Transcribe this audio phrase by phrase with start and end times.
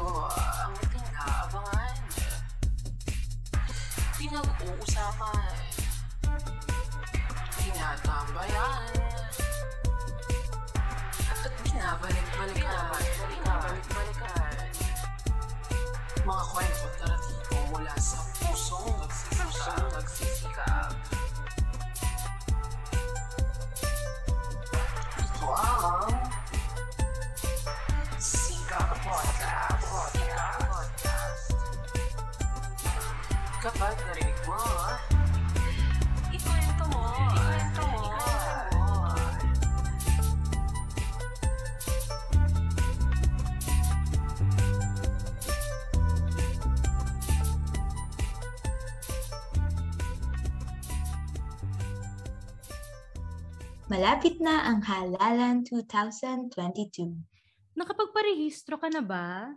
[0.00, 1.96] ito ang tinaabangan.
[4.16, 5.52] Pinag-uusapan.
[7.60, 8.96] Tinatambayan.
[11.28, 12.96] At binabalik-balikan.
[13.28, 14.56] Binabalik-balikan.
[16.24, 19.84] Mga kwento at naratibo mula sa pusong nagsisikap.
[20.00, 20.99] nagsisikap.
[53.90, 57.10] Malapit na ang Halalan 2022.
[57.74, 59.50] Nakapagparehistro ka na ba?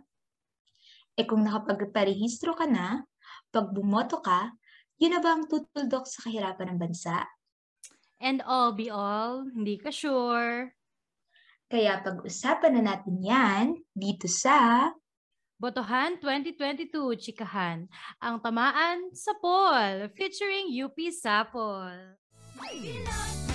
[1.14, 3.06] E kung nakapagparehistro ka na,
[3.54, 4.50] pag bumoto ka,
[4.98, 7.22] yun na ba ang tutuldok sa kahirapan ng bansa?
[8.18, 10.74] And all be all, hindi ka sure.
[11.70, 14.90] Kaya pag-usapan na natin yan dito sa
[15.62, 16.90] Botohan 2022,
[17.22, 17.86] Chikahan.
[18.18, 22.18] Ang tamaan sa Paul, featuring UP Sapol.
[22.58, 23.53] May bilog,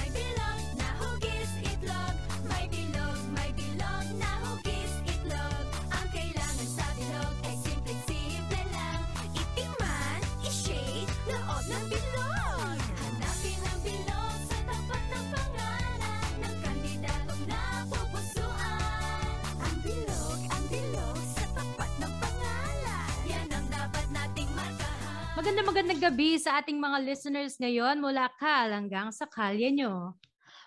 [25.59, 30.15] Maganda magandang gabi sa ating mga listeners ngayon mula Kal hanggang sa kalye nyo.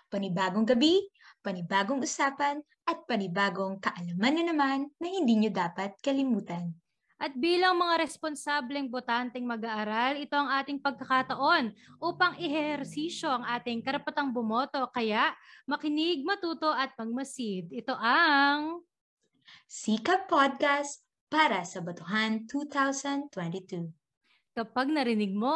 [0.05, 1.09] panibagong gabi,
[1.41, 6.77] panibagong usapan, at panibagong kaalaman na naman na hindi nyo dapat kalimutan.
[7.17, 14.29] At bilang mga responsableng botanteng mag-aaral, ito ang ating pagkakataon upang ihersisyo ang ating karapatang
[14.29, 14.77] bumoto.
[14.93, 15.33] Kaya
[15.65, 17.65] makinig, matuto at pagmasid.
[17.73, 18.85] Ito ang...
[19.65, 21.01] Sika Podcast
[21.33, 24.02] para sa Batuhan 2022.
[24.53, 25.49] Kapag narinig mo,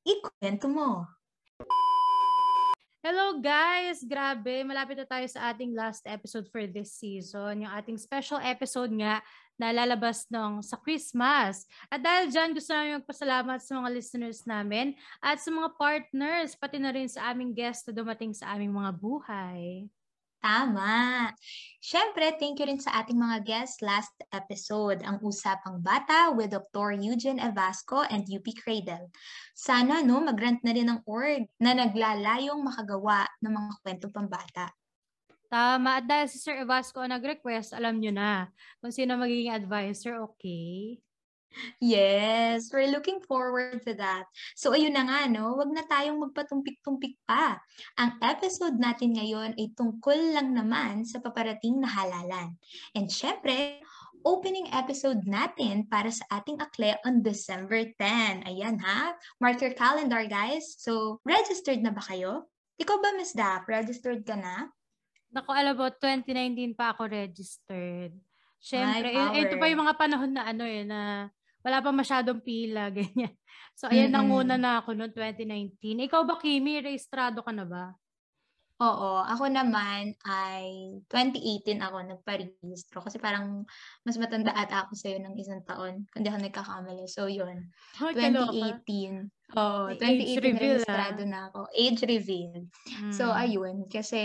[0.00, 1.04] Ikwento mo!
[3.04, 4.00] Hello guys!
[4.08, 7.68] Grabe, malapit na tayo sa ating last episode for this season.
[7.68, 9.20] Yung ating special episode nga
[9.60, 11.68] na lalabas nung sa Christmas.
[11.92, 16.80] At dahil dyan, gusto namin magpasalamat sa mga listeners namin at sa mga partners, pati
[16.80, 19.84] na rin sa aming guest na dumating sa aming mga buhay.
[20.38, 21.34] Tama!
[21.82, 26.94] Siyempre, thank you rin sa ating mga guests last episode, ang Usapang Bata with Dr.
[26.94, 29.10] Eugene Evasco and UP Cradle.
[29.58, 34.70] Sana no, mag-grant na rin ng org na naglalayong makagawa ng mga kwentong pambata.
[35.48, 35.98] Tama.
[35.98, 41.00] At dahil si Sir Evasco ang nag-request, alam nyo na kung sino magiging advisor, okay?
[41.82, 44.26] Yes, we're looking forward to that.
[44.54, 45.58] So ayun na nga, no?
[45.58, 47.58] Huwag na tayong magpatumpik-tumpik pa.
[47.98, 52.54] Ang episode natin ngayon ay tungkol lang naman sa paparating na halalan.
[52.94, 53.82] And syempre,
[54.26, 58.46] opening episode natin para sa ating akle on December 10.
[58.46, 60.78] Ayan ha, mark your calendar guys.
[60.78, 62.50] So, registered na ba kayo?
[62.78, 63.66] Ikaw ba, Miss Dap?
[63.66, 64.70] Registered ka na?
[65.34, 68.14] Naku, alam mo, 2019 pa ako registered.
[68.58, 71.30] Siyempre, eh, ito pa yung mga panahon na ano eh, na
[71.64, 73.34] wala pa masyadong pila, ganyan.
[73.78, 74.14] So, ayan, Mm-mm.
[74.14, 75.98] nanguna na ako noong 2019.
[76.06, 76.82] Ikaw ba, Kimi?
[76.82, 77.84] Rehistrado ka na ba?
[78.78, 80.66] Oo, ako naman ay
[81.10, 83.66] 2018 ako nagparehistro kasi parang
[84.06, 87.10] mas matanda ata ako sa'yo ng isang taon kung di ako nagkakamali.
[87.10, 87.74] So, yun.
[88.18, 88.82] Kaloka.
[88.86, 89.34] 2018.
[89.56, 91.66] Oo, May 2018 age reveal, rehistrado na ako.
[91.74, 92.70] Age reveal.
[93.10, 93.34] So, Mm.
[93.34, 93.90] ayun.
[93.90, 94.20] Kasi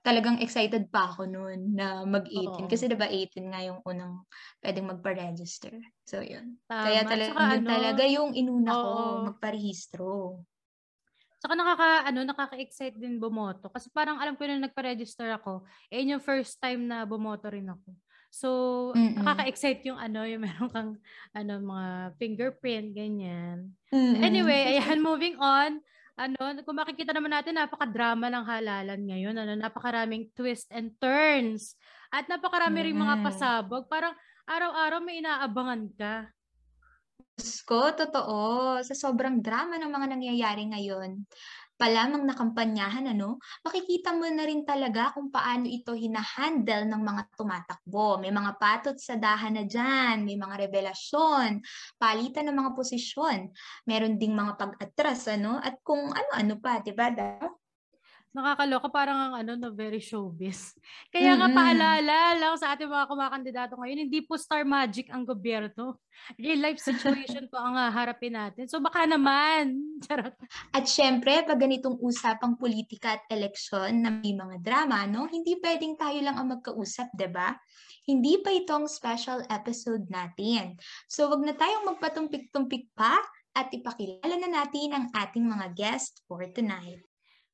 [0.00, 2.64] talagang excited pa ako noon na mag-18.
[2.64, 2.70] Oo.
[2.72, 4.24] Kasi diba 18 nga yung unang
[4.64, 5.76] pwedeng magpa-register.
[6.08, 6.56] So, yun.
[6.68, 6.84] Tama.
[6.88, 9.20] Kaya talaga, Tsaka ano, talaga yung inuna ko oo.
[9.28, 10.40] magparehistro.
[11.40, 13.72] Saka nakaka, ano, nakaka-excite din bumoto.
[13.72, 17.64] Kasi parang alam ko na nagpa-register ako, eh yun yung first time na bumoto rin
[17.64, 17.96] ako.
[18.30, 18.48] So,
[18.94, 19.16] Mm-mm.
[19.16, 20.92] nakaka-excite yung ano, yung meron kang
[21.32, 21.88] ano, mga
[22.20, 23.72] fingerprint, ganyan.
[23.92, 24.20] Mm-mm.
[24.20, 25.80] Anyway, ayan, moving on.
[26.20, 26.36] Ano,
[26.68, 29.40] kung makikita naman natin, napaka-drama ng halalan ngayon.
[29.40, 31.80] Ano, napakaraming twist and turns.
[32.12, 33.88] At napakarami ring mga pasabog.
[33.88, 34.12] Parang
[34.44, 36.28] araw-araw may inaabangan ka.
[37.40, 38.76] Diyos ko, totoo.
[38.84, 41.24] Sa sobrang drama ng mga nangyayari ngayon,
[41.80, 48.20] palamang nakampanyahan, ano, makikita mo na rin talaga kung paano ito hinahandle ng mga tumatakbo.
[48.20, 51.64] May mga patot sa dahan na dyan, may mga revelasyon,
[51.96, 53.48] palitan ng mga posisyon,
[53.88, 57.08] meron ding mga pag-atras, ano, at kung ano-ano pa, di ba?
[58.30, 60.78] Nakakaloka, parang ang ano, no, very showbiz.
[61.14, 61.58] Kaya nga Mm-mm.
[61.58, 65.98] paalala lang sa ating mga kumakandidato ngayon, hindi po star magic ang gobyerno.
[66.38, 68.70] Real life situation po ang ah, harapin natin.
[68.70, 70.38] So baka naman, charot.
[70.70, 75.98] At syempre, pag ganitong usapang politika at eleksyon na may mga drama, no, hindi pwedeng
[75.98, 77.58] tayo lang ang magkausap, 'di ba?
[78.06, 80.78] Hindi pa itong special episode natin.
[81.10, 83.18] So wag na tayong magpatumpik-tumpik pa
[83.58, 87.09] at ipakilala na natin ang ating mga guest for tonight.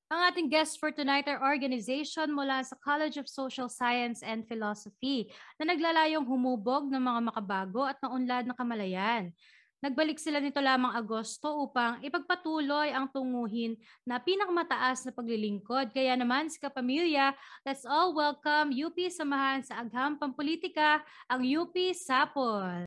[0.06, 5.26] Ang ating guest for tonight are organization mula sa College of Social Science and Philosophy
[5.58, 9.34] na naglalayong humubog ng mga makabago at naunlad na kamalayan.
[9.82, 13.74] Nagbalik sila nito lamang Agosto upang ipagpatuloy ang tunguhin
[14.06, 15.90] na pinakamataas na paglilingkod.
[15.90, 17.34] Kaya naman sa kapamilya,
[17.66, 22.86] let's all welcome UP Samahan sa Agham Pampolitika, ang UP Sapol.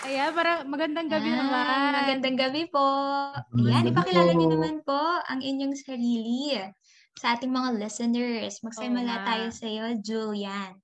[0.00, 1.92] Ayan, para magandang gabi Ah, naman.
[1.92, 2.80] Magandang gabi po.
[3.52, 4.96] Magandang Ayan, ipakilala niyo naman po
[5.28, 6.56] ang inyong sarili
[7.20, 8.64] sa ating mga listeners.
[8.64, 9.26] Magsimula nga.
[9.28, 10.80] tayo sa iyo, Julian.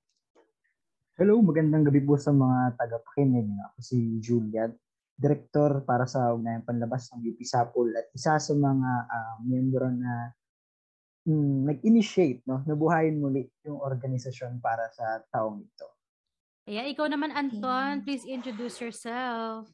[1.16, 3.48] Hello, magandang gabi po sa mga tagapakinig.
[3.72, 4.76] Ako si Julian,
[5.16, 10.28] Direktor para sa Ugnayang Panlabas ng UP Sapol at isa sa mga ah, miyembro na
[11.24, 15.95] mm, nag-initiate, no, nabuhayin muli yung organisasyon para sa taong ito.
[16.66, 18.02] Ayan, ikaw naman, Anton.
[18.02, 19.70] Please introduce yourself.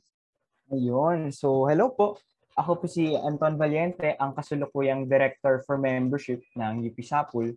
[0.69, 1.33] Ayun.
[1.33, 2.21] So, hello po.
[2.53, 7.57] Ako po si Anton Valiente, ang kasulukuyang Director for Membership ng UP Sapul.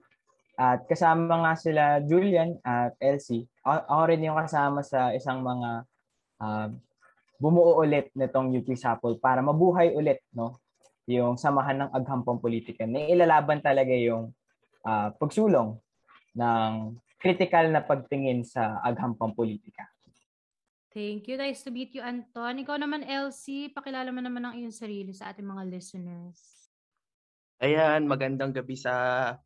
[0.55, 3.43] At kasama nga sila Julian at Elsie.
[3.67, 5.83] Ako, ako rin yung kasama sa isang mga
[6.39, 6.71] ah,
[7.35, 10.63] bumuo ulit nitong UP Sapul para mabuhay ulit no
[11.11, 14.31] yung samahan ng aghampang politika na ilalaban talaga yung
[14.87, 15.75] ah, pagsulong
[16.39, 19.87] ng critical na pagtingin sa aghampang politika.
[20.95, 21.35] Thank you.
[21.35, 22.63] Nice to meet you, Anton.
[22.63, 23.67] Ikaw naman, Elsie.
[23.67, 26.71] Pakilala mo naman ang iyong sarili sa ating mga listeners.
[27.59, 28.91] Ayan, magandang gabi sa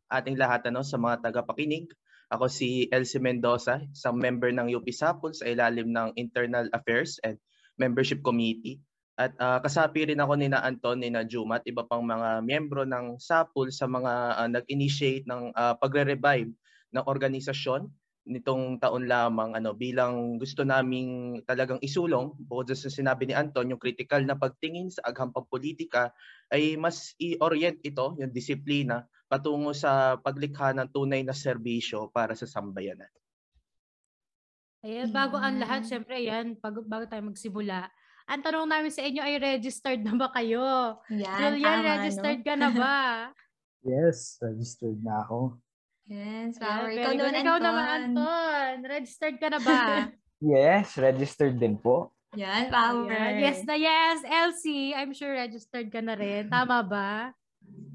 [0.06, 1.90] ating lahat ano, sa mga tagapakinig.
[2.30, 7.34] Ako si Elsie Mendoza, isang member ng UP Sapul sa ilalim ng Internal Affairs and
[7.82, 8.78] Membership Committee.
[9.18, 12.46] At ah, kasapi rin ako ni na Anton, ni na Juma at iba pang mga
[12.46, 16.54] miyembro ng SAPUL sa mga ah, nag-initiate ng ah, pagre-revive
[16.94, 17.88] ng organisasyon
[18.30, 23.80] nitong taon lamang ano bilang gusto naming talagang isulong bukod sa sinabi ni Anton yung
[23.80, 26.12] critical na pagtingin sa aghampang politika
[26.52, 32.44] ay mas i-orient ito, yung disiplina, patungo sa paglikha ng tunay na serbisyo para sa
[32.44, 33.08] sambayanan.
[34.80, 37.92] Ayan, bago ang lahat, syempre, yan, bago, bago tayo magsimula.
[38.24, 40.96] Ang tanong namin sa inyo ay registered na ba kayo?
[41.12, 42.46] Yan, Julian, tama, registered no?
[42.46, 42.96] ka na ba?
[43.80, 45.56] Yes, registered na ako.
[46.10, 46.90] Yes, power.
[46.90, 47.62] very Ikaw naman, Ikaw Anton.
[47.62, 48.74] naman, Anton.
[48.82, 49.80] Registered ka na ba?
[50.40, 52.16] Yes, registered din po.
[52.32, 53.12] Yan, power.
[53.12, 54.24] Ayan, Yes na yes.
[54.24, 56.48] Elsie, I'm sure registered ka na rin.
[56.48, 57.28] Tama ba?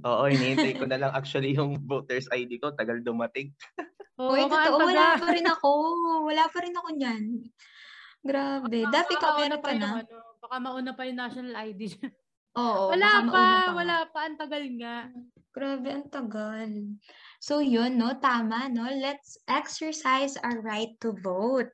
[0.06, 3.50] Oo, hinihintay ko na lang actually yung voter's ID ko, tagal dumating.
[4.22, 5.72] Oo, Uy, totoo, wala pa rin ako.
[6.30, 7.24] Wala pa rin ako niyan.
[8.22, 8.78] Grabe.
[8.94, 9.90] Dati Baka ka, mauna meron pa ka yung na.
[10.06, 11.82] ano, baka mauna pa yung national ID.
[12.56, 14.20] Oo, wala pa, pa wala pa.
[14.30, 14.98] Ang tagal nga.
[15.50, 16.72] Grabe, ang tagal.
[17.46, 18.18] So yun, no?
[18.18, 18.90] Tama, no?
[18.90, 21.70] Let's exercise our right to vote.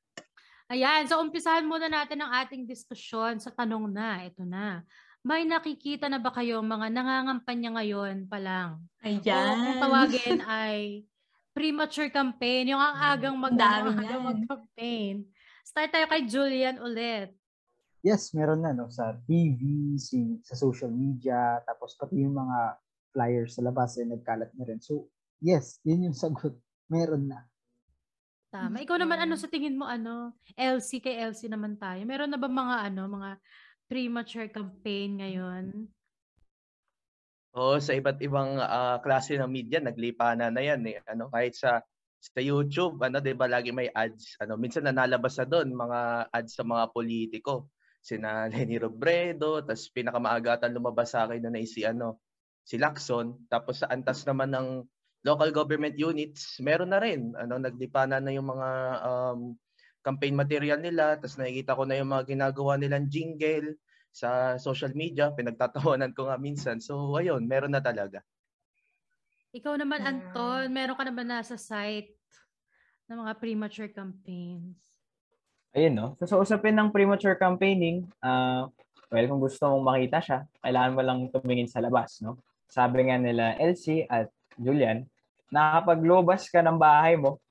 [0.67, 4.27] Ayan, so umpisahan muna natin ang ating diskusyon sa tanong na.
[4.27, 4.83] Ito na.
[5.23, 8.83] May nakikita na ba kayo mga nangangampanya ngayon pa lang?
[8.99, 11.07] O kung tawagin ay
[11.55, 15.23] premature campaign, yung ang agang mag agang mag-campaign.
[15.63, 17.31] Start tayo kay Julian ulit.
[18.03, 22.75] Yes, meron na no sa TV, si, sa social media, tapos pati yung mga
[23.15, 24.83] flyers sa labas ay nagkalat na rin.
[24.83, 25.07] So,
[25.41, 26.55] yes, yun yung sagot.
[26.87, 27.43] Meron na.
[28.51, 28.83] Tama.
[28.83, 30.35] Ikaw naman ano sa tingin mo ano?
[30.59, 32.03] LC kay LC naman tayo.
[32.03, 33.29] Meron na ba mga ano, mga
[33.87, 35.65] premature campaign ngayon?
[37.55, 40.99] Oo, sa iba't ibang ah, klase ng media, naglipanan na yan eh.
[41.07, 41.83] Ano, kahit sa
[42.21, 44.37] sa YouTube, ano, 'di ba lagi may ads.
[44.43, 47.71] Ano, minsan nanalabas na doon mga ads sa mga politiko.
[48.03, 52.21] Sina Lenny Robredo, tapos pinakamaagatan lumabas sa akin na si ano,
[52.63, 53.47] si Lacson.
[53.49, 54.67] Tapos sa antas naman ng
[55.21, 57.33] local government units, meron na rin.
[57.37, 58.69] Ano, naglipanan na yung mga
[59.05, 59.39] um,
[60.01, 63.77] campaign material nila, tapos nakikita ko na yung mga ginagawa nilang jingle
[64.11, 66.81] sa social media, pinagtatawanan ko nga minsan.
[66.83, 68.19] So, ayun, meron na talaga.
[69.55, 70.03] Ikaw naman.
[70.03, 72.17] Anton, meron ka na ba nasa site
[73.07, 74.79] ng mga premature campaigns?
[75.71, 76.07] Ayun, no?
[76.19, 78.67] So, sa usapin ng premature campaigning, ah,
[79.07, 82.39] well, kung gusto mong makita siya, kailangan mo lang tumingin sa labas, no?
[82.67, 85.09] Sabi nga nila, Elsie at Julian,
[85.49, 87.41] nakapaglobas ka ng bahay mo,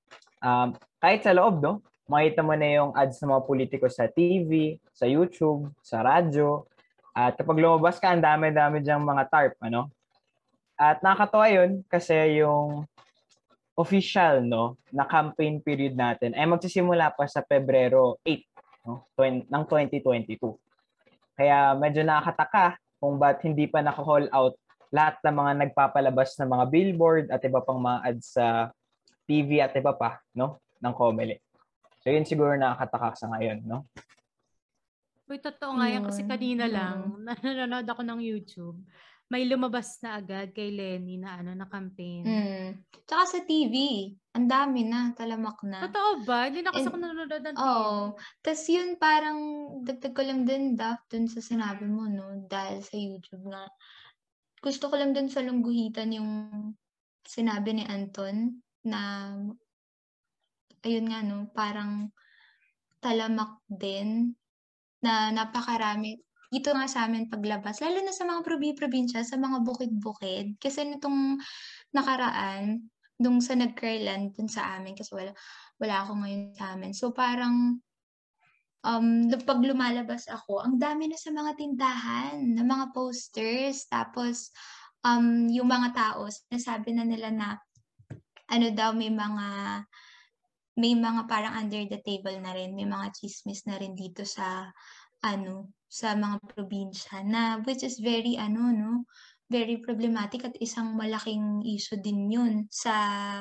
[0.41, 1.83] um, kahit sa loob, no?
[2.11, 6.67] Makita mo na yung ads ng mga politiko sa TV, sa YouTube, sa radyo,
[7.11, 9.91] At kapag lumabas ka, ang dami-dami diyang mga tarp, ano?
[10.79, 12.89] At nakakatawa yun kasi yung
[13.77, 19.65] official no na campaign period natin ay magsisimula pa sa Pebrero 8 no twen- ng
[19.69, 20.37] 2022.
[21.37, 24.60] Kaya medyo nakakataka kung ba't hindi pa naka-call out
[24.91, 28.47] lahat ng mga nagpapalabas ng mga billboard at iba pang mga ads sa
[29.25, 31.39] TV at iba pa no ng Comelec.
[32.03, 33.87] So yun siguro nakakataka sa ngayon no.
[35.31, 38.83] Uy, totoo nga yan kasi kanina lang, nanonood ako ng YouTube.
[39.31, 42.27] May lumabas na agad kay Lenny na ano na campaign.
[42.27, 42.69] Mm.
[43.07, 45.87] Tsaka sa TV, ang dami na, talamak na.
[45.87, 46.51] Totoo ba?
[46.51, 47.63] Hindi na kasi And- ako nanonood ng TV.
[47.63, 48.19] Oo.
[48.43, 49.39] Tapos yun parang
[49.87, 53.71] dagdag ko lang din Daph dun sa sinabi mo no dahil sa YouTube nga.
[54.61, 56.31] Gusto ko lang dun sa lungguhitan yung
[57.25, 59.33] sinabi ni Anton na
[60.85, 62.13] ayun nga no parang
[63.01, 64.37] talamak din
[65.05, 70.59] na napakarami dito nga sa amin paglabas lalo na sa mga probi-probinsya sa mga bukid-bukid
[70.61, 71.39] kasi nitong
[71.95, 72.91] nakaraan
[73.21, 75.33] nung sa nag-Kerlan dun sa amin kasi wala
[75.77, 76.93] wala ako ngayon sa amin.
[76.97, 77.85] So parang
[78.85, 84.53] um pag lumalabas ako, ang dami na sa mga tindahan, na mga posters, tapos
[85.05, 87.49] um yung mga tao, sinasabi na nila na
[88.51, 89.47] ano daw may mga
[90.81, 94.73] may mga parang under the table na rin, may mga chismis na rin dito sa
[95.21, 98.93] ano, sa mga probinsya na which is very ano no,
[99.51, 102.95] very problematic at isang malaking issue din yun sa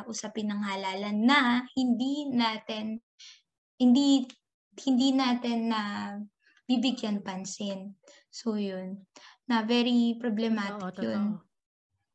[0.09, 2.97] usapin ng halalan na hindi natin
[3.79, 4.25] hindi
[4.85, 5.81] hindi natin na
[6.65, 7.97] bibigyan pansin.
[8.29, 9.03] So yun,
[9.49, 11.39] na very Oo, problematic yun.
[11.39, 11.47] totoo.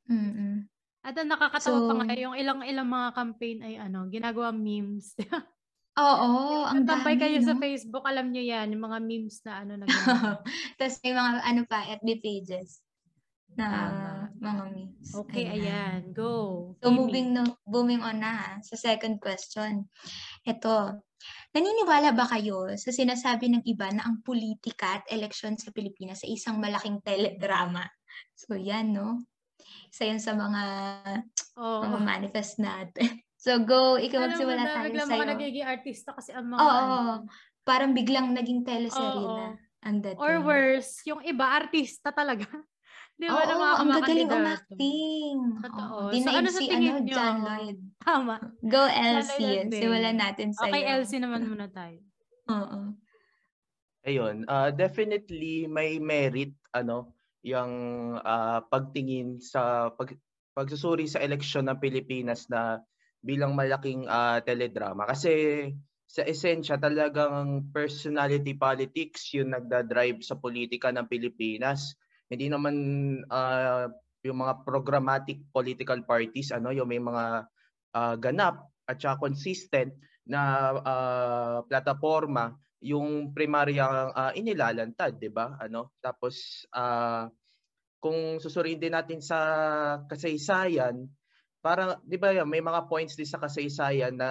[0.08, 0.56] Mm-mm.
[1.04, 5.12] At ang nakakatawa pa So- nga, yung ilang-ilang mga campaign ay ano, ginagawa memes.
[5.94, 7.62] Oo, ang dami, kayo sa no?
[7.62, 9.86] Facebook, alam nyo yan, yung mga memes na ano na.
[10.78, 12.82] Tapos may mga ano pa, FB pages
[13.54, 14.23] na Tama.
[14.44, 15.08] Mga memes.
[15.24, 16.12] Okay, ayan.
[16.12, 16.76] Go.
[16.84, 16.96] So Amy.
[17.00, 19.88] moving no, moving on na ha, sa second question.
[20.44, 21.00] Ito,
[21.56, 26.36] naniniwala ba kayo sa sinasabi ng iba na ang politika at eleksyon sa Pilipinas ay
[26.36, 27.88] isang malaking teledrama?
[28.36, 29.24] So yan, no?
[29.88, 30.62] Isa yan sa mga,
[31.56, 31.82] Oo.
[31.88, 33.08] mga manifest natin.
[33.44, 35.20] So go, ikaw magsimula tayo biglang sa'yo.
[35.20, 37.28] mga nagiging artista kasi ang mga Oo, ano.
[37.60, 39.36] parang biglang naging teleserye Oo.
[39.36, 39.46] na
[39.84, 40.16] ang dating.
[40.16, 42.48] Or worse, yung iba, artista talaga.
[43.14, 43.34] Di ba?
[43.38, 45.38] Oo, na mga ang gagaling umacting.
[45.62, 45.96] Totoo.
[46.10, 47.14] Oo, So, ano sa si tingin ano, nyo?
[47.14, 47.78] John Lloyd.
[48.02, 48.36] Tama.
[48.66, 50.72] Go Elsie, simulan natin sa'yo.
[50.74, 51.98] Okay, Elsie naman muna tayo.
[52.50, 52.80] Oo.
[54.04, 57.72] Ayun, ah, definitely may merit ano yung
[58.20, 60.12] ah, pagtingin sa pag,
[60.52, 62.84] pagsusuri sa eleksyon ng Pilipinas na
[63.24, 65.70] bilang malaking ah, teledrama kasi
[66.04, 71.96] sa esensya talagang personality politics yung nagda-drive sa politika ng Pilipinas.
[72.28, 72.74] Hindi naman
[73.28, 73.88] ah,
[74.24, 77.24] yung mga programmatic political parties ano yung may mga
[77.94, 79.92] ah, ganap at saka consistent
[80.24, 80.40] na
[80.80, 85.56] ah, plataforma yung primaryang ah, inilalantad, 'di ba?
[85.60, 85.96] Ano?
[86.00, 87.28] Tapos ah,
[88.00, 89.38] kung susuriin din natin sa
[90.08, 91.08] kasaysayan,
[91.64, 94.28] parang 'di ba may mga points din sa kasaysayan na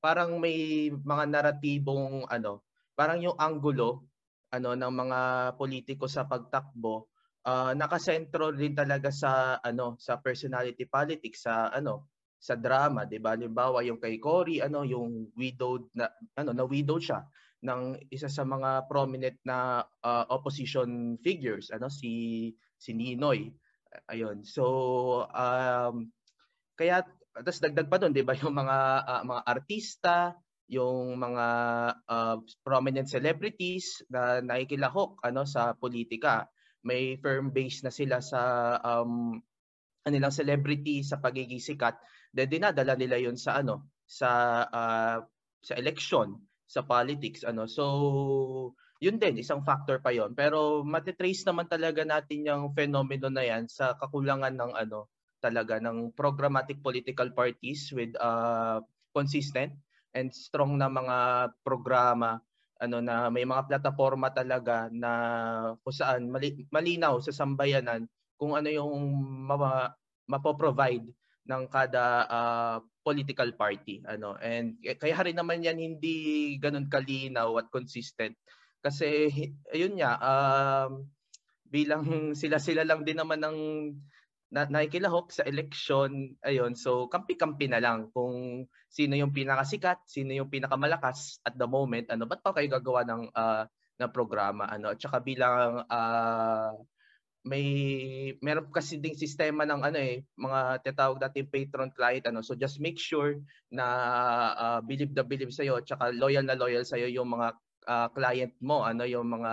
[0.00, 2.64] parang may mga naratibong ano,
[2.96, 4.07] parang yung anggulo
[4.52, 5.20] ano ng mga
[5.60, 7.08] politiko sa pagtakbo
[7.48, 13.34] ah, nakasentro din talaga sa ano sa personality politics sa ano sa drama, 'di ba?
[13.34, 16.06] Halimbawa yung kay Cory, ano, yung widowed na
[16.38, 17.26] ano, na widowed siya
[17.66, 23.50] ng isa sa mga prominent na ah, opposition figures, ano, si si Ninoy.
[24.12, 24.46] Ayun.
[24.46, 24.64] So
[25.34, 26.12] um
[26.78, 27.02] kaya
[27.38, 28.76] tapos dagdag pa doon, 'di ba, yung mga
[29.06, 30.34] ah, mga artista,
[30.68, 31.46] yung mga
[32.04, 36.48] ah, prominent celebrities na nakikilahok ano sa politika.
[36.84, 39.40] May firm base na sila sa um
[40.08, 41.92] kanilang celebrity sa pagiging sikat
[42.32, 44.30] then dinadala nila yon sa ano sa
[44.72, 45.18] ah,
[45.60, 47.84] sa election sa politics ano so
[49.04, 53.64] yun din isang factor pa yon pero matitrace naman talaga natin yung phenomenon na yan
[53.68, 58.82] sa kakulangan ng ano talaga ng programmatic political parties with uh,
[59.14, 59.70] consistent
[60.14, 61.16] and strong na mga
[61.60, 62.40] programa
[62.78, 65.12] ano na may mga plataforma talaga na
[65.82, 68.06] kung saan mali- malinaw sa sambayanan
[68.38, 68.94] kung ano yung
[69.50, 69.90] ma-
[70.30, 71.10] mapoprovide
[71.48, 74.38] ng kada ah, political party ano.
[74.38, 78.38] And kaya rin naman yan hindi ganun kalinaw at consistent.
[78.78, 79.26] Kasi
[79.74, 81.08] ayun nga um,
[81.66, 82.04] bilang
[82.40, 83.58] sila-sila lang din naman ng
[84.48, 90.48] na, nakikilahok sa election ayun so kampi-kampi na lang kung sino yung pinakasikat sino yung
[90.48, 94.94] pinakamalakas at the moment ano ba't pa kayo gagawa ng ah, na programa ano?
[94.94, 96.72] At saka bilang ah,
[97.46, 97.66] may
[98.42, 102.40] meron kasi ding sistema ng ano eh mga tinatawag natin patron client ano?
[102.40, 103.42] So just make sure
[103.74, 103.84] na
[104.54, 107.48] ah, believe na believe sa at saka loyal na loyal sa yung mga
[107.90, 109.02] ah, client mo ano?
[109.04, 109.52] Yung mga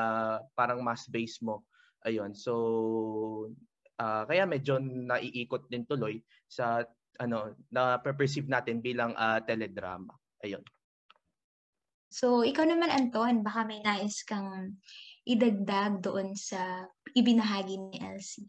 [0.53, 1.65] parang mass base mo.
[2.05, 2.53] Ayun so
[3.99, 6.83] ah, kaya medyo naiikot din tuloy sa
[7.15, 10.11] ano na perceive natin bilang ah, teledrama
[10.43, 10.63] ayun
[12.15, 14.79] So, ikaw naman, Anton, baka may nais kang
[15.27, 18.47] idagdag doon sa ibinahagi ni Elsie.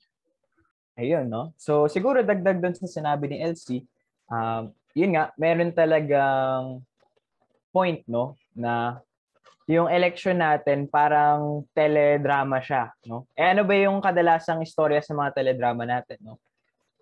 [0.95, 1.51] Ayun, no?
[1.59, 3.83] So, siguro dagdag doon sa sinabi ni Elsie,
[4.31, 6.87] um, yun nga, meron talagang
[7.75, 8.39] point, no?
[8.55, 9.03] Na
[9.67, 13.27] yung election natin parang teledrama siya, no?
[13.35, 16.39] Eh ano ba yung kadalasang istorya sa mga teledrama natin, no?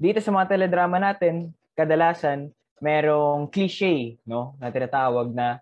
[0.01, 2.49] Dito sa mga teledrama natin, kadalasan
[2.81, 4.57] merong cliche, no?
[4.57, 5.61] Na tinatawag na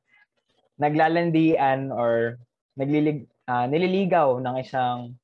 [0.78, 2.38] naglalandian or
[2.78, 5.18] naglilig ah, nililigaw ng isang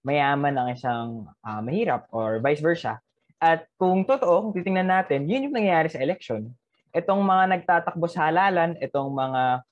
[0.00, 2.96] mayaman ng isang ah, mahirap or vice versa.
[3.36, 6.48] At kung totoo, kung titingnan natin, yun yung nangyayari sa election.
[6.96, 9.64] Itong mga nagtatakbo sa halalan, itong mga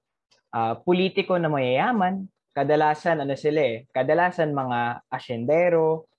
[0.52, 2.26] ah, politiko na mayayaman,
[2.59, 6.11] kadalasan ano sila eh, kadalasan mga asyendero,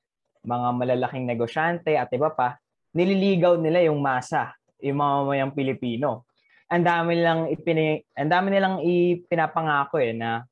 [0.48, 2.56] mga malalaking negosyante at iba pa,
[2.96, 6.26] nililigaw nila yung masa, yung mga mamayang Pilipino.
[6.70, 10.46] Ang dami nilang ipini, ang dami nilang ipinapangako eh na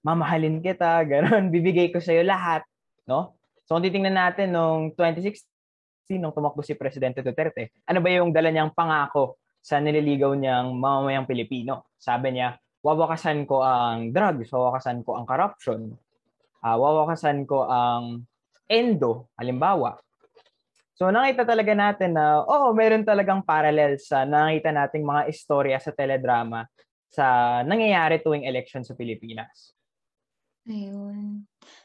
[0.00, 2.64] mamahalin kita, ganun, bibigay ko sa iyo lahat,
[3.04, 3.36] no?
[3.64, 8.52] So kung titingnan natin nung 2016 nung tumakbo si Presidente Duterte, ano ba yung dala
[8.52, 11.88] niyang pangako sa nililigaw niyang mamamayang Pilipino?
[11.96, 15.96] Sabi niya, wawakasan ko ang drugs, wawakasan ko ang corruption,
[16.60, 18.28] ah, wawakasan ko ang
[18.68, 19.96] endo, halimbawa.
[20.94, 25.90] So nakita talaga natin na, oo, meron talagang parallel sa nakita nating mga istorya sa
[25.90, 26.68] teledrama
[27.10, 29.74] sa nangyayari tuwing election sa Pilipinas.
[30.64, 31.44] Ayun.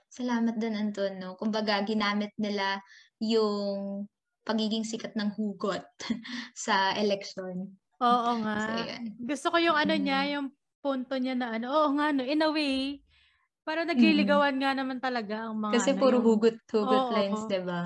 [0.09, 1.35] Salamat din, Anton, no?
[1.35, 2.79] Kumbaga, ginamit nila
[3.21, 4.05] yung
[4.47, 5.83] pagiging sikat ng hugot
[6.55, 7.75] sa election.
[7.99, 8.55] Oo So, nga.
[8.87, 9.13] ayan.
[9.19, 10.31] Gusto ko yung ano niya, Mm.
[10.37, 10.47] yung
[10.79, 13.03] punto niya na ano, oo nga no, in a way,
[13.67, 17.13] para nagliligawan nga naman talaga ang mga Kasi ano, puro yung- hugot-hugot Oo.
[17.13, 17.81] lines, di ba?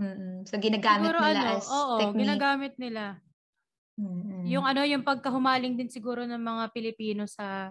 [0.00, 0.48] Mm-mm.
[0.48, 2.18] So, ginagamit siguro nila ano, as oo, technique.
[2.24, 3.02] ginagamit nila.
[4.00, 4.42] Mm-mm.
[4.48, 7.70] Yung ano, yung pagkahumaling din siguro ng mga Pilipino sa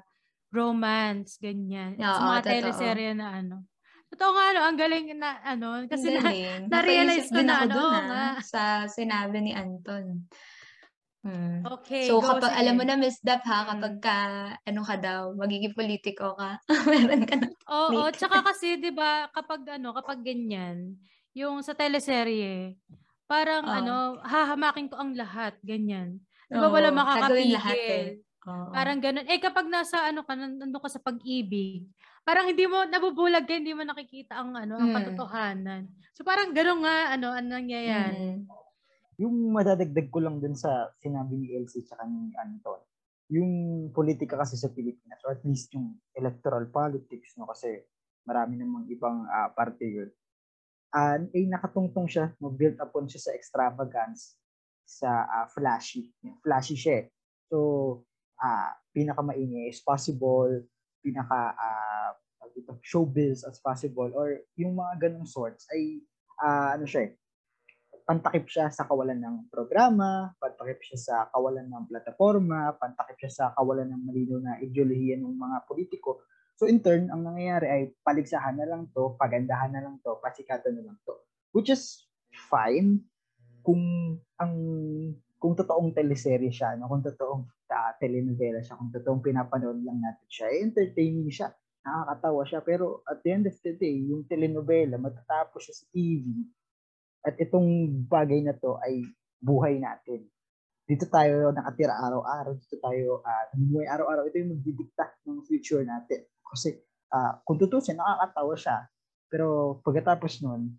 [0.53, 1.97] romance, ganyan.
[1.99, 2.53] At sa Oo, mga totoo.
[2.61, 3.55] teleserye na ano.
[4.11, 6.21] Totoo nga, ano, ang galing na, ano, kasi na,
[6.71, 8.43] na-realize ko na, ano, dun, oo ah, nga.
[8.43, 10.27] sa sinabi ni Anton.
[11.23, 11.69] Hmm.
[11.69, 13.69] okay, So, kapag, alam mo na, Miss Dap, ha, Mm.
[13.69, 14.15] kapag ka,
[14.65, 16.57] ano ka daw, magiging politiko ka,
[16.89, 17.47] meron ka na.
[17.69, 18.17] Oo, Make.
[18.17, 20.97] tsaka kasi 'di ba kapag ano, kapag ganyan,
[21.37, 22.73] yung sa teleserye,
[23.29, 23.71] parang Oo.
[23.73, 26.21] ano, hahamakin ko ang lahat, ganyan.
[26.49, 28.03] 'Di ba wala Oo, gagawin lahat makakapigil.
[28.03, 28.19] eh.
[28.49, 28.75] Oo.
[28.75, 29.27] Parang ganun.
[29.29, 31.89] Eh kapag nasa ano ka, nandun ka sa pag-ibig,
[32.27, 34.91] parang hindi mo nabubulag ka, hindi mo nakikita ang ano, ang Mm.
[34.93, 35.89] katotohanan.
[36.17, 38.19] So parang ganun nga ano, ang nangyayari.
[38.19, 38.47] Mm.
[39.21, 42.81] Yung madadagdag ko lang dun sa sinabi ni Elsie tsaka ni Anton,
[43.31, 43.51] yung
[43.93, 47.85] politika kasi sa Pilipinas, or at least yung electoral politics, no, kasi
[48.25, 50.09] marami namang ibang uh, parte yun,
[50.91, 54.35] ah, ay nakatungtong siya, no, built upon siya sa extravagance,
[54.83, 56.11] sa ah, flashy.
[56.43, 57.05] Flashy siya eh.
[57.47, 57.57] So,
[58.41, 60.49] ah pinakamaingay as possible,
[60.99, 61.55] pinaka
[62.51, 66.03] dito, showbiz as possible, or yung mga ganong sorts ay
[66.41, 67.11] ah, ano siya eh,
[68.11, 73.45] pantakip siya sa kawalan ng programa, pantakip siya sa kawalan ng plataforma, pantakip siya sa
[73.55, 76.27] kawalan ng malinaw na ideolohiya ng mga politiko.
[76.59, 80.75] So in turn, ang nangyayari ay paligsahan na lang to, pagandahan na lang to, pasikatan
[80.75, 81.23] na lang to.
[81.55, 82.03] Which is
[82.51, 83.07] fine
[83.63, 83.79] kung
[84.35, 84.53] ang
[85.39, 86.91] kung totoong teleserye siya, no?
[86.91, 91.47] kung totoong uh, telenovela siya, kung totoong pinapanood lang natin siya, eh, entertaining siya,
[91.81, 92.59] nakakatawa siya.
[92.59, 96.27] Pero at the end of the day, yung telenovela, matatapos siya sa TV,
[97.21, 99.05] at itong bagay na to ay
[99.37, 100.25] buhay natin.
[100.85, 103.45] Dito tayo nakatira araw-araw, dito tayo uh,
[103.85, 104.25] araw-araw.
[104.27, 106.25] Ito yung magdidikta ng future natin.
[106.41, 106.81] Kasi
[107.13, 108.77] uh, kung tutusin, nakakatawa siya.
[109.31, 110.75] Pero pagkatapos nun,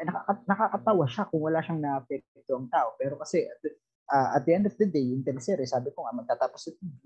[0.00, 2.94] ay nakaka- nakakatawa siya kung wala siyang na-apekto ang tao.
[2.96, 3.60] Pero kasi at,
[4.08, 6.96] uh, at the end of the day, yung teleserye, sabi ko nga, magtatapos sa TV.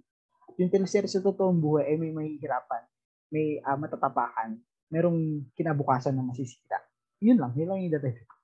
[0.63, 2.83] Yung teleserye sa totoong buhay ay may mahihirapan,
[3.33, 4.61] may uh, matatapakan,
[4.93, 6.79] merong kinabukasan na masisita.
[7.19, 8.36] Yun lang, yun lang yung dati.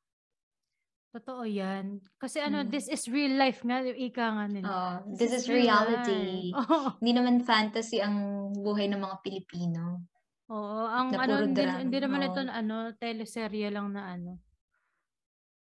[1.12, 2.00] Totoo 'yan.
[2.16, 2.72] Kasi ano, Mm.
[2.72, 4.68] this is real life nga, yung ika nga nila.
[4.72, 6.52] Oh, this is real reality.
[6.60, 7.02] Oo.
[7.02, 8.16] Hindi naman fantasy ang
[8.56, 10.06] buhay ng mga Pilipino.
[10.52, 12.28] Oo, ang Na ano, hindi, hindi naman oo.
[12.30, 14.32] ito ano, teleserye lang na ano,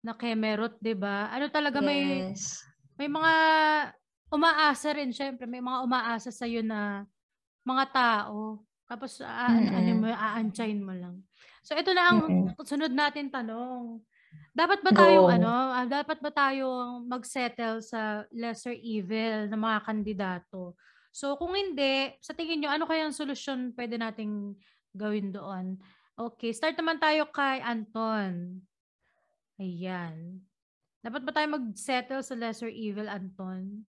[0.04, 1.32] na kemerot, 'di ba?
[1.32, 2.64] Ano talaga may Yes.
[3.00, 3.34] may mga
[4.34, 7.06] umaasa rin syempre, may mga umaasa sa na
[7.68, 9.50] mga tao Tapos a-
[9.82, 11.24] ano mo, aanchain mo lang.
[11.66, 12.20] So ito na ang
[12.62, 14.04] sunod natin tanong.
[14.54, 20.78] Dapat ba tayong ano, ah, dapat ba tayong magsettle sa lesser evil ng mga kandidato?
[21.10, 24.54] So kung hindi, sa tingin nyo, ano kaya ang solusyon pwede nating
[24.94, 25.82] gawin doon?
[26.14, 28.62] Okay, start naman tayo kay Anton.
[29.58, 30.46] Ayan.
[31.02, 33.84] Dapat ba tayo mag-settle sa lesser evil, Anton?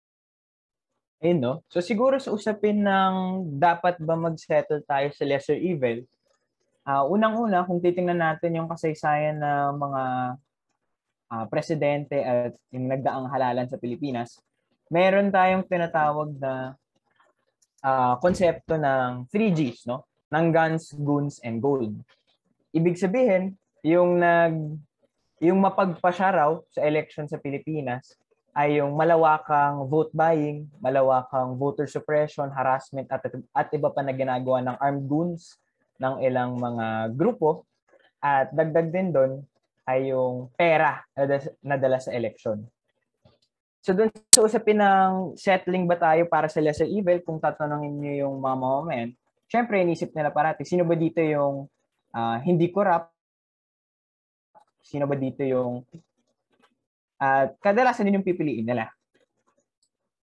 [1.20, 1.54] Ayun, no?
[1.68, 3.16] So siguro sa usapin ng
[3.60, 6.04] dapat ba mag-settle tayo sa lesser evil,
[6.90, 10.02] ah unang-una, kung titingnan natin yung kasaysayan ng mga
[11.30, 14.42] ah, presidente at yung nagdaang halalan sa Pilipinas,
[14.90, 16.74] meron tayong tinatawag na
[17.86, 20.02] ah, konsepto ng 3Gs, no?
[20.34, 21.94] Ng guns, goons, and gold.
[22.74, 23.54] Ibig sabihin,
[23.86, 24.54] yung nag
[25.40, 28.12] yung mapagpasya raw sa election sa Pilipinas
[28.52, 33.24] ay yung malawakang vote buying, malawakang voter suppression, harassment at,
[33.56, 35.56] at iba pa na ginagawa ng armed goons
[36.00, 37.68] ng ilang mga grupo
[38.24, 39.32] at dagdag din doon
[39.84, 42.64] ay yung pera na nadala sa election.
[43.80, 48.28] So doon sa usapin ng settling ba tayo para sa lesser evil, kung tatanungin niyo
[48.28, 49.10] yung mga mamamayan,
[49.48, 51.64] syempre inisip nila parati, sino ba dito yung
[52.12, 53.08] ah, hindi corrupt,
[54.84, 55.84] sino ba dito yung
[57.20, 58.88] at kadalasan din yung pipiliin nila.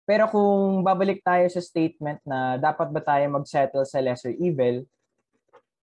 [0.04, 4.84] Pero kung babalik tayo sa statement na dapat ba tayo mag-settle sa lesser evil,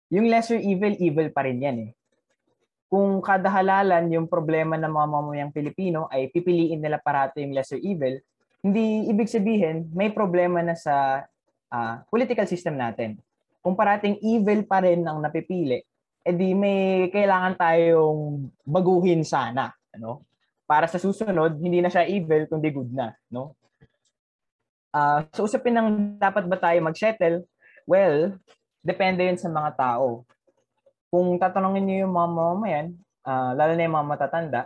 [0.09, 1.91] yung lesser evil, evil pa rin yan eh.
[2.89, 7.77] Kung kada halalan yung problema ng mga mamamayang Pilipino ay pipiliin nila parati yung lesser
[7.85, 8.17] evil,
[8.65, 11.29] hindi ibig sabihin may problema na sa
[11.69, 13.21] ah, political system natin.
[13.61, 15.85] Kung parating evil pa rin ang napipili,
[16.25, 20.25] edi may kailangan tayong baguhin sana, ano?
[20.69, 23.53] Para sa susunod, hindi na siya evil kundi good na, no?
[24.89, 27.45] Ah, so usapin ng dapat ba tayo mag-settle?
[27.85, 28.41] Well,
[28.83, 30.25] depende yun sa mga tao.
[31.09, 32.87] Kung tatanungin niyo yung mga mamamayan,
[33.25, 34.61] ah, lalo na yung mga matatanda,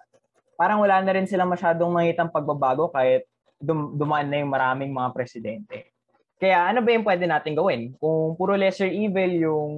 [0.58, 3.26] parang wala na rin silang masyadong makitang pagbabago kahit
[3.62, 5.94] dum- dumaan na yung maraming mga presidente.
[6.42, 7.94] Kaya ano ba yung pwede natin gawin?
[8.02, 9.70] Kung puro lesser evil yung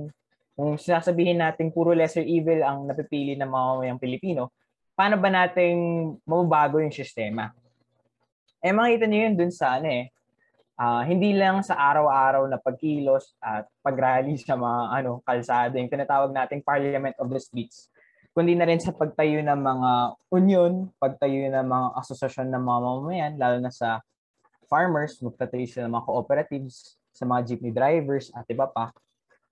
[0.54, 4.54] kung sasabihin natin puro lesser evil ang napipili ng mga mamamayang Pilipino,
[4.94, 5.76] paano ba nating
[6.24, 7.50] mababago yung sistema?
[8.64, 10.13] Eh makita niyo yun dun sa ano eh,
[10.78, 16.30] ah, hindi lang sa araw-araw na pagkilos at pagrally sa mga ano kalsada, yung tinatawag
[16.34, 17.90] nating Parliament of the Streets,
[18.34, 19.90] kundi na rin sa pagtayo ng mga
[20.34, 24.02] union, pagtayo ng mga asosasyon ng mga mamamayan, lalo na sa
[24.66, 28.90] farmers, magtatayo sila ng mga cooperatives, sa mga jeepney drivers at iba pa,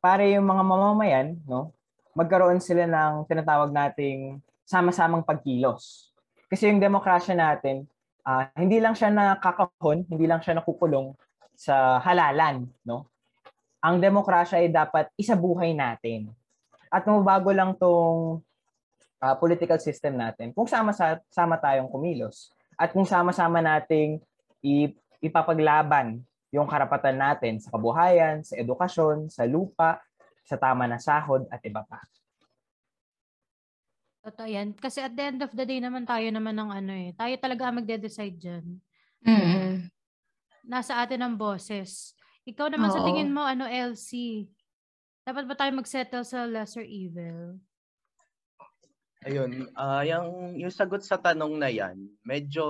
[0.02, 1.70] para yung mga mamamayan, no,
[2.12, 6.10] magkaroon sila ng tinatawag nating sama-samang pagkilos.
[6.50, 7.86] Kasi yung demokrasya natin,
[8.26, 11.14] ah, hindi lang siya nakakahon, hindi lang siya nakukulong
[11.54, 13.06] sa halalan, no?
[13.82, 16.30] Ang demokrasya ay dapat isabuhay natin.
[16.86, 18.42] At mabago lang tong
[19.18, 24.18] ah, political system natin kung sama sa sama tayong kumilos at kung sama-sama nating
[25.22, 30.02] ipapaglaban yung karapatan natin sa kabuhayan, sa edukasyon, sa lupa,
[30.44, 32.02] sa tama na sahod at iba pa.
[34.22, 34.78] Totoo yan.
[34.78, 37.10] Kasi at the end of the day naman tayo naman ng ano eh.
[37.18, 38.64] Tayo talaga ang magde-decide dyan.
[39.26, 39.90] Mm-mm.
[40.62, 42.14] Nasa atin ang boses.
[42.46, 43.06] Ikaw naman sa Oo.
[43.10, 44.46] tingin mo, ano, LC?
[45.26, 47.58] Dapat ba tayo mag-settle sa lesser evil?
[49.22, 51.94] Ayun, ah yung, yung sagot sa tanong na yan,
[52.26, 52.66] medyo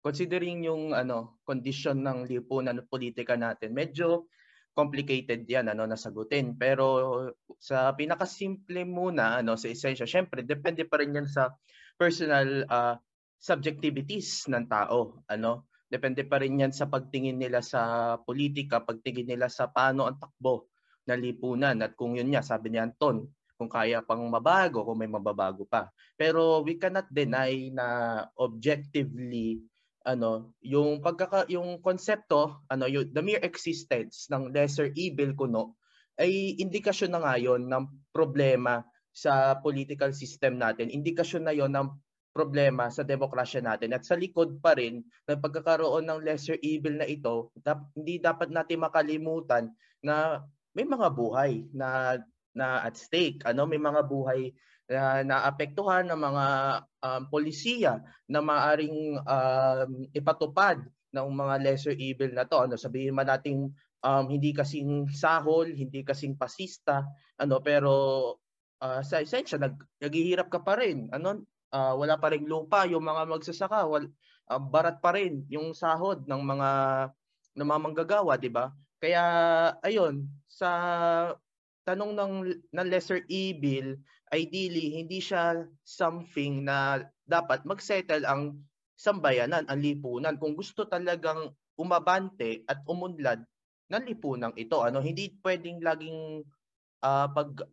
[0.00, 4.28] considering yung ano, condition ng lipunan at politika natin, medyo
[4.74, 6.58] complicated yan ano nasagutin.
[6.58, 6.86] Pero
[7.62, 11.54] sa pinakasimple muna ano sa essential, syempre depende pa rin yan sa
[11.94, 12.98] personal ah,
[13.38, 15.70] subjectivities ng tao, ano.
[15.84, 20.66] Depende pa rin yan sa pagtingin nila sa politika, pagtingin nila sa paano ang takbo
[21.06, 23.22] ng lipunan at kung yun nga sabi ni Anton,
[23.54, 25.86] kung kaya pang mabago, kung may mababago pa.
[26.18, 27.86] Pero we cannot deny na
[28.34, 29.62] objectively
[30.04, 35.80] ano, yung pagkaka yung konsepto, ano, yung the mere existence ng lesser evil kuno
[36.20, 40.90] ay indikasyon na ngayon ng problema sa political system natin.
[40.90, 41.88] Indikasyon na yon ng
[42.34, 43.94] problema sa demokrasya natin.
[43.94, 48.50] At sa likod pa rin ng pagkakaroon ng lesser evil na ito, dap- hindi dapat
[48.50, 49.70] natin makalimutan
[50.02, 50.42] na
[50.74, 52.18] may mga buhay na
[52.54, 53.42] na at stake.
[53.46, 54.50] Ano, may mga buhay
[54.90, 56.46] na naapektuhan ng mga
[57.04, 60.80] um, polisiya na maaring um, ipatupad
[61.12, 62.64] ng mga lesser evil na to.
[62.64, 63.68] Ano, sabihin man nating
[64.02, 67.04] um, hindi kasing sahol, hindi kasing pasista,
[67.36, 67.92] ano, pero
[68.82, 71.08] ah, sa esensya nag, naghihirap ka pa rin.
[71.14, 74.08] Ano, ah, wala pa ring lupa yung mga magsasaka, wal,
[74.50, 76.70] ah, barat pa rin yung sahod ng mga
[77.54, 78.74] ng mga manggagawa, 'di ba?
[78.98, 79.22] Kaya
[79.86, 80.70] ayun, sa
[81.86, 82.34] tanong ng
[82.74, 83.94] ng lesser evil,
[84.34, 88.60] ideally hindi siya something na dapat magsettle ang
[88.98, 90.36] sambayanan, ang lipunan.
[90.38, 93.42] Kung gusto talagang umabante at umunlad
[93.90, 96.42] ng lipunan ito, ano, hindi pwedeng laging
[97.06, 97.64] ah, pag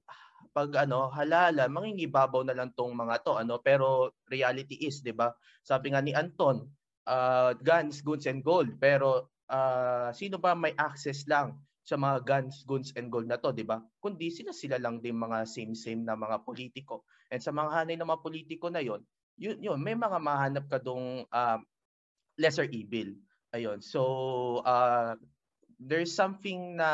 [0.52, 3.58] pag ano halala mangingibabaw na lang tong mga to ano.
[3.63, 5.32] Pero reality is 'di ba?
[5.63, 6.67] Sabi nga ni Anton
[7.08, 8.76] uh, guns goods and gold.
[8.78, 11.56] Pero ah, sino ba may access lang
[11.92, 13.84] sa mga guns goods and gold na to 'di ba?
[14.00, 17.04] Kundi sila sila lang din mga same same na mga politiko.
[17.28, 19.04] And sa mga hanay ng mga politiko na yon
[19.36, 21.60] yun, yun may mga mahanap ka dong um,
[22.40, 23.12] lesser evil.
[23.52, 23.84] Ayun.
[23.84, 24.02] So
[24.64, 25.20] uh,
[25.76, 26.90] there's something na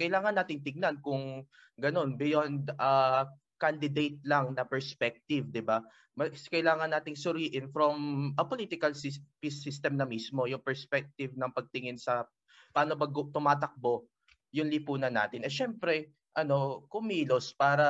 [0.00, 1.44] kailangan nating tignan kung
[1.76, 3.28] ganun beyond uh,
[3.60, 5.84] candidate lang na perspective, 'di ba?
[6.50, 12.26] Kailangan nating suriin from a political sys- system na mismo yung perspective ng pagtingin sa
[12.72, 14.08] paano ba tumatakbo
[14.52, 15.44] yung lipunan natin.
[15.44, 17.88] Eh syempre, ano, kumilos para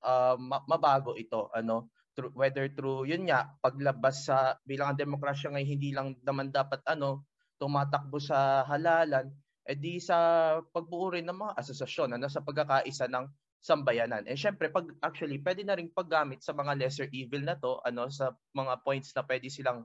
[0.00, 5.52] uh, ma- mabago ito, ano, through, whether through yun nga paglabas sa bilang ang demokrasya
[5.52, 7.28] ngayon hindi lang naman dapat ano
[7.60, 9.28] tumatakbo sa halalan
[9.68, 10.16] eh di sa
[10.64, 13.26] pagbuo rin ng mga asosasyon ano sa pagkakaisa ng
[13.60, 14.24] sambayanan.
[14.30, 18.08] Eh syempre pag actually pwede na ring paggamit sa mga lesser evil na to ano
[18.08, 19.82] sa mga points na pwede silang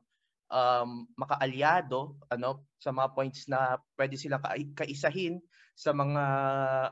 [0.54, 5.41] um, makaalyado ano sa mga points na pwede silang ka- kaisahin
[5.82, 6.24] sa mga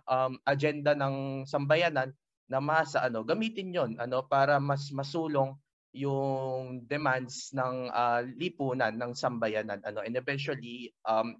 [0.10, 2.10] um, agenda ng sambayanan
[2.50, 5.54] na masa ano gamitin yon ano para mas masulong
[5.94, 11.38] yung demands ng ah, lipunan ng sambayanan ano and eventually um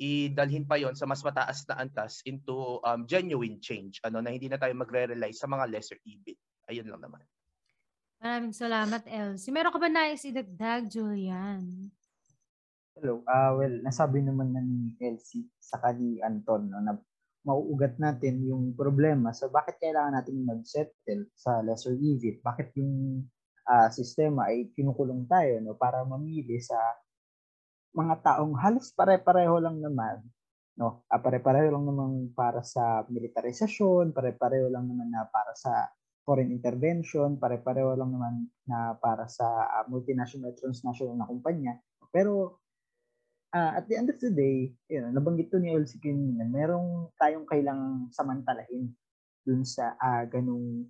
[0.00, 4.48] idalhin pa yon sa mas mataas na antas into um, genuine change ano na hindi
[4.48, 6.40] na tayo magre-rely sa mga lesser evil
[6.72, 7.20] ayun lang naman
[8.18, 9.54] Maraming salamat, Elsie.
[9.54, 11.94] Meron ka ba nais idagdag, Julian?
[12.98, 13.22] Hello.
[13.30, 16.98] Ah well, nasabi naman na ni Elsie sa ni Anton no, na
[17.46, 22.42] mauugat natin yung problema sa bakit kailangan natin mag-settle sa lesser evil.
[22.42, 23.22] Bakit yung
[23.70, 26.74] ah, sistema ay kinukulong tayo no para mamili sa
[27.94, 30.18] mga taong halos pare-pareho lang naman
[30.74, 35.86] no ah, pare-pareho lang naman para sa militarisasyon pare-pareho lang naman na para sa
[36.26, 41.78] foreign intervention pare-pareho lang naman na para sa ah, multinational transnational na kumpanya
[42.10, 42.58] pero
[43.54, 47.48] ah, at the end of the day yun, nabanggit to ni Elsie kanina merong tayong
[47.48, 48.92] kailangang samantalahin
[49.44, 50.88] dun sa ah, ganung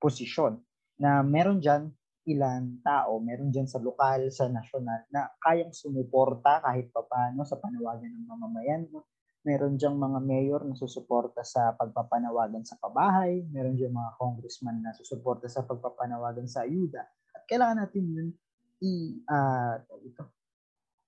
[0.00, 0.58] posisyon
[1.00, 1.90] na meron dyan
[2.28, 8.12] ilan tao, meron dyan sa lokal, sa nasyonal, na kayang sumuporta kahit papaano sa panawagan
[8.12, 8.84] ng mamamayan.
[9.40, 14.92] Meron dyan mga mayor na susuporta sa pagpapanawagan sa pabahay, meron dyan mga congressman na
[14.92, 17.00] susuporta sa pagpapanawagan sa ayuda.
[17.32, 18.28] At kailangan natin yun
[18.84, 19.16] i,
[19.88, 20.24] tawag ito,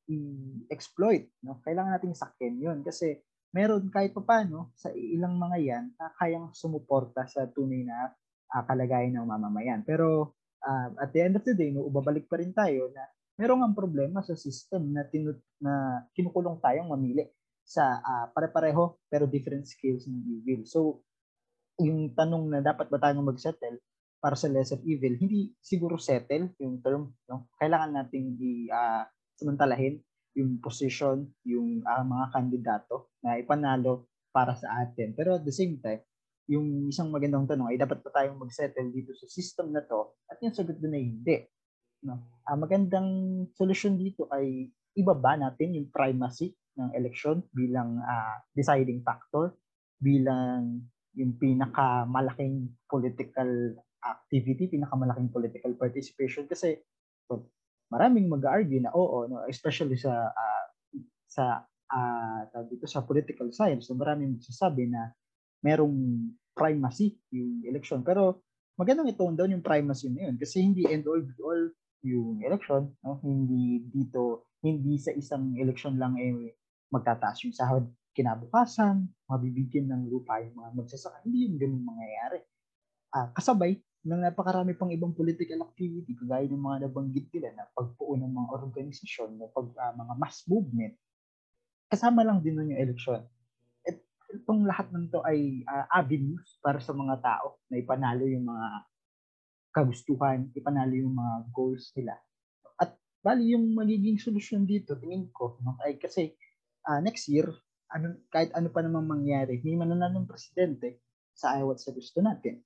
[0.08, 1.30] i-exploit.
[1.44, 1.62] No?
[1.62, 7.28] Kailangan natin sakyan yun kasi meron kahit papaano sa ilang mga yan na kayang sumuporta
[7.28, 8.10] sa tunay na
[8.52, 9.84] ah, kalagayan ng mamamayan.
[9.84, 13.04] Pero um, at the end of the day, no, babalik pa rin tayo na
[13.36, 17.28] merong ang problema sa system na, tinu- na kinukulong tayong mamili
[17.62, 20.64] sa ah, pare-pareho pero different scales ng evil.
[20.64, 21.04] So,
[21.80, 23.80] yung tanong na dapat ba tayong mag-settle
[24.22, 27.10] para sa lesser evil, hindi siguro settle yung term.
[27.26, 27.50] No?
[27.58, 29.04] Kailangan nating i ah,
[29.42, 29.98] samantalahin
[30.38, 35.12] yung position, yung ah, mga kandidato na ipanalo para sa atin.
[35.12, 36.00] Pero at the same time,
[36.48, 40.40] yung isang magandang tanong ay dapat pa tayong mag-settle dito sa system na to at
[40.42, 41.37] yung sagot doon ay hindi.
[42.02, 42.18] No?
[42.48, 43.11] Ang magandang
[43.55, 44.66] solusyon dito ay
[44.98, 49.55] ibaba natin yung primacy ng election bilang ah, deciding factor,
[50.00, 56.81] bilang yung pinakamalaking political activity, pinakamalaking political participation kasi
[57.92, 60.64] maraming mag-argue na oo, no, especially sa ah,
[61.28, 61.44] sa
[62.48, 65.12] tawag dito sa political science, so maraming magsasabi na
[65.61, 68.00] merong primacy yung election.
[68.00, 68.40] Pero
[68.81, 71.62] magandang i-tone down yung primacy na yun kasi hindi end all be all
[72.02, 73.20] yung election, no?
[73.20, 76.57] Hindi dito, hindi sa isang election lang eh
[76.90, 81.24] magtataas yung sahod kinabukasan, mabibigyan ng lupa yung mga magsasaka.
[81.24, 82.40] Hindi yung ganun mangyayari.
[83.12, 88.18] Ah, kasabay ng napakarami pang ibang political activity kagaya ng mga nabanggit nila na pagpuo
[88.18, 90.94] ng mga organisasyon, na pag, ah, mga mass movement,
[91.86, 93.22] kasama lang din nun yung election
[94.32, 98.68] itong lahat ng to ay uh, avenues para sa mga tao na ipanalo yung mga
[99.72, 102.16] kagustuhan, ipanalo yung mga goals nila.
[102.80, 106.32] At bali yung magiging solusyon dito, tingin ko, no, ay kasi
[106.88, 107.48] uh, next year,
[107.92, 112.20] ano, kahit ano pa namang mangyari, hindi mananalo ng presidente sa ayaw at sa gusto
[112.20, 112.60] natin.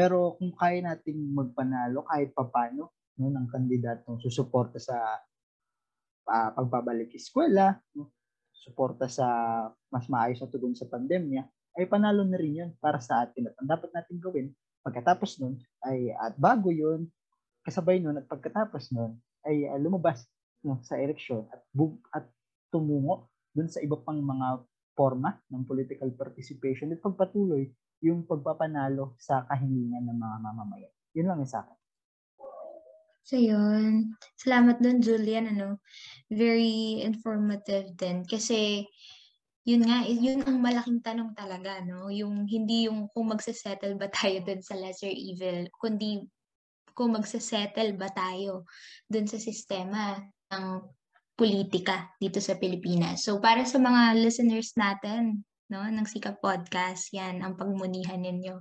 [0.00, 4.96] Pero kung kaya nating magpanalo kahit papano no, ng kandidatong susuporta sa
[6.24, 8.08] uh, pagbabalik eskwela, no,
[8.48, 9.28] suporta sa
[9.92, 11.44] mas maayos na tugon sa pandemya,
[11.76, 13.52] ay panalo na rin yun para sa atin.
[13.52, 14.48] At ang dapat natin gawin
[14.80, 17.04] pagkatapos nun ay at bago yun,
[17.60, 20.24] kasabay nun at pagkatapos nun ay uh, lumabas
[20.64, 22.24] no, sa eleksyon at, bu- at
[22.72, 24.64] tumungo dun sa iba pang mga
[24.96, 27.68] forma ng political participation at pagpatuloy
[28.00, 30.94] yung pagpapanalo sa kahilingan ng mga mamamayan.
[31.12, 31.78] Yun lang yung sa akin.
[33.24, 34.16] So yun.
[34.40, 35.52] Salamat doon, Julian.
[35.54, 35.78] Ano,
[36.32, 38.26] very informative din.
[38.26, 38.88] Kasi
[39.68, 42.08] yun nga, eh, yun ang malaking tanong talaga, no?
[42.08, 46.24] Yung hindi yung kung magsasettle ba tayo dun sa lesser evil, kundi
[46.96, 48.64] kung magsasettle ba tayo
[49.06, 50.18] dun sa sistema
[50.50, 50.66] ng
[51.38, 53.24] politika dito sa Pilipinas.
[53.24, 58.60] So para sa mga listeners natin, no, ng Sika Podcast, yan ang pagmunihan ninyo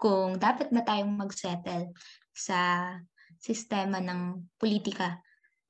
[0.00, 1.92] kung dapat ba tayong magsettle
[2.32, 2.90] sa
[3.36, 5.20] sistema ng politika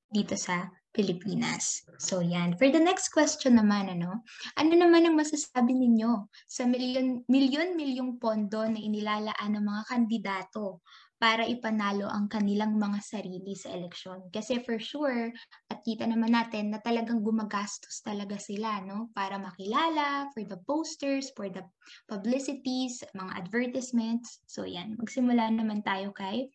[0.06, 1.84] dito sa Pilipinas.
[2.00, 2.56] So yan.
[2.56, 4.24] For the next question naman, ano,
[4.56, 10.80] ano naman ang masasabi ninyo sa milyon, milyon-milyong pondo na inilalaan ng mga kandidato
[11.26, 14.30] para ipanalo ang kanilang mga sarili sa eleksyon.
[14.30, 15.34] Kasi for sure,
[15.66, 19.10] at kita naman natin na talagang gumagastos talaga sila, no?
[19.10, 21.66] Para makilala, for the posters, for the
[22.06, 24.38] publicities, mga advertisements.
[24.46, 26.46] So yan, magsimula naman tayo kay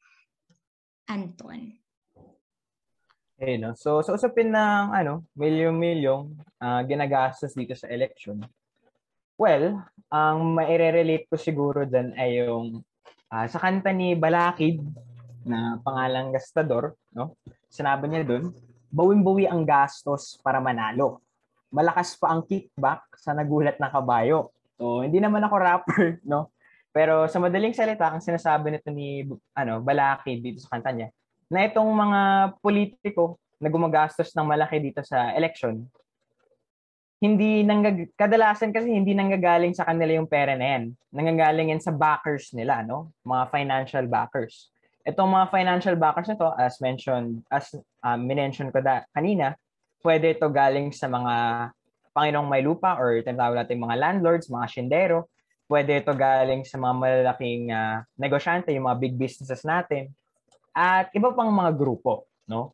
[1.12, 1.76] Anton.
[3.44, 3.76] Eh, no?
[3.76, 6.32] So, sa usapin ng ano, milyong-milyong
[6.64, 8.40] ah, ginagastos dito sa election,
[9.36, 12.80] well, ang maire-relate ko siguro dyan ay yung
[13.32, 14.84] ah, sa kanta ni Balakid
[15.48, 17.40] na pangalang Gastador, no?
[17.72, 18.52] Sinabi niya doon,
[18.92, 21.24] bawing-bawi ang gastos para manalo.
[21.72, 24.52] Malakas pa ang kickback sa nagulat na kabayo.
[24.76, 26.52] So, hindi naman ako rapper, no?
[26.92, 29.24] Pero sa madaling salita, ang sinasabi nito ni
[29.56, 31.08] ano, Balakid dito sa kanta niya,
[31.48, 32.22] na itong mga
[32.60, 35.88] politiko na gumagastos ng malaki dito sa election,
[37.22, 40.84] hindi nanggag kadalasan kasi hindi nanggagaling sa kanila yung pera na yan.
[41.14, 43.14] Nanggagaling yan sa backers nila, no?
[43.22, 44.74] Mga financial backers.
[45.06, 47.70] Itong mga financial backers na to, as mentioned, as
[48.02, 49.54] um, minention ko da, kanina,
[50.02, 51.34] pwede ito galing sa mga
[52.12, 55.32] Panginoong may lupa or tinatawag natin mga landlords, mga shindero.
[55.70, 60.12] Pwede ito galing sa mga malalaking uh, negosyante, yung mga big businesses natin
[60.72, 62.72] at iba pang mga grupo, no?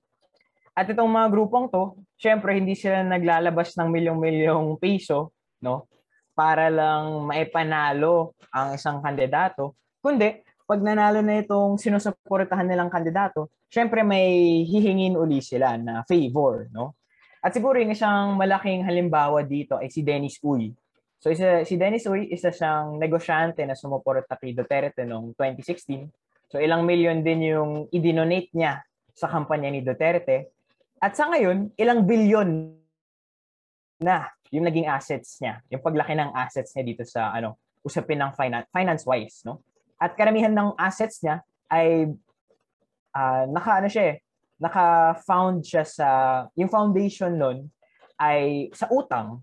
[0.78, 5.34] At itong mga grupong to, syempre hindi sila naglalabas ng milyong-milyong piso,
[5.66, 5.90] no?
[6.38, 14.06] Para lang maipanalo ang isang kandidato, kundi pag nanalo na itong sinusuportahan nilang kandidato, syempre
[14.06, 16.94] may hihingin uli sila na favor, no?
[17.42, 20.70] At siguro yung isang malaking halimbawa dito ay si Dennis Uy.
[21.18, 26.06] So isa, si Dennis Uy, isa siyang negosyante na sumuporta kay Duterte noong 2016
[26.48, 28.80] So ilang milyon din yung idinonate niya
[29.12, 30.56] sa kampanya ni Duterte.
[30.98, 32.74] At sa ngayon, ilang bilyon
[34.02, 38.34] na yung naging assets niya, yung paglaki ng assets niya dito sa ano, usapin ng
[38.34, 39.62] finance finance wise, no?
[39.98, 42.10] At karamihan ng assets niya ay
[43.14, 44.16] uh, naka ano siya eh,
[44.62, 46.08] naka-found siya sa
[46.54, 47.58] yung foundation nun
[48.18, 49.42] ay sa utang.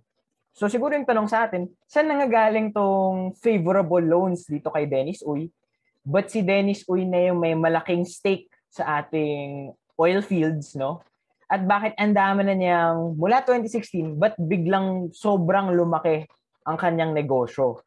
[0.54, 5.50] So siguro yung tanong sa atin, saan nangagaling tong favorable loans dito kay Dennis Uy
[6.04, 11.00] But si Dennis Uy na yung may malaking stake sa ating oil fields, no?
[11.54, 16.26] At bakit ang dami na niyang, mula 2016, but biglang sobrang lumaki
[16.66, 17.78] ang kanyang negosyo.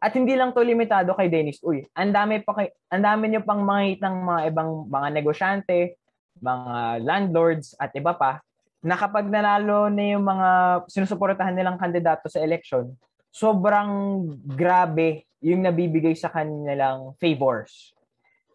[0.00, 1.84] At hindi lang to limitado kay Dennis Uy.
[1.92, 6.00] Ang dami pa kay, ang dami niyo pang mga ng mga ibang mga negosyante,
[6.40, 8.40] mga landlords at iba pa
[8.80, 10.48] na kapag nanalo na yung mga
[10.88, 12.88] sinusuportahan nilang kandidato sa election,
[13.28, 14.24] sobrang
[14.56, 17.92] grabe yung nabibigay sa kanilang favors.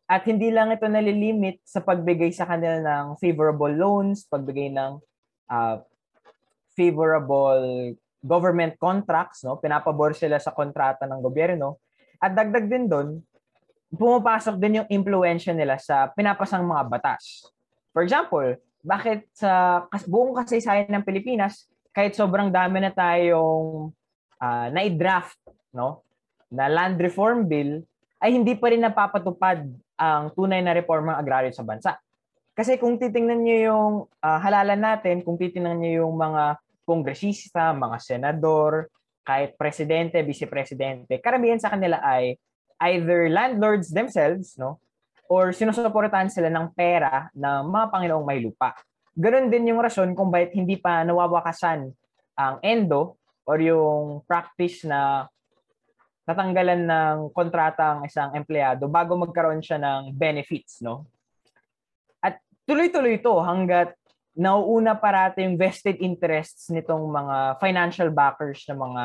[0.05, 5.01] At hindi lang ito nalilimit sa pagbigay sa kanila ng favorable loans, pagbigay ng
[5.49, 5.75] uh,
[6.77, 9.57] favorable government contracts, no?
[9.57, 11.81] pinapabor sila sa kontrata ng gobyerno.
[12.21, 13.21] At dagdag din doon,
[13.93, 17.49] pumapasok din yung influensya nila sa pinapasang mga batas.
[17.89, 23.89] For example, bakit sa buong kasaysayan ng Pilipinas, kahit sobrang dami na tayong
[24.37, 25.41] uh, na-draft,
[25.73, 26.05] no?
[26.53, 27.81] na land reform bill
[28.21, 29.65] ay hindi pa rin napapatupad
[29.95, 31.95] ang tunay na reformang agraryo sa bansa.
[32.55, 33.93] Kasi kung titingnan niyo yung
[34.23, 36.55] uh, halalan natin, kung titingnan niyo yung mga
[36.87, 38.87] kongresista, mga senador,
[39.25, 42.39] kahit presidente, vice-presidente, karamihan sa kanila ay
[42.91, 44.79] either landlords themselves, no?
[45.25, 48.77] Or sinusuportahan sila ng pera ng mga Panginoong may lupa.
[49.17, 51.89] Ganon din yung rason kung bakit hindi pa nawawakasan
[52.37, 53.17] ang endo
[53.47, 55.25] or yung practice na
[56.25, 61.05] natanggalan ng kontrata ang isang empleyado bago magkaroon siya ng benefits, no?
[62.19, 63.93] At tuloy-tuloy ito hanggat
[64.35, 69.03] nauuna parati yung vested interests nitong mga financial backers ng mga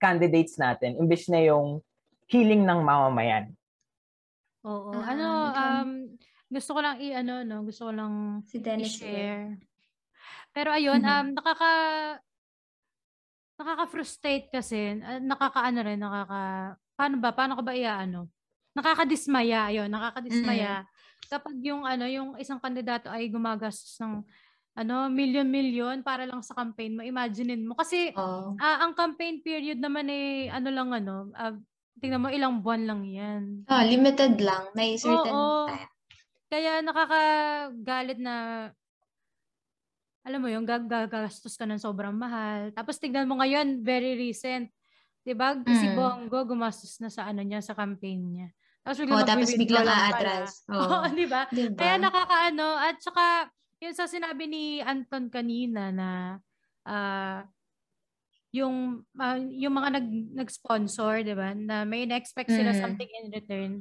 [0.00, 1.82] candidates natin imbes na yung
[2.30, 3.52] healing ng mamamayan.
[4.64, 4.98] Oo.
[4.98, 5.90] Ah, ano, um,
[6.50, 7.62] gusto ko lang i-ano, no?
[7.62, 9.06] Gusto ko lang Si Dennis Lim.
[9.06, 9.46] i-share.
[10.50, 11.10] Pero ayun, Mhm.
[11.12, 11.70] um, nakaka
[13.56, 16.40] nakaka-frustrate kasi, uh, nakakaano rin, nakaka
[16.96, 17.30] paano ba?
[17.32, 18.28] Paano ko ba iaano?
[18.76, 20.84] Nakakadismaya, ayun, nakakadismaya.
[21.32, 24.20] Kapag yung ano, yung isang kandidato ay gumagastos ng
[24.76, 27.02] ano, milyon-milyon para lang sa campaign mo.
[27.02, 28.52] Imaginein mo kasi Oo.
[28.60, 31.56] ah, ang campaign period naman eh ano lang ano, ah,
[31.96, 33.64] tingnan mo ilang buwan lang 'yan.
[33.64, 34.68] Ah, limited lang.
[34.76, 35.64] May certain Oo.
[35.64, 35.90] time.
[36.52, 38.34] Kaya nakakagalit na
[40.26, 42.74] alam mo yung gagastos ka ng sobrang mahal.
[42.74, 44.74] Tapos tignan mo ngayon, very recent.
[45.26, 45.54] 'Di ba?
[45.74, 45.92] Si Mm.
[45.92, 48.48] Bongo gumastos na sa ano niya, sa campaign niya.
[48.86, 49.54] Tapos biglang Oh, tapos
[50.10, 50.10] pala.
[50.10, 50.66] aatras.
[50.78, 51.14] Oo, Oo.
[51.14, 51.46] 'di ba?
[51.54, 51.74] Diba?
[51.78, 53.50] Kaya nakakaano at saka
[53.82, 56.08] yung sa sinabi ni Anton kanina na
[56.86, 57.46] ah
[58.54, 60.06] yung ah, yung mga nag
[60.46, 61.50] nag-sponsor, 'di ba?
[61.56, 62.76] Na may na-expect sila Mm.
[62.76, 63.72] something in return.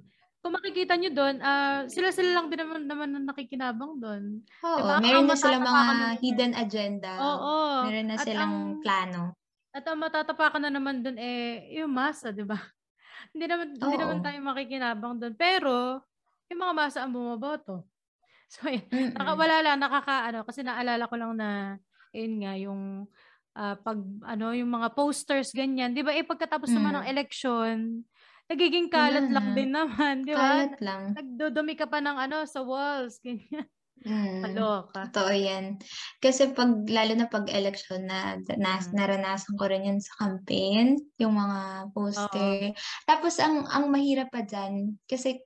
[0.46, 4.46] Kung makikita nyo doon, ah sila-sila lang din naman naman na nakikinabang doon.
[4.62, 5.02] Oo, Diba?
[5.02, 7.12] meron na silang mga hidden agenda.
[7.18, 7.54] Oo.
[7.89, 9.34] Meron na At silang ang- plano.
[9.74, 12.62] At ang matatapakan na naman doon eh yung masa, 'di ba?
[13.34, 14.24] hindi naman hindi naman Oo.
[14.24, 15.34] tayo makikinabang doon.
[15.34, 16.06] Pero
[16.54, 17.82] yung mga masa ang bumoboto.
[18.46, 18.86] So, yun.
[19.18, 21.82] Naka, wala lang, nakakaano, kasi naalala ko lang na,
[22.14, 23.10] yun nga, yung
[23.58, 25.98] ah, pag, ano, yung mga posters, ganyan.
[25.98, 26.98] Di ba, eh, pagkatapos naman Mm.
[27.02, 27.78] ng election,
[28.52, 29.56] nagiging kalat lang na.
[29.58, 30.62] din naman, di ba?
[30.62, 31.04] Kalat lang.
[31.18, 33.66] Nagdudumi ka pa ng ano, sa walls, ganyan.
[34.06, 34.43] Mm.
[34.43, 35.10] Kaloka.
[35.10, 35.82] Totoo yan.
[36.22, 39.02] Kasi pag, lalo na pag election na, nas, Mm.
[39.02, 42.76] naranasan ko rin yun sa campaign, yung mga poster.
[43.10, 45.41] Tapos ang ang mahirap pa dyan, kasi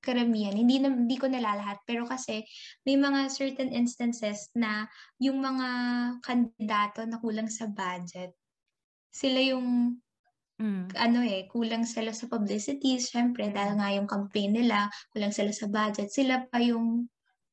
[0.00, 2.46] karamihan, hindi, na, hindi ko nalalahat, pero kasi
[2.86, 4.86] may mga certain instances na
[5.20, 5.68] yung mga
[6.22, 8.32] kandidato na kulang sa budget,
[9.12, 9.98] sila yung
[10.60, 10.98] Mm.
[10.98, 15.66] ano eh, kulang sila sa publicity, syempre, dahil nga yung campaign nila, kulang sila sa
[15.70, 17.06] budget, sila pa yung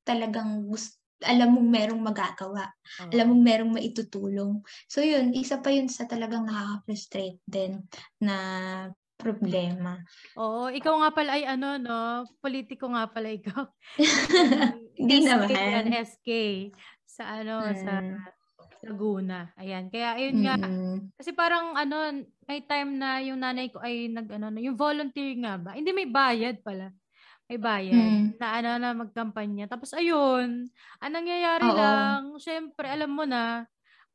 [0.07, 2.65] talagang gusto, alam mong merong magagawa,
[2.99, 3.09] Oo.
[3.13, 4.61] alam mong merong maitutulong.
[4.91, 7.85] So yun, isa pa yun sa talagang nakaka-frustrate din
[8.21, 8.35] na
[9.17, 9.97] problema.
[10.35, 12.27] Oo, ikaw nga pala ay ano, no?
[12.43, 13.71] Politiko nga pala ikaw.
[14.99, 15.51] Hindi SK naman.
[15.71, 16.29] yan, SK.
[17.07, 18.34] Sa ano, sa Mm.
[18.85, 19.49] Laguna.
[19.57, 19.89] Ayan.
[19.89, 20.55] Kaya, ayun nga.
[20.61, 21.09] Mm-mm.
[21.17, 25.57] Kasi parang ano, may time na yung nanay ko ay nag ano, yung volunteer nga
[25.57, 25.73] ba?
[25.73, 26.93] Hindi may bayad pala.
[27.49, 27.97] May bayad.
[27.97, 28.25] Mm.
[28.37, 29.65] Na ano na magkampanya.
[29.65, 30.69] Tapos ayun,
[31.01, 31.77] ang nangyayari Oo.
[31.77, 33.65] lang, syempre alam mo na,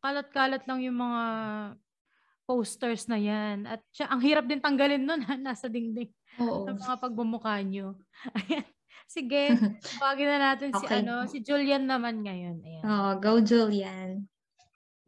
[0.00, 1.22] kalat-kalat lang yung mga
[2.46, 3.66] posters na yan.
[3.66, 6.66] At siya, ang hirap din tanggalin nun, ha, nasa dingding Oo.
[6.66, 7.98] sa mga pagbumukha nyo.
[8.46, 8.66] Ayan.
[9.10, 9.50] Sige,
[9.98, 11.02] tawagin na natin si Okay.
[11.02, 12.62] ano, si Julian naman ngayon.
[12.62, 12.82] Ayan.
[12.86, 14.29] Oh, go Julian.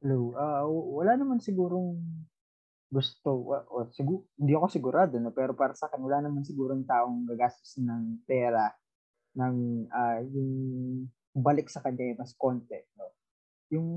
[0.02, 0.34] Hello.
[0.34, 1.94] Ah, wala naman sigurong
[2.90, 3.30] gusto.
[3.38, 5.30] wa- wa- sigu- hindi ako sigurado, no?
[5.30, 8.66] pero para sa akin, wala naman sigurong taong gagastos ng pera
[9.38, 10.50] ng ah, yung
[11.38, 12.82] balik sa kanya yung mas konti.
[12.98, 13.14] No?
[13.70, 13.88] Yung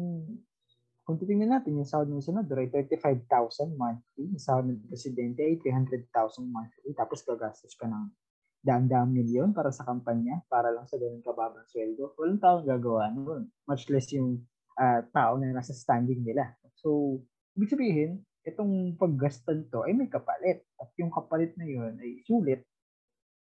[1.10, 5.58] kung titingnan natin, yung sahod ng senador ay 35,000 monthly, yung sahod ng presidente ay
[5.58, 6.06] 300,000
[6.45, 8.14] monthly, tapos gagastos ka ng
[8.62, 12.14] daan-daang milyon para sa kampanya, para lang sa ganun kababang sweldo.
[12.18, 13.49] Walang taong gagawa nun.
[13.66, 14.45] Much less yung
[14.80, 16.55] ah, tao na nasa standing nila.
[16.80, 17.19] So,
[17.55, 18.11] ibig sabihin,
[18.45, 20.63] itong paggastan to ay may kapalit.
[20.78, 22.63] At yung kapalit na yun ay sulit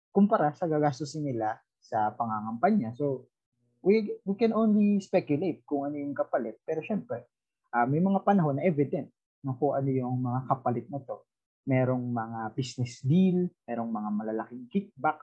[0.09, 2.91] kumpara sa gagastusin nila sa pangangampanya.
[2.97, 3.29] So,
[3.85, 6.57] we, we can only speculate kung ano yung kapalit.
[6.65, 7.29] Pero syempre,
[7.71, 9.07] ah, may mga panahon na evident
[9.45, 11.23] na kung ano yung mga kapalit na to.
[11.69, 15.21] Merong mga business deal, merong mga malalaking kickback,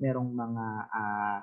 [0.00, 1.40] merong mga ah,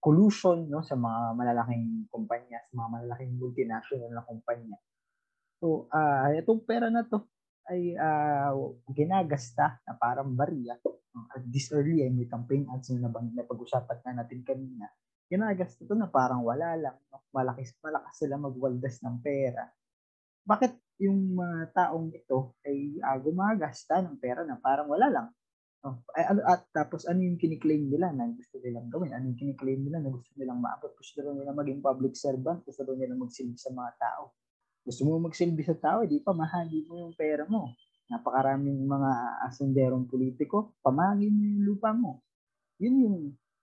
[0.00, 4.76] collusion no sa mga malalaking kumpanya, sa mga malalaking multinational na kumpanya.
[5.60, 7.24] So, ah itong pera na to
[7.66, 8.54] ay ah,
[8.94, 10.78] ginagasta na parang barya.
[10.84, 11.26] No?
[11.32, 14.86] At this early ay may campaign ads na nabang na pag-usapan na natin kanina.
[15.26, 16.96] Ginagasta to na parang wala lang.
[17.10, 17.26] No?
[17.34, 19.66] Malakas, malakas sila magwaldas ng pera.
[20.46, 25.28] Bakit yung mga taong ito ay ah, gumagasta ng pera na parang wala lang?
[25.84, 29.12] Oh, ano, at tapos ano yung kiniklaim nila na gusto nilang gawin?
[29.12, 30.96] Ano yung kiniklaim nila na gusto nilang maabot?
[30.96, 32.64] Gusto daw nila maging public servant?
[32.64, 34.32] Gusto daw nila magsilbi sa mga tao?
[34.86, 37.74] Gusto mo magsilbi sa tao, di pa mahagi mo yung pera mo.
[38.06, 39.10] Napakaraming mga
[39.50, 42.22] asenderong politiko, pamahagi mo yung lupa mo.
[42.78, 43.18] Yun yung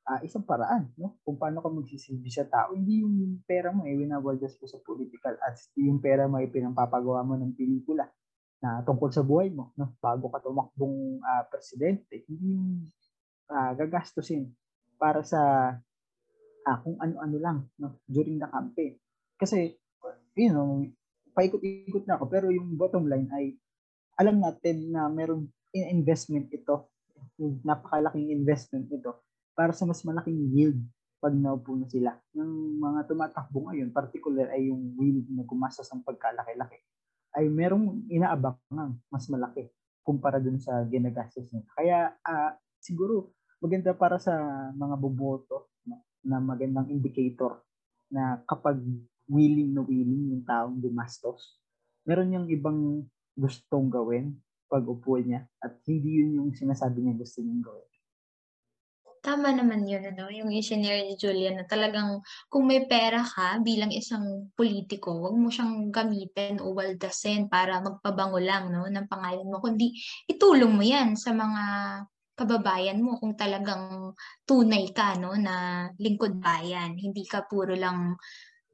[0.08, 1.16] ah, isang paraan, no?
[1.24, 2.76] Kung paano ka magsisilbi sa tao.
[2.76, 5.72] Hindi yung pera mo, eh, winawaldas mo sa political ads.
[5.80, 8.08] Yung pera mo, ay pinampapagawa mo ng pelikula
[8.64, 9.92] na tungkol sa buhay mo, no?
[10.00, 12.88] Bago ka tumakbong ah, presidente, hindi
[13.52, 14.48] ah, gagastusin
[14.96, 15.76] para sa
[16.64, 18.96] ah, kung ano-ano lang no, during the campaign.
[19.36, 19.76] Kasi,
[20.40, 20.88] you know,
[21.36, 23.60] paikot-ikot na ako, pero yung bottom line ay
[24.16, 26.88] alam natin na meron in- investment ito,
[27.68, 29.12] napakalaking investment ito
[29.52, 30.80] para sa mas malaking yield
[31.20, 32.16] pag naupo na sila.
[32.36, 36.80] Yung mga tumatakbo ngayon, particular ay yung yield na gumastos ng pagkalaki-laki,
[37.34, 39.70] ay merong inaabangan mas malaki
[40.04, 41.70] kumpara dun sa ginagastos nila.
[41.74, 42.54] Kaya ah,
[42.84, 44.36] siguro maganda para sa
[44.76, 47.64] mga boboto no, na magandang indicator
[48.12, 48.84] na kapag
[49.32, 51.58] willing na willing yung taong gumastos,
[52.04, 54.36] meron yung ibang gustong gawin
[54.68, 57.93] pag upo niya at hindi yun yung sinasabi niya gusto niyang gawin.
[59.24, 62.20] Tama naman yun, ano, yung engineer ni Julian na talagang
[62.52, 68.36] kung may pera ka bilang isang politiko, wag mo siyang gamitin o waldasin para magpabango
[68.44, 69.96] lang no, ng pangalan mo, kundi
[70.28, 71.64] itulong mo yan sa mga
[72.36, 74.12] kababayan mo kung talagang
[74.44, 77.00] tunay ka no, na lingkod bayan.
[77.00, 78.20] Hindi ka puro lang,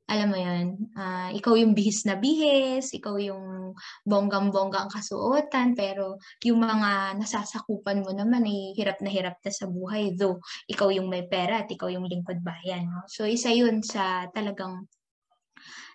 [0.10, 3.78] alam mo yun, ah, ikaw yung bihis na bihis, ikaw yung
[4.10, 9.70] bonggang-bongga ang kasuotan, pero yung mga nasasakupan mo naman ay hirap na hirap na sa
[9.70, 12.90] buhay, though ikaw yung may pera at ikaw yung lingkod bayan.
[12.90, 13.06] No?
[13.06, 14.90] So isa yun sa talagang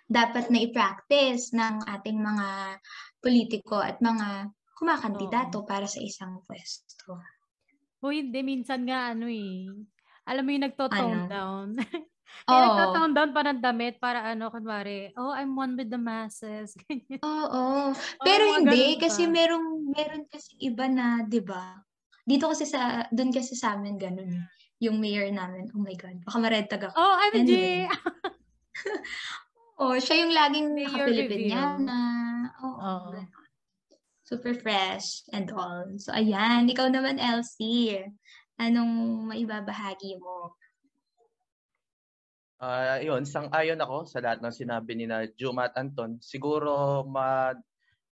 [0.07, 2.79] dapat na i-practice ng ating mga
[3.19, 7.19] politiko at mga kumakandidato para sa isang pwesto.
[7.99, 9.65] O hindi, minsan nga ano eh.
[10.29, 11.27] Alam mo yung nagto-tone Ano?
[11.27, 11.67] down.
[12.45, 12.51] Oo.
[12.51, 16.73] yung nagto-tone down pa ng damit para ano, kunwari, oh, I'm one with the masses.
[17.21, 17.91] Oo.
[17.91, 21.79] Oo, Pero mga hindi kasi merong meron kasi iba na, 'di ba?
[22.21, 24.29] Dito kasi sa doon kasi sa amin ganun.
[24.29, 24.43] eh.
[24.83, 26.95] Yung mayor namin, oh my god, baka ma-red tag ako.
[26.97, 27.39] Oh, MJ!
[27.39, 27.79] Anyway.
[29.75, 31.99] Oh, siya yung laging Mayor naka-Filipiniana.
[32.63, 32.79] Oo.
[32.79, 33.11] Oo.
[33.11, 33.27] ganun.
[34.23, 35.83] Super fresh and all.
[35.99, 36.71] So, ayan.
[36.71, 38.07] Ikaw naman, Elsie.
[38.55, 40.55] Anong maibabahagi mo?
[42.55, 46.23] Ah, yun, sang-ayon ako sa lahat ng sinabi ni na Juma at Anton.
[46.23, 47.51] Siguro ma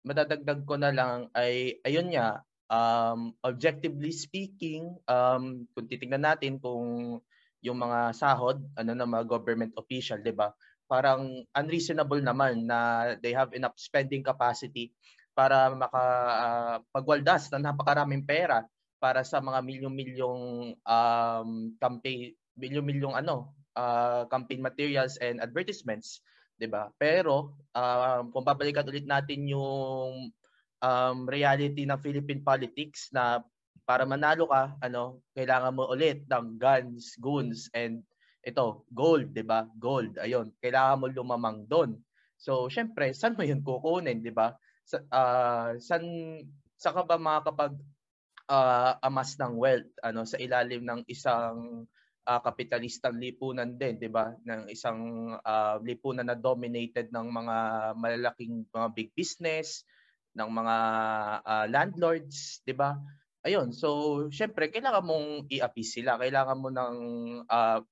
[0.02, 7.22] madadagdag ko na lang ay ayun nga, um, objectively speaking, um, kung titingnan natin kung
[7.62, 10.50] yung mga sahod, ano ng mga government official, 'di ba?
[10.90, 14.90] Parang unreasonable naman na they have enough spending capacity
[15.38, 16.02] para maka
[16.42, 18.66] ah, pagwaldas ng napakaraming pera
[18.98, 20.42] para sa mga milyong-milyong
[20.82, 26.20] um, campaign, milyong-milyong ano, uh, campaign materials and advertisements,
[26.56, 26.90] 'di ba?
[27.00, 30.32] Pero um, kung babalikan ulit natin yung
[30.82, 33.40] um, reality ng Philippine politics na
[33.82, 38.06] para manalo ka, ano, kailangan mo ulit ng guns, goons and
[38.42, 39.66] ito, gold, 'di ba?
[39.78, 40.18] Gold.
[40.18, 41.98] Ayun, kailangan mo lumamang doon.
[42.34, 44.54] So, syempre, saan mo 'yun kukunin, 'di ba?
[44.82, 46.04] Sa ah, saan
[46.74, 47.78] sa ka ba makakapag
[48.50, 51.86] ah, amas ng wealth ano sa ilalim ng isang
[52.26, 54.34] ah, kapitalistang lipunan din, 'di ba?
[54.46, 57.56] Ng isang ah, lipunan na dominated ng mga
[57.98, 59.82] malalaking mga big business,
[60.38, 60.76] ng mga
[61.42, 62.98] ah, landlords, 'di ba?
[63.42, 66.96] Ayun, so syempre kailangan mong i-appease sila, kailangan mo ng
[67.50, 67.82] ah,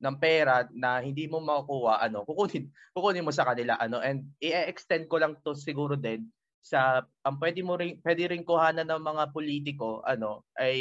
[0.00, 5.06] ng pera na hindi mo makukuha ano, kukunin kukunin mo sa kanila ano and i-extend
[5.12, 6.24] ko lang to siguro din
[6.60, 10.76] sa ang pwede mo rin pwede rin kuhanan ng mga politiko ano ay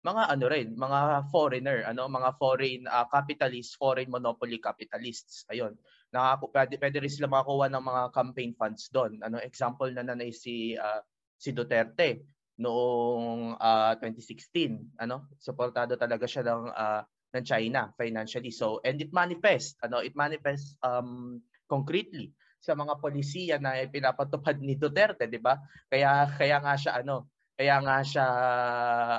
[0.00, 5.44] mga ano rin, mga foreigner, ano, mga foreign ah, capitalists, foreign monopoly capitalists.
[5.52, 5.76] Ayun.
[6.10, 9.20] Nakaku pwede, pwede rin sila makakuha ng mga campaign funds doon.
[9.20, 11.04] Ano, example na nanay si ah,
[11.36, 12.24] si Duterte
[12.56, 17.04] noong ah, 2016, ano, suportado talaga siya ng ah,
[17.36, 18.50] ng China financially.
[18.50, 24.76] So, and it manifests, ano, it manifests um concretely sa mga polisiya na pinapatupad ni
[24.76, 25.56] Duterte, 'di ba?
[25.88, 27.28] Kaya kaya nga siya ano,
[27.60, 28.28] kaya nga siya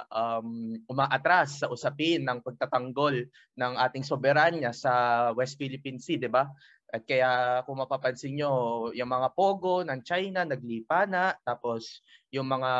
[0.09, 6.49] um, umaatras sa usapin ng pagtatanggol ng ating soberanya sa West Philippine Sea, 'di ba?
[6.89, 12.01] At kaya kung mapapansin nyo, yung mga pogo ng China naglipa na, tapos
[12.33, 12.71] yung mga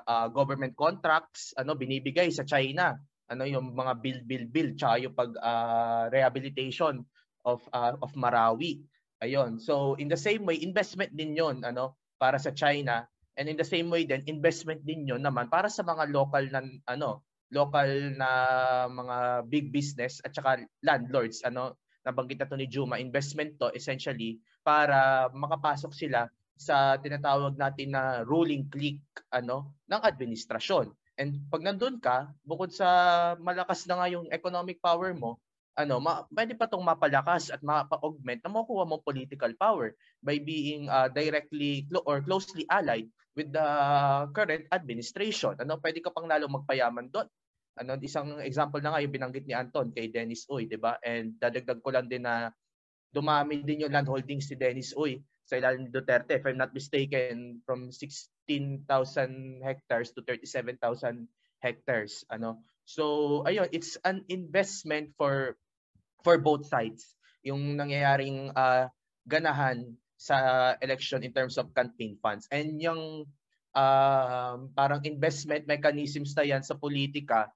[0.00, 2.96] ah, government contracts ano binibigay sa China.
[3.28, 7.04] Ano yung mga bill bill bill tsaka yung pag ah, rehabilitation
[7.44, 8.80] of ah, of Marawi.
[9.20, 9.60] Ayun.
[9.60, 13.66] So in the same way, investment din 'yon ano para sa China and in the
[13.66, 18.30] same way din investment din 'yon naman para sa mga local na ano, local na
[18.88, 19.16] mga
[19.48, 25.30] big business at saka landlords ano nabanggit na to ni Juma, investment to essentially para
[25.30, 26.26] makapasok sila
[26.58, 30.90] sa tinatawag natin na ruling clique ano ng administrasyon.
[31.20, 32.88] And pag nandun ka, bukod sa
[33.38, 35.38] malakas na nga yung economic power mo,
[35.78, 40.88] ano, ma- pwede pa tong mapalakas at mapa-augment na makuha mo political power by being
[40.92, 43.68] uh, directly clo- or closely allied with the
[44.36, 45.56] current administration.
[45.56, 47.28] Ano, pwede ka pang lalo magpayaman doon.
[47.72, 51.00] ano isang example na nga yung binanggit ni Anton kay Dennis Uy, 'di ba?
[51.00, 52.52] And dadagdag ko lang din na
[53.08, 56.72] dumami din yung land holdings ni Dennis Uy sa ilalim ni Duterte, if I'm not
[56.72, 58.88] mistaken, from 16,000
[59.60, 61.28] hectares to 37,000
[61.60, 62.24] hectares.
[62.30, 62.62] Ano?
[62.86, 65.58] So, ayun, it's an investment for
[66.22, 67.14] for both sides.
[67.42, 68.88] Yung nangyayaring ah,
[69.26, 70.36] ganahan sa
[70.78, 72.46] election in terms of campaign funds.
[72.54, 73.26] And yung
[73.74, 77.50] um, parang investment mechanisms na yan sa politika,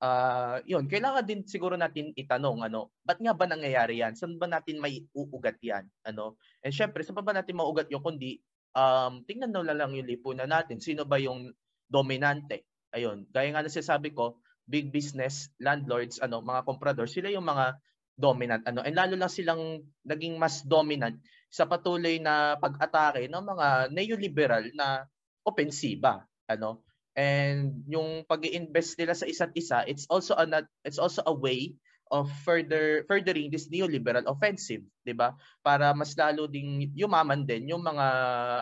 [0.00, 4.16] ah yun, kailangan din siguro natin itanong, ano, ba't nga ba nangyayari yan?
[4.16, 5.84] Saan ba natin may uugat yan?
[6.08, 6.40] Ano?
[6.64, 8.40] And syempre, saan ba natin maugat yung kundi,
[8.72, 10.80] um, tingnan na lang yung lipunan natin.
[10.80, 11.52] Sino ba yung
[11.88, 12.64] dominante?
[12.96, 17.76] Ayun, gaya nga na sinasabi ko, big business, landlords, ano, mga comprador, sila yung mga
[18.16, 21.20] dominant ano and lalo lang silang naging mas dominant
[21.52, 25.06] sa patuloy na pag-atake ng mga neoliberal na
[25.46, 26.82] opensiba ano.
[27.16, 30.44] And yung pag-invest nila sa isa't isa it's also a
[30.84, 31.72] it's also a way
[32.12, 35.32] of further furthering this neoliberal offensive 'di ba?
[35.64, 38.06] Para mas lalo ding yumaman din yung mga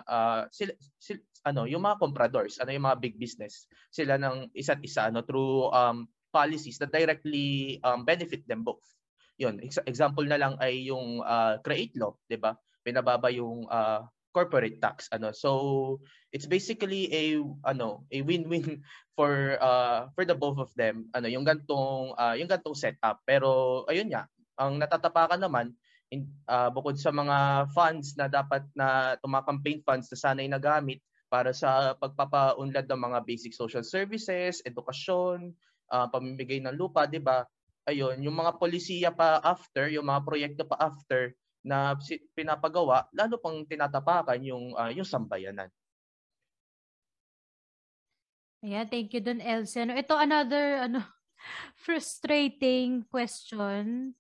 [0.06, 4.80] uh, sila, sila, ano yung mga compradors ano yung mga big business sila ng isa't
[4.86, 8.93] isa ano through um, policies that directly um, benefit them both
[9.38, 12.54] yun, ex- example na lang ay yung uh, create law, 'di ba?
[12.84, 15.30] Pinababa yung uh, corporate tax ano.
[15.30, 15.50] So
[16.34, 18.82] it's basically a ano, a win-win
[19.16, 21.06] for uh, for the both of them.
[21.14, 23.22] Ano, yung gantong uh, yung gantong setup.
[23.22, 24.26] Pero ayun nga,
[24.58, 25.74] ang natatapakan naman
[26.10, 31.02] in, uh, bukod sa mga funds na dapat na mga campaign funds na sanay nagamit
[31.30, 35.50] para sa pagpapaunlad ng mga basic social services, edukasyon,
[35.90, 37.42] uh, pamimigay ng lupa, 'di ba?
[37.84, 41.32] Ayun, yung mga polisiya pa after, yung mga proyekto pa after
[41.64, 41.96] na
[42.36, 45.72] pinapagawa, lalo pang tinatapakan yung uh, yung sambayanan.
[48.64, 49.84] Ayan, thank you dun, Elsie.
[49.84, 51.04] Ano, ito another ano,
[51.84, 54.16] frustrating question.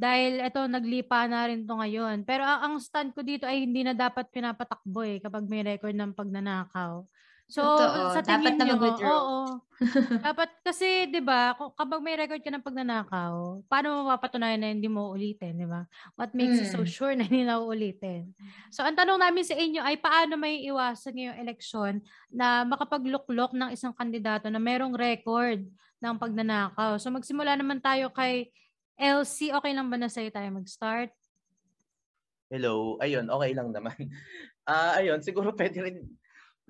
[0.00, 2.24] Dahil ito, naglipa na rin to ngayon.
[2.24, 6.16] Pero ang stand ko dito ay hindi na dapat pinapatakbo eh kapag may record ng
[6.16, 7.04] pagnanakaw.
[7.50, 8.14] So, Totoo.
[8.14, 9.18] sa Dapat tingin na nyo, mag-withdraw.
[9.18, 9.38] oo.
[10.20, 14.70] dapat kasi, di ba, kung- kapag may record ka ng pagnanakaw, paano mo mapapatunayan na
[14.70, 15.82] hindi mo ulitin, di ba?
[16.14, 16.86] What makes you so Mm.
[16.86, 18.30] sure na hindi na uulitin?
[18.70, 21.94] So, ang tanong namin sa inyo ay paano may iwasan ngayong eleksyon
[22.30, 25.66] na makapagluklok ng isang kandidato na merong record
[25.98, 27.02] ng pagnanakaw.
[27.02, 28.54] So, magsimula naman tayo kay
[28.94, 29.50] LC.
[29.50, 31.10] Okay lang ba na sa'yo tayo mag-start?
[32.46, 33.96] Hello, ayun, okay lang naman.
[34.70, 35.98] Ah, ayun, siguro pwede rin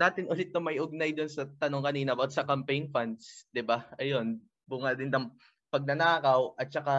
[0.00, 3.84] natin ulit na may ugnay doon sa tanong kanina about sa campaign funds, 'di ba?
[4.00, 5.28] Ayun, bunga din ng
[5.68, 6.96] pagnanakaw at saka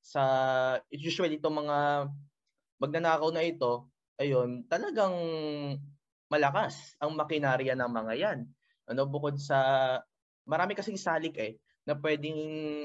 [0.00, 0.22] sa
[0.88, 2.08] usually itong mga
[2.80, 5.14] magnanakaw na ito, ayun, talagang
[6.32, 8.38] malakas ang makinarya ng mga 'yan.
[8.88, 9.58] Ano bukod sa
[10.48, 12.40] marami kasing salik eh na pwedeng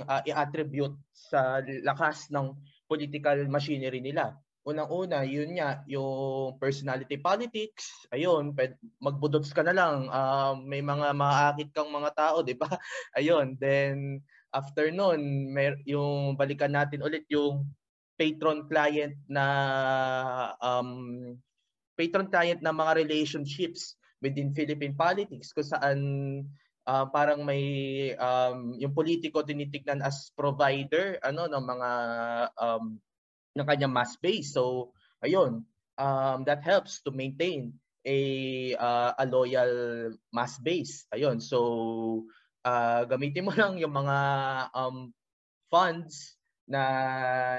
[0.07, 2.55] ah, i-attribute sa lakas ng
[2.87, 4.35] political machinery nila.
[4.63, 8.55] Unang-una, yun nga, yung personality politics, ayun,
[9.03, 12.71] magbudots ka na lang, ah, may mga maaakit kang mga tao, di ba?
[13.19, 14.23] Ayun, then
[14.55, 17.67] after nun, may, yung balikan natin ulit yung
[18.15, 19.45] patron-client na
[20.63, 21.35] um,
[21.99, 25.99] patron-client na mga relationships within Philippine politics kung saan
[26.87, 27.63] ah, parang may
[28.15, 31.89] um, yung politiko tinitignan as provider ano ng mga
[32.55, 32.95] um,
[33.53, 34.53] ng kanyang mass base.
[34.53, 35.65] So, ayun,
[35.97, 38.19] um, that helps to maintain a
[38.75, 41.07] uh, a loyal mass base.
[41.13, 41.39] Ayun.
[41.39, 42.27] So,
[42.65, 44.17] uh, gamitin mo lang yung mga
[44.73, 45.13] um,
[45.71, 46.35] funds
[46.67, 46.81] na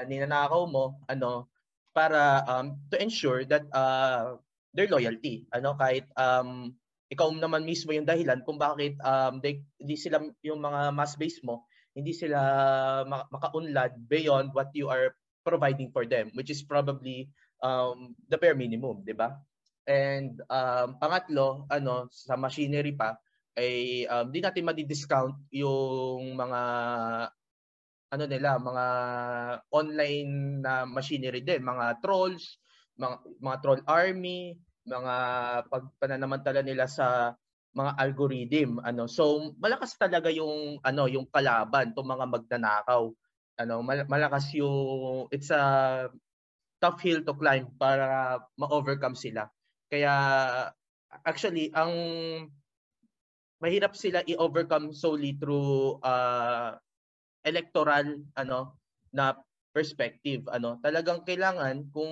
[0.09, 1.49] ninanakaw mo ano
[1.93, 4.35] para um, to ensure that uh,
[4.75, 6.73] their loyalty ano kahit um,
[7.07, 11.39] ikaw naman mismo yung dahilan kung bakit um, they, hindi sila yung mga mass base
[11.45, 12.39] mo hindi sila
[13.07, 15.13] maka- makaunlad beyond what you are
[15.45, 17.29] providing for them, which is probably
[17.61, 19.37] um, the bare minimum, di ba?
[19.85, 23.13] And um, pangatlo, ano, sa machinery pa,
[23.53, 26.61] ay um, di natin madi-discount yung mga
[28.11, 28.85] ano nila, mga
[29.69, 30.33] online
[30.65, 32.57] na machinery din, mga trolls,
[32.97, 35.15] mga, mga troll army, mga
[35.69, 37.33] pagpananamantala nila sa
[37.75, 39.03] mga algorithm ano.
[39.05, 43.11] So malakas talaga yung ano yung kalaban tong mga magnanakaw
[43.59, 46.07] ano mal- malakas yung it's a
[46.79, 49.47] tough hill to climb para ma-overcome sila.
[49.87, 50.13] Kaya
[51.23, 51.91] actually ang
[53.63, 56.75] mahirap sila i-overcome solely through uh,
[57.47, 58.75] electoral ano
[59.15, 59.33] na
[59.71, 62.11] perspective ano talagang kailangan kung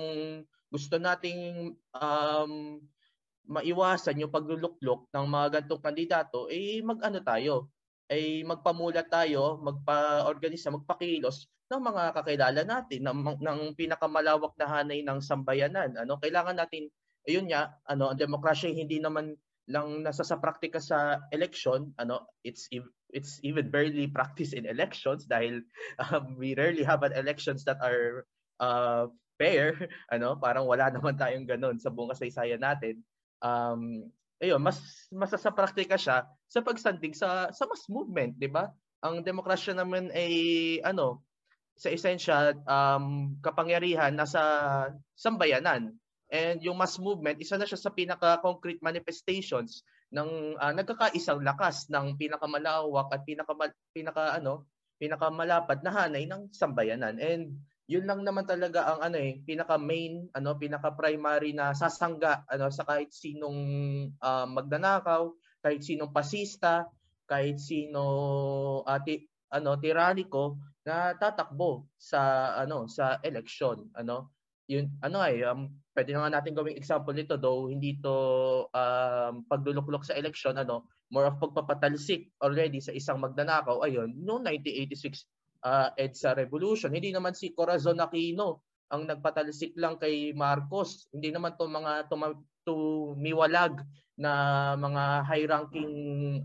[0.72, 2.80] gusto nating um,
[3.44, 7.68] maiwasan yung pagluluklok ng mga gantong kandidato eh mag-ano tayo
[8.12, 15.18] ay magpamulat tayo, magpa-organisa, magpakilos ng mga kakilala natin ng, ng pinakamalawak na hanay ng
[15.24, 15.96] sambayanan.
[15.96, 16.92] Ano, kailangan natin
[17.24, 22.68] ayun nga, ano, ang demokrasya hindi naman lang nasa sa praktika sa election, ano, it's
[23.16, 25.64] it's even barely practiced in elections dahil
[25.96, 28.28] um, we rarely have an elections that are
[28.60, 29.08] uh,
[29.40, 29.72] fair,
[30.14, 33.00] ano, parang wala naman tayong ganun sa buong kasaysayan natin.
[33.40, 34.12] Um,
[34.42, 34.78] ayun, mas
[35.14, 38.70] mas sa praktika siya sa pagsandig sa sa mass movement, 'di ba?
[39.04, 40.32] Ang demokrasya naman ay
[40.80, 41.22] ano,
[41.74, 44.40] sa esensya um, kapangyarihan nasa
[45.18, 45.94] sambayanan.
[46.32, 52.18] And yung mass movement, isa na siya sa pinaka-concrete manifestations ng ah, nagkakaisang lakas ng
[52.18, 53.52] pinakamalawak at pinaka
[53.94, 54.66] pinaka ano,
[54.98, 57.18] pinakamalapad na hanay ng sambayanan.
[57.18, 62.48] And yun lang naman talaga ang ano eh, pinaka main, ano, pinaka primary na sasangga
[62.48, 63.60] ano sa kahit sinong
[64.24, 65.28] ah, magnanakaw,
[65.60, 66.88] kahit sinong pasista,
[67.28, 68.04] kahit sino
[68.84, 74.32] ati ano tiraniko na tatakbo sa ano sa election ano.
[74.64, 78.16] Yun ano ay um, pwede na nga natin gawing example nito though hindi to
[78.72, 85.28] um, pagluluklok sa election ano more of pagpapatalsik already sa isang magnanakaw ayun no 1986
[85.64, 88.62] uh, EDSA revolution hindi naman si Corazon Aquino
[88.92, 92.06] ang nagpatalsik lang kay Marcos hindi naman to mga
[92.64, 93.84] tumiwalag
[94.14, 94.32] na
[94.78, 95.92] mga high-ranking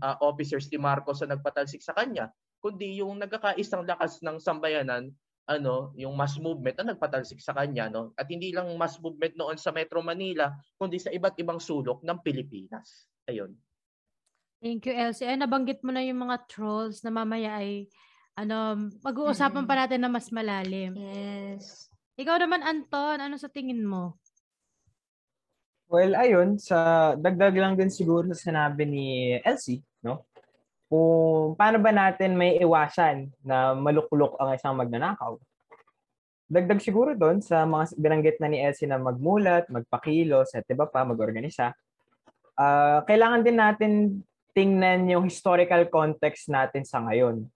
[0.02, 5.10] uh, officers ni Marcos na nagpatalsik sa kanya, kundi yung nagkakaisang lakas ng sambayanan,
[5.46, 8.14] ano, yung mass movement na nagpatalsik sa kanya, no?
[8.18, 12.18] At hindi lang mass movement noon sa Metro Manila, kundi sa iba't ibang sulok ng
[12.22, 13.06] Pilipinas.
[13.26, 13.54] Ayun.
[14.60, 15.24] Thank you, Elsie.
[15.24, 17.88] Ay, nabanggit mo na yung mga trolls na mamaya ay
[18.40, 20.96] ano, pag-uusapan pa natin na mas malalim.
[20.96, 21.92] Yes.
[22.16, 24.16] Ikaw naman, Anton, ano sa tingin mo?
[25.90, 29.06] Well, ayun, sa dagdag lang din siguro sa sinabi ni
[29.42, 30.24] Elsie, no?
[30.86, 35.34] Kung paano ba natin may iwasan na maluklok ang isang magnanakaw.
[36.50, 41.06] Dagdag siguro doon sa mga binanggit na ni Elsie na magmulat, magpakilos, at iba pa,
[41.06, 41.74] mag-organisa.
[42.58, 43.92] Ah, kailangan din natin
[44.50, 47.46] tingnan yung historical context natin sa ngayon.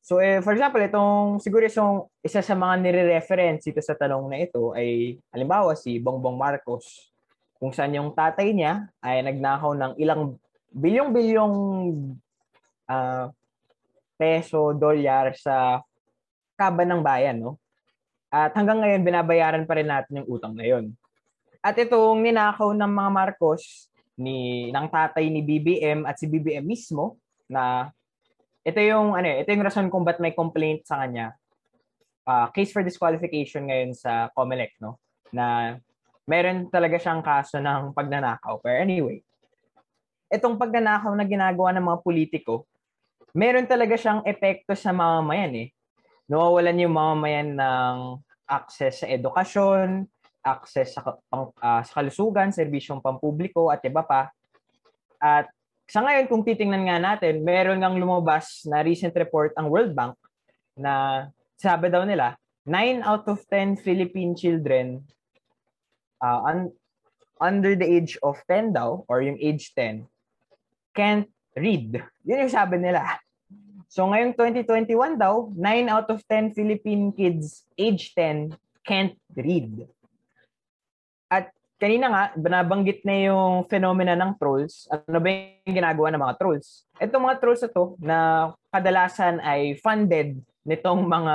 [0.00, 4.38] So, eh, for example, itong siguro isang, isa sa mga nire-reference dito sa tanong na
[4.40, 7.12] ito ay, halimbawa, si Bongbong Marcos
[7.60, 10.40] kung saan yung tatay niya ay nagnakaw ng ilang
[10.72, 11.56] bilyong-bilyong
[12.88, 13.28] ah,
[14.16, 15.84] peso, dolyar sa
[16.56, 17.60] kaban ng bayan, no?
[18.30, 20.94] At hanggang ngayon, binabayaran pa rin natin yung utang na yun.
[21.60, 23.90] At itong ninakaw ng mga Marcos,
[24.20, 27.16] ni, ng tatay ni BBM at si BBM mismo,
[27.48, 27.88] na
[28.60, 31.32] ito yung, ano, eh, ito yung rason kung ba't may complaint sa kanya.
[32.28, 35.00] Ah, case for disqualification ngayon sa COMELEC, no?
[35.32, 35.76] Na
[36.28, 38.60] meron talaga siyang kaso ng pagnanakaw.
[38.60, 39.24] Pero anyway,
[40.28, 42.68] itong pagnanakaw na ginagawa ng mga politiko,
[43.32, 45.68] meron talaga siyang epekto sa mamamayan eh.
[46.30, 47.96] Nawawalan yung mamamayan ng
[48.46, 50.06] access sa edukasyon,
[50.44, 51.00] access sa,
[51.64, 54.28] ah, sa kalusugan, serbisyong pampubliko at iba pa.
[55.18, 55.48] At
[55.90, 60.14] sa ngayon, kung titingnan nga natin, meron ngang lumabas na recent report ang World Bank
[60.78, 61.26] na
[61.58, 65.02] sabi daw nila, 9 out of 10 Philippine children
[66.22, 66.70] uh, un-
[67.42, 70.06] under the age of 10 daw, or yung age 10,
[70.94, 71.26] can't
[71.58, 71.98] read.
[72.22, 73.18] Yun yung sabi nila.
[73.90, 78.54] So ngayong 2021 daw, 9 out of 10 Philippine kids age 10
[78.86, 79.90] can't read.
[81.80, 84.84] Kanina nga, binabanggit na yung phenomena ng trolls.
[84.92, 85.32] Ano ba
[85.64, 86.84] yung ginagawa ng mga trolls?
[87.00, 88.16] Itong mga trolls na to, na
[88.68, 91.34] kadalasan ay funded nitong mga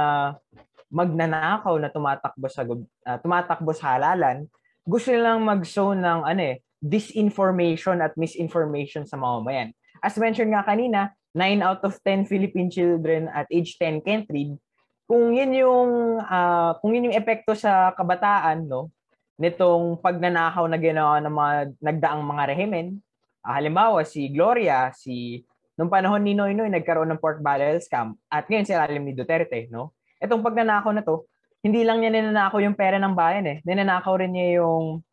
[0.94, 2.62] magnanakaw na tumatakbo sa
[3.10, 4.46] ah, tumatakbo sa halalan,
[4.86, 9.74] gusto nilang mag-show ng ano eh, disinformation at misinformation sa mamamayan.
[9.98, 14.54] As mentioned nga kanina, 9 out of 10 Philippine children at age 10 can't read.
[15.10, 18.94] Kung yun yung ah, kung yun yung epekto sa kabataan no
[19.36, 22.88] nitong pagnanakaw na ginawa ng mga nagdaang mga rehimen,
[23.44, 25.44] ah, halimbawa si Gloria, si
[25.76, 29.68] nung panahon ni Noynoy nagkaroon ng pork barrel scam at ngayon si ilalim ni Duterte,
[29.68, 29.92] no?
[30.24, 31.28] Itong pagnanakaw na to,
[31.60, 33.58] hindi lang niya ninanakaw yung pera ng bayan eh.
[33.68, 35.04] Ninanakaw rin niya yung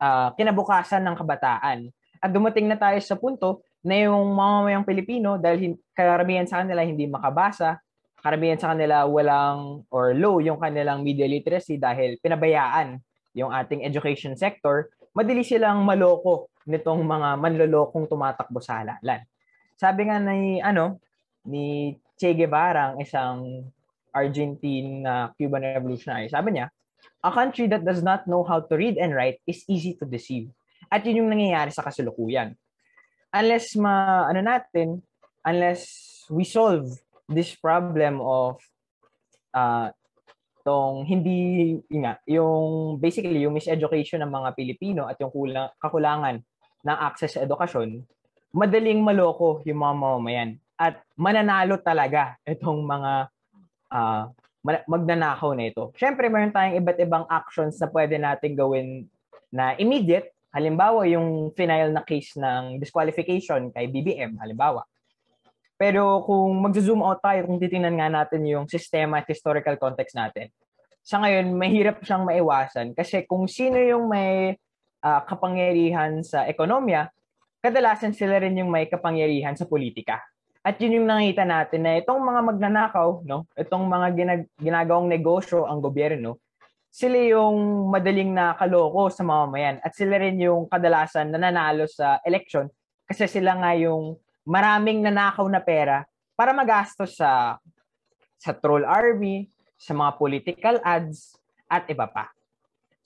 [0.00, 1.92] ah, kinabukasan ng kabataan.
[2.22, 7.10] At dumating na tayo sa punto na yung mamamayang Pilipino dahil karamihan sa kanila hindi
[7.10, 7.82] makabasa,
[8.22, 14.36] karamihan sa kanila walang or low yung kanilang media literacy dahil pinabayaan yung ating education
[14.36, 19.20] sector, madali silang maloko nitong mga manlolokong tumatakbo sa halalan.
[19.76, 21.02] Sabi nga ni ano
[21.48, 23.66] ni Che Guevara, ang isang
[24.12, 26.70] Argentine na Cuban revolutionary, sabi niya,
[27.24, 30.50] a country that does not know how to read and write is easy to deceive.
[30.92, 32.54] At yun yung nangyayari sa kasalukuyan.
[33.32, 35.00] Unless ma ano natin,
[35.42, 35.88] unless
[36.28, 36.92] we solve
[37.32, 38.60] this problem of
[39.56, 39.90] uh,
[40.62, 46.42] tong hindi nga, yung basically yung miseducation ng mga Pilipino at yung kulang, kakulangan
[46.82, 48.02] ng access sa edukasyon,
[48.54, 53.12] madaling maloko yung mga mamamayan at mananalo talaga itong mga
[54.62, 55.90] ma- magnanakaw na ito.
[55.98, 59.06] Siyempre, meron tayong iba't ibang actions na pwede natin gawin
[59.50, 60.32] na immediate.
[60.52, 64.84] Halimbawa, yung final na case ng disqualification kay BBM, halimbawa.
[65.82, 70.46] Pero kung mag-zoom out tayo, kung titingnan nga natin yung sistema at historical context natin,
[71.02, 74.54] sa ngayon, mahirap siyang maiwasan kasi kung sino yung may
[75.02, 77.10] ah, kapangyarihan sa ekonomiya,
[77.58, 80.22] kadalasan sila rin yung may kapangyarihan sa politika.
[80.62, 83.50] At yun yung nakita natin na itong mga magnanakaw, no?
[83.58, 86.38] itong mga ginag- ginagawang negosyo ang gobyerno,
[86.94, 92.70] sila yung madaling nakaloko sa mamamayan at sila rin yung kadalasan nananalo sa election
[93.10, 97.58] kasi sila nga yung maraming nanakaw na pera para magastos sa
[98.42, 99.46] sa troll army,
[99.78, 101.38] sa mga political ads,
[101.70, 102.26] at iba pa.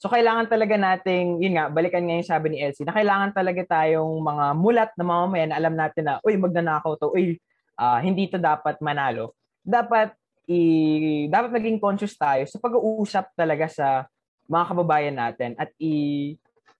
[0.01, 3.61] So kailangan talaga nating, yun nga, balikan nga yung sabi ni Elsie, na kailangan talaga
[3.65, 7.37] tayong mga mulat na mamamayan na alam natin na, uy, magnanakaw to, uy,
[7.77, 9.37] ah, hindi to dapat manalo.
[9.61, 10.13] Dapat
[10.47, 14.07] i dapat maging conscious tayo sa pag-uusap talaga sa
[14.47, 16.33] mga kababayan natin at i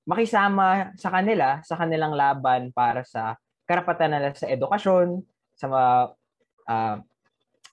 [0.07, 3.35] makisama sa kanila sa kanilang laban para sa
[3.67, 5.21] karapatan nila sa edukasyon,
[5.53, 5.67] sa
[6.65, 6.97] ah,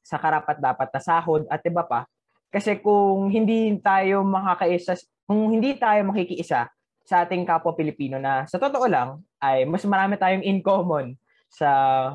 [0.04, 2.04] sa karapat dapat na sahod at iba pa.
[2.52, 6.68] Kasi kung hindi tayo makakaisa, kung hindi tayo makikiisa
[7.04, 11.16] sa ating kapwa Pilipino na sa totoo lang ay mas marami tayong in common
[11.50, 11.68] sa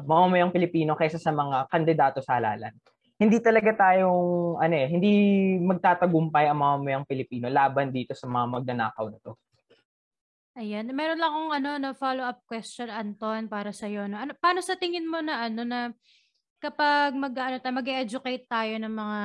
[0.05, 2.71] mamamayang Pilipino kaysa sa mga kandidato sa halalan.
[3.19, 5.11] Hindi talaga tayong ano eh, hindi
[5.59, 9.35] magtatagumpay ang mamamayang Pilipino laban dito sa mga magnanakaw na to.
[10.59, 10.91] Ayan.
[10.91, 14.03] Meron lang akong ano, na follow-up question, Anton, para sa iyo.
[14.11, 14.19] No?
[14.19, 15.95] Ano, paano sa tingin mo na ano na
[16.59, 19.21] kapag mag ano tayo, mag-educate tayo ng mga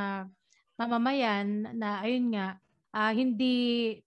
[0.79, 2.63] mamamayan na ayun nga,
[2.95, 3.99] ah, hindi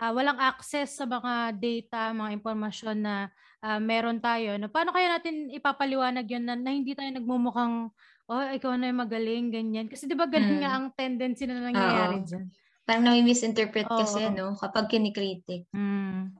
[0.00, 3.28] ah, walang access sa mga data, mga impormasyon na
[3.60, 4.56] ah, meron tayo.
[4.56, 4.72] No?
[4.72, 7.92] Paano kaya natin ipapaliwanag yun na, na hindi tayo nagmumukhang
[8.32, 9.92] oh, ikaw na yung magaling, ganyan.
[9.92, 10.60] Kasi di ba ganun Mm.
[10.64, 12.28] nga ang tendency na nangyayari Oo.
[12.32, 12.48] dyan.
[12.88, 14.32] Parang nami-misinterpret kasi, Oo.
[14.32, 14.46] no?
[14.56, 15.68] Kapag kinikritik.
[15.76, 16.32] Mm.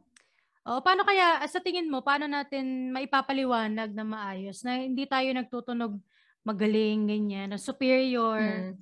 [0.63, 5.99] O paano kaya sa tingin mo paano natin maipapaliwanag na maayos na hindi tayo nagtutunog
[6.47, 8.39] magaling ganyan, na superior.
[8.39, 8.75] Mm.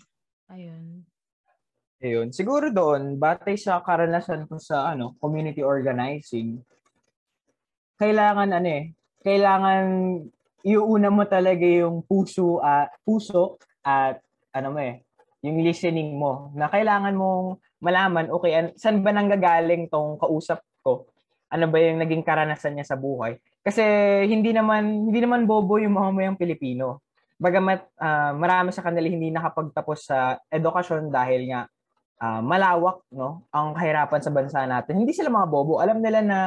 [0.48, 0.84] Ayun.
[2.00, 2.28] Ayun.
[2.32, 6.64] Siguro doon, batay sa karanasan ko sa ano, community organizing,
[8.00, 8.84] kailangan ano eh,
[9.20, 9.84] kailangan
[10.64, 14.24] iuuna mo talaga yung puso at puso at
[14.56, 15.04] ano mo eh,
[15.44, 21.09] yung listening mo na kailangan mong malaman okay an- saan ba nanggagaling tong kausap ko
[21.50, 23.36] ano ba yung naging karanasan niya sa buhay.
[23.60, 23.82] Kasi
[24.30, 27.02] hindi naman hindi naman bobo yung mga mayang Pilipino.
[27.36, 31.60] Bagamat ah, marami sa kanila hindi nakapagtapos sa edukasyon dahil nga
[32.22, 35.02] ah, malawak no ang kahirapan sa bansa natin.
[35.02, 35.82] Hindi sila mga bobo.
[35.82, 36.38] Alam nila na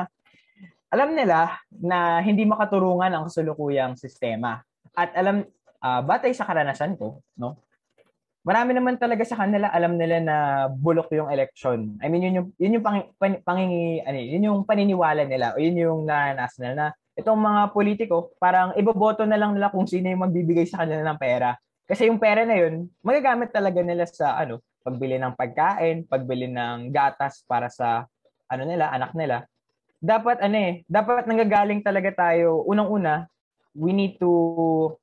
[0.94, 4.64] alam nila na hindi makaturungan ang kasulukuyang sistema.
[4.96, 5.44] At alam
[5.84, 7.60] ah, batay sa karanasan ko no
[8.44, 10.36] marami naman talaga sa kanila alam nila na
[10.68, 11.96] bulok yung election.
[12.04, 15.80] I mean, yun yung, yun yung pang, pan, ano, yun yung paniniwala nila o yun
[15.80, 20.28] yung naranasan nila na itong mga politiko, parang iboboto na lang nila kung sino yung
[20.28, 21.56] magbibigay sa kanila ng pera.
[21.88, 26.92] Kasi yung pera na yun, magagamit talaga nila sa ano, pagbili ng pagkain, pagbili ng
[26.92, 28.04] gatas para sa
[28.52, 29.48] ano nila, anak nila.
[30.04, 33.32] Dapat ano eh, dapat nanggagaling talaga tayo unang-una,
[33.72, 34.30] we need to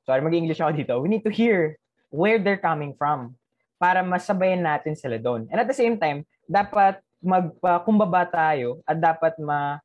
[0.05, 0.95] sorry, mag-English ako dito.
[1.01, 1.81] We need to hear
[2.11, 3.33] where they're coming from
[3.81, 5.49] para masabayan natin sila doon.
[5.49, 9.81] And at the same time, dapat magpakumbaba tayo at dapat ma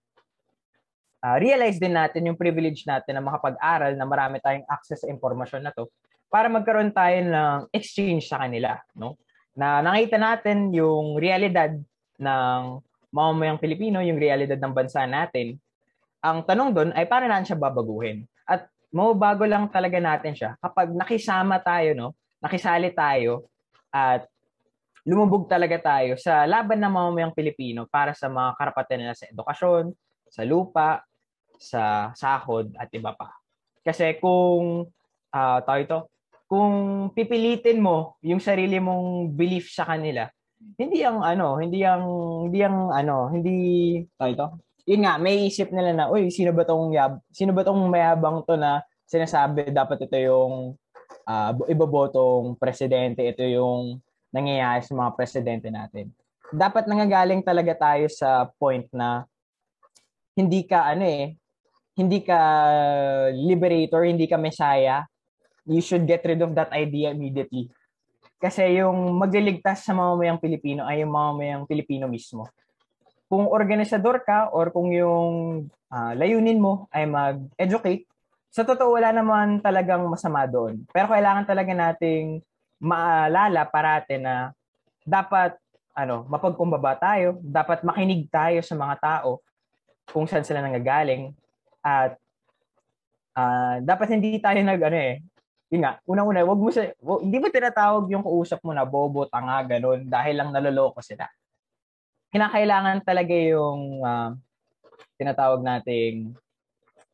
[1.24, 5.64] ah, realize din natin yung privilege natin na makapag-aral na marami tayong access sa impormasyon
[5.64, 5.88] na to
[6.28, 9.16] para magkaroon tayo ng exchange sa kanila, no?
[9.56, 11.80] Na nakita natin yung realidad
[12.20, 12.62] ng
[13.16, 15.56] mamamayang Pilipino, yung realidad ng bansa natin.
[16.20, 18.28] Ang tanong doon ay paano natin siya babaguhin?
[18.44, 22.10] At mababago lang talaga natin siya kapag nakisama tayo, no?
[22.42, 23.50] Nakisali tayo
[23.90, 24.28] at
[25.06, 29.94] lumubog talaga tayo sa laban ng mamamayang Pilipino para sa mga karapatan nila sa edukasyon,
[30.34, 31.06] sa lupa,
[31.62, 33.32] sa sahod at iba pa.
[33.86, 34.90] Kasi kung
[35.30, 36.00] ah tao ito,
[36.50, 40.26] kung pipilitin mo yung sarili mong belief sa kanila,
[40.78, 42.06] hindi ang ano, hindi ang
[42.50, 43.58] hindi ang ano, hindi
[44.18, 44.48] tao ito.
[44.86, 48.46] Yun nga, may isip nila na, uy, sino ba tong yab, sino ba tong mayabang
[48.46, 50.78] to na sinasabi dapat ito yung
[51.26, 53.98] ah, ibobotong presidente, ito yung
[54.30, 56.14] nangyayari sa mga presidente natin.
[56.54, 59.26] Dapat nangagaling talaga tayo sa point na
[60.38, 61.34] hindi ka ano eh,
[61.96, 62.40] hindi ka
[63.34, 65.02] liberator, hindi ka messiah,
[65.66, 67.72] you should get rid of that idea immediately.
[68.38, 72.46] Kasi yung magliligtas sa mamamayang Pilipino ay yung mamamayang Pilipino mismo.
[73.26, 78.06] Kung organisador ka or kung yung ah, layunin mo ay mag-educate,
[78.54, 80.88] sa totoo wala naman talagang masama doon.
[80.94, 82.40] Pero kailangan talaga nating
[82.80, 84.56] maalala parate na
[85.04, 85.58] dapat
[85.96, 89.40] ano, mapagkumbaba tayo, dapat makinig tayo sa mga tao
[90.12, 91.32] kung saan sila nanggagaling
[91.80, 92.20] at
[93.36, 95.24] ah, dapat hindi tayo nag ano eh,
[95.72, 99.60] yun nga, unang-una, wag mo wag- hindi mo tinatawag yung kausap mo na bobo, tanga,
[99.66, 101.26] ganun, dahil lang naloloko sila.
[102.36, 104.36] Kinakailangan talaga yung ah,
[105.16, 106.36] tinatawag nating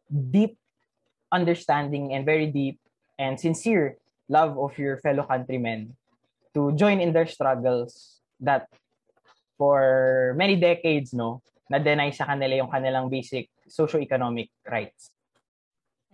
[0.10, 0.58] deep
[1.30, 2.82] understanding and very deep
[3.22, 5.94] and sincere love of your fellow countrymen
[6.58, 8.66] to join in their struggles that
[9.62, 15.14] for many decades, no, na-deny sa kanila yung kanilang basic socio-economic rights.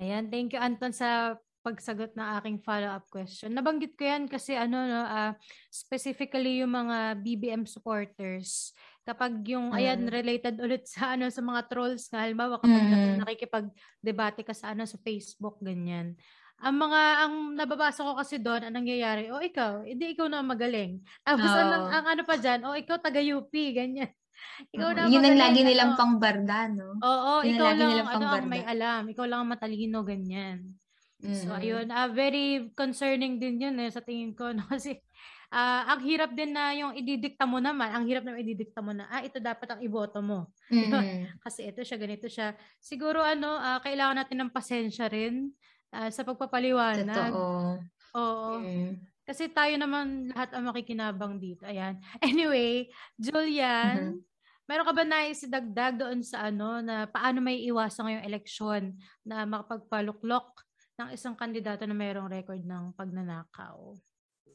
[0.04, 3.52] Ayan, thank you Anton sa pagsagot ng aking follow-up question.
[3.52, 5.34] Nabanggit ko yan kasi ano no, ah,
[5.68, 8.72] specifically yung mga BBM supporters.
[9.08, 10.12] Kapag yung ayan Mm.
[10.12, 13.24] related ulit sa ano sa mga trolls nga halimbawa kapag Mm.
[13.24, 16.20] nakikipag-debate ka sa ano sa Facebook ganyan.
[16.60, 21.00] Ang mga ang nababasa ko kasi doon ang nangyayari, oh ikaw, hindi ikaw na magaling.
[21.24, 21.88] Tapos ang, Oo.
[21.88, 24.12] ang ano pa diyan, oh ikaw taga UP ganyan.
[24.76, 25.98] Ikaw na Yun ang lagi nilang ano.
[25.98, 27.00] pangbarda, no?
[27.00, 30.76] Oo, Yun ang ikaw lang nilang ano ang may alam, ikaw lang ang matalino ganyan.
[31.24, 31.58] So Mm.
[31.58, 35.00] ayun, ah very concerning din 'yun eh sa tingin ko no kasi
[35.48, 39.08] ah ang hirap din na yung ididikta mo naman, ang hirap na ididikta mo na
[39.08, 40.52] ah ito dapat ang iboto mo.
[40.68, 41.40] Mm.
[41.40, 42.52] Kasi ito siya, ganito siya.
[42.84, 45.56] Siguro ano, ah, kailangan natin ng pasensya rin
[45.96, 47.32] ah, sa pagpapaliwanag.
[47.32, 47.80] Totoo.
[48.20, 48.52] Oo.
[48.60, 49.00] Mm.
[49.28, 51.68] Kasi tayo naman lahat ang makikinabang dito.
[51.68, 52.00] Ayan.
[52.24, 52.88] Anyway,
[53.20, 54.24] Julian,
[54.68, 58.84] meron ka ba nais idagdag doon sa ano na paano may iwasan ngayong eleksyon
[59.28, 60.64] na makapagpaluklok
[60.98, 63.96] ng isang kandidato na mayroong record ng pagnanakaw?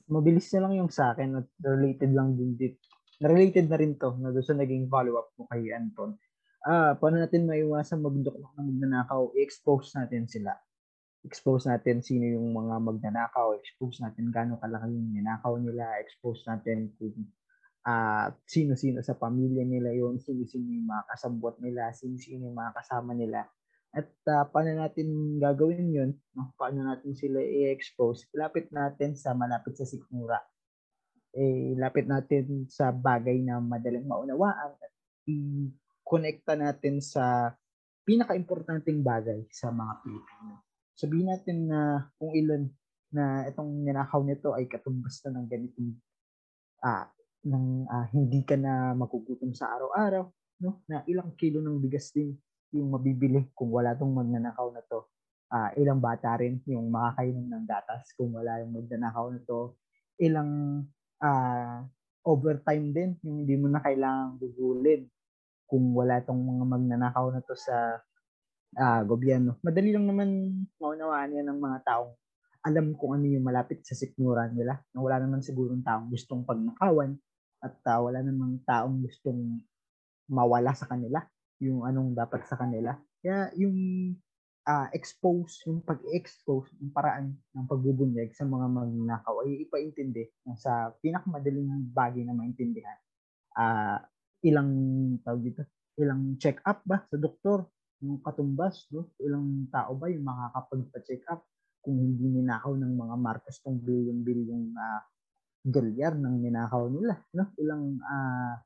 [0.08, 2.78] Mabilis na lang yung sa akin at related lang din dito.
[3.22, 6.18] Related na rin to na sa naging follow-up mo kay Anton.
[6.62, 9.34] Ah, paano natin maiwasan magduklok ng magnanakaw?
[9.34, 10.54] I-expose natin sila.
[11.22, 13.54] Expose natin sino yung mga magnanakaw.
[13.58, 15.98] Expose natin gaano kalaki yung ninakaw nila.
[16.02, 17.14] Expose natin kung
[17.82, 23.10] ah sino-sino sa pamilya nila yon sino-sino yung mga kasabwat nila, sino-sino yung mga kasama
[23.10, 23.42] nila.
[23.92, 26.10] At ah, paano natin gagawin yun?
[26.32, 26.56] No?
[26.56, 28.24] Paano natin sila i-expose?
[28.32, 30.40] Lapit natin sa malapit sa sikmura.
[31.36, 34.92] Eh, lapit natin sa bagay na madaling maunawaan at
[35.28, 37.52] i-connecta natin sa
[38.08, 40.64] pinaka-importanting bagay sa mga Pilipino.
[40.96, 42.68] Sabihin natin na kung ilan
[43.12, 45.92] na itong ninakaw nito ay katumbas na ng ganitong
[46.80, 47.12] ah,
[47.44, 50.24] ng ah, hindi ka na magugutom sa araw-araw,
[50.64, 50.80] no?
[50.88, 52.32] Na ilang kilo ng bigas din
[52.72, 55.04] yung mabibili kung wala tong magnanakaw na to.
[55.52, 59.76] Ah, ilang bata rin yung makakainom ng gatas kung wala yung magnanakaw na to.
[60.16, 60.82] Ilang
[61.20, 61.84] ah,
[62.24, 65.02] overtime din yung hindi mo na kailangang gugulin
[65.68, 68.00] kung wala tong mga magnanakaw na to sa
[68.80, 69.60] ah, gobyerno.
[69.60, 70.28] Madali lang naman
[70.80, 72.12] maunawaan yan ng mga taong
[72.62, 74.80] alam kung ano yung malapit sa sikmuran nila.
[74.96, 77.20] Na wala naman sigurong taong gustong pagnakawan
[77.60, 79.60] at ah, wala namang taong gustong
[80.32, 81.20] mawala sa kanila
[81.62, 82.90] yung anong dapat sa kanila.
[83.22, 83.78] Kaya yung
[84.66, 90.26] ah, expose, yung pag-expose, yung paraan ng pagbubunyag sa mga magnanakaw ay ipaintindi
[90.58, 92.98] sa pinakamadaling bagay na maintindihan.
[93.54, 94.02] Ah,
[94.42, 94.70] ilang
[95.22, 95.62] tawag dito,
[95.98, 97.66] ilang check-up ba sa doktor,
[98.02, 99.14] yung katumbas, no?
[99.22, 101.46] ilang tao ba yung makakapagpa-check up
[101.82, 105.02] kung hindi ninakaw ng mga Marcos tong bilyon-bilyong uh,
[105.62, 107.54] dolyar ng ninakaw nila, no?
[107.58, 108.58] Ilang ah,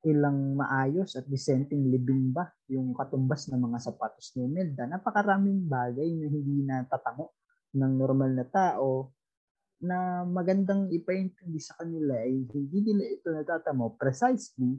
[0.00, 4.88] ilang maayos at dissenting living ba yung katumbas ng mga sapatos ni Imelda.
[4.88, 7.36] Napakaraming bagay na hindi natatamo
[7.76, 9.12] ng normal na tao
[9.80, 14.76] na magandang ipaintindi sa kanila ay hindi nila ito natatamo precisely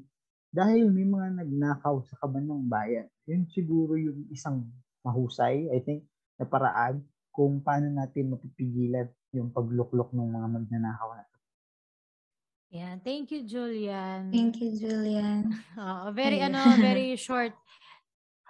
[0.52, 3.08] dahil may mga nagnakaw sa kaban bayan.
[3.26, 4.68] Yun siguro yung isang
[5.02, 6.06] mahusay, I think,
[6.38, 7.02] na paraan
[7.32, 11.31] kung paano natin mapipigilan yung pagluklok ng mga magnanakaw na
[12.72, 13.04] Yan.
[13.04, 14.32] Thank you, Julian.
[14.32, 15.52] Thank you, Julian.
[15.80, 16.56] Oo, very Ayan.
[16.56, 17.52] ano, very short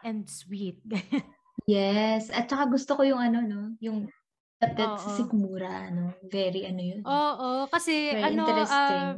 [0.06, 0.78] and sweet.
[1.70, 2.34] Yes.
[2.34, 3.62] At saka gusto ko yung ano, no?
[3.86, 4.10] Yung
[4.58, 5.14] lapit sa Oo.
[5.14, 6.10] sikmura, ano?
[6.26, 7.02] Very ano yun.
[7.06, 9.02] Oo, kasi Very ano, interesting.
[9.06, 9.14] ah,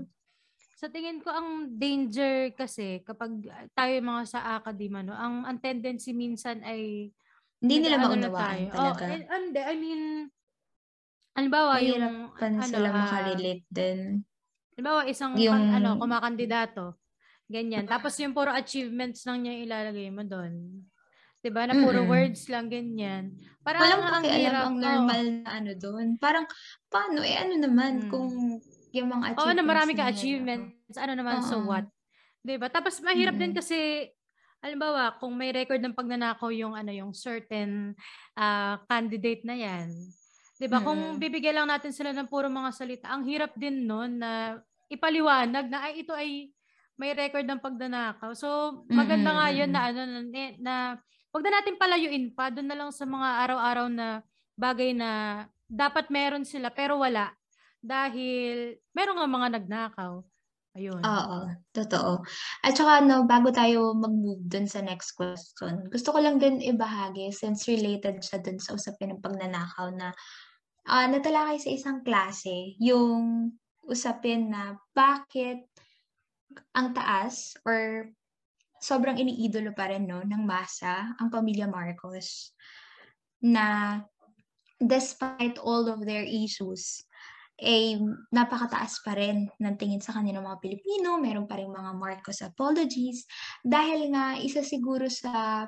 [0.75, 6.11] sa tingin ko ang danger kasi kapag tayo mga sa academia, no, ang, ang tendency
[6.11, 7.09] minsan ay
[7.63, 8.67] Hindi nila na maunawaan tayo.
[8.75, 9.03] talaga.
[9.07, 10.01] Oh, eh, hindi, I mean,
[11.33, 14.27] halimbawa yung, ano, sila ah, makarelate din.
[14.73, 16.97] Halimbawa isang Yung- kan- ano, kumakandidato,
[17.45, 17.85] ganyan.
[17.85, 20.83] Tapos yung puro achievements lang niya ilalagay mo doon.
[21.39, 21.67] 'Di ba?
[21.67, 22.09] Na puro Mm-mm.
[22.09, 23.35] words lang ganyan.
[23.61, 24.63] Parang Walang ang hirap.
[24.65, 24.81] ang oo.
[24.81, 26.05] normal na ano doon.
[26.15, 26.47] Parang,
[26.87, 28.09] paano, eh ano naman Mm.
[28.09, 28.31] kung
[28.95, 30.95] yung mga Oo, achievements na marami ka achievements.
[30.95, 31.67] Ano naman, so Oo.
[31.67, 31.85] what?
[32.41, 32.71] 'Di ba?
[32.71, 33.59] Tapos mahirap din Mm-mm.
[33.59, 34.07] kasi
[34.63, 37.91] halimbawa, kung may record ng pagnanakaw yung ano yung certain
[38.33, 39.91] ah, candidate na 'yan.
[40.63, 40.79] 'Di ba?
[40.79, 41.19] Kung Mm-mm.
[41.19, 44.55] bibigyan lang natin sila ng puro mga salita, ang hirap din noon na
[44.87, 46.55] ipaliwanag na ay ito ay
[46.95, 48.31] may record ng pagnanakaw.
[48.31, 50.75] So, maganda nga 'yun na ano na, na
[51.35, 54.23] wag na natin palayuin pa doon na lang sa mga araw-araw na
[54.55, 57.35] bagay na dapat meron sila pero wala
[57.83, 60.23] dahil meron nga mga nagnakaw.
[60.79, 61.03] Ayun.
[61.03, 62.23] Oo, totoo.
[62.63, 67.27] At saka no, bago tayo mag-move dun sa next question, gusto ko lang din ibahagi
[67.35, 70.15] since related siya dun sa usapin ng pagnanakaw na
[70.87, 73.51] ah natalakay sa isang klase yung
[73.87, 75.67] usapin na bakit
[76.75, 78.07] ang taas or
[78.83, 82.51] sobrang iniidolo pa rin no, ng masa ang pamilya Marcos
[83.43, 83.99] na
[84.83, 87.07] despite all of their issues,
[87.55, 87.95] eh,
[88.35, 93.23] napakataas pa rin ng tingin sa kanila mga Pilipino, meron pa rin mga Marcos apologies,
[93.63, 95.63] dahil nga isa siguro sa,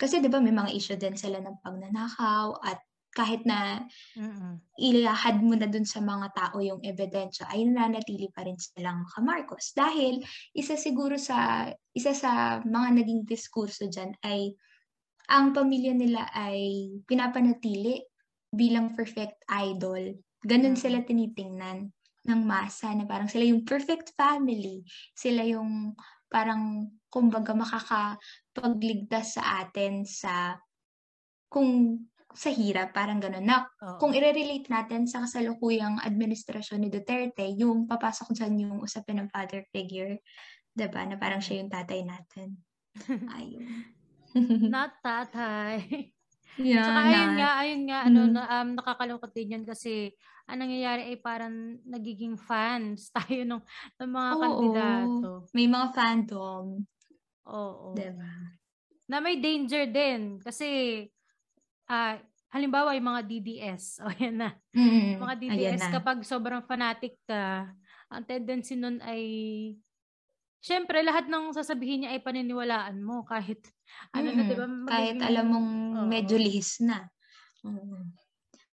[0.00, 2.80] kasi di ba may mga issue din sila ng pagnanakaw at
[3.14, 3.86] kahit na
[4.18, 4.58] Mm-mm.
[4.74, 9.70] ilahad mo na dun sa mga tao yung ebidensya, ay nananatili pa rin silang ka-Marcos.
[9.72, 10.18] Dahil
[10.52, 14.52] isa siguro sa, isa sa mga naging diskurso dyan ay
[15.30, 18.02] ang pamilya nila ay pinapanatili
[18.52, 20.12] bilang perfect idol.
[20.44, 21.88] Ganun sila tinitingnan
[22.24, 24.84] ng masa na parang sila yung perfect family.
[25.16, 25.96] Sila yung
[26.28, 30.58] parang kumbaga makakapagligtas sa atin sa
[31.46, 32.02] kung
[32.36, 33.44] sa hirap, parang gano'n.
[33.46, 34.00] Na Oo.
[34.00, 39.62] kung i-relate natin sa kasalukuyang administrasyon ni Duterte, yung papasok dyan yung usapin ng father
[39.74, 40.18] figure,
[40.76, 42.58] 'di ba Na parang siya yung tatay natin.
[43.36, 43.94] Ayun.
[44.68, 46.12] Not tatay.
[46.56, 48.30] yeah, Saka ayun na- nga, ayun nga, ano, Mm.
[48.30, 50.14] na, um, nakakalungkot din yun kasi
[50.48, 53.62] ang nangyayari ay parang nagiging fans tayo ng,
[54.00, 54.40] ng mga Oo.
[54.40, 55.50] kandidato.
[55.54, 56.64] May mga fandom,
[57.46, 57.92] Oo.
[57.94, 58.28] 'di ba
[59.08, 60.68] Na may danger din kasi
[61.94, 62.18] ah
[62.50, 65.92] halimbawa yung mga DDS, o yan na, Mm, mga DDS na.
[65.92, 67.70] kapag sobrang fanatic ka,
[68.10, 69.22] ang tendency nun ay
[70.64, 73.60] Siyempre, lahat ng sasabihin niya ay paniniwalaan mo kahit
[74.16, 74.64] ano na, Mm, 'di ba?
[74.64, 74.80] Kahit
[75.20, 76.06] magiging- alam mong Oo.
[76.08, 77.04] medyo lihis na.
[77.62, 78.00] Oo.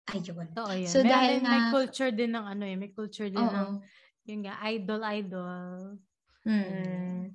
[0.07, 0.47] Ayun.
[0.55, 0.87] Totoo yan.
[0.87, 3.83] So, Meron dahil may nga- culture din ng ano eh, may culture din ng, Oo.
[4.23, 5.99] yun nga, idol, idol.
[6.47, 7.35] Mm.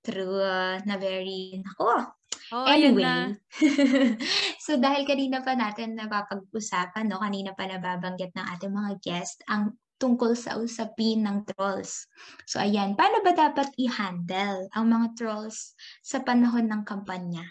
[0.00, 2.10] True, uh, na very, nako,
[2.48, 3.38] Oh, ayun na.
[4.68, 9.72] So dahil kanina pa natin napapag-usapan, no, kanina pa nababanggit ng ating mga guest ang
[9.96, 12.04] tungkol sa usapin ng trolls.
[12.44, 15.72] So ayan, paano ba dapat i-handle ang mga trolls
[16.04, 17.48] sa panahon ng kampanya?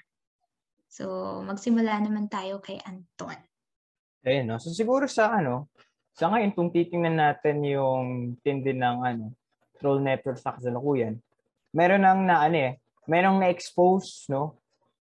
[0.94, 3.42] So magsimula naman tayo kay Anton.
[4.22, 4.62] Ayun, no?
[4.62, 5.74] So siguro sa ano,
[6.14, 9.34] sa ngayon kung titingnan natin yung tindi ng ano,
[9.82, 11.18] troll network sa kasalukuyan,
[11.74, 12.78] meron nang na ano eh,
[13.10, 14.62] merong na-expose, no?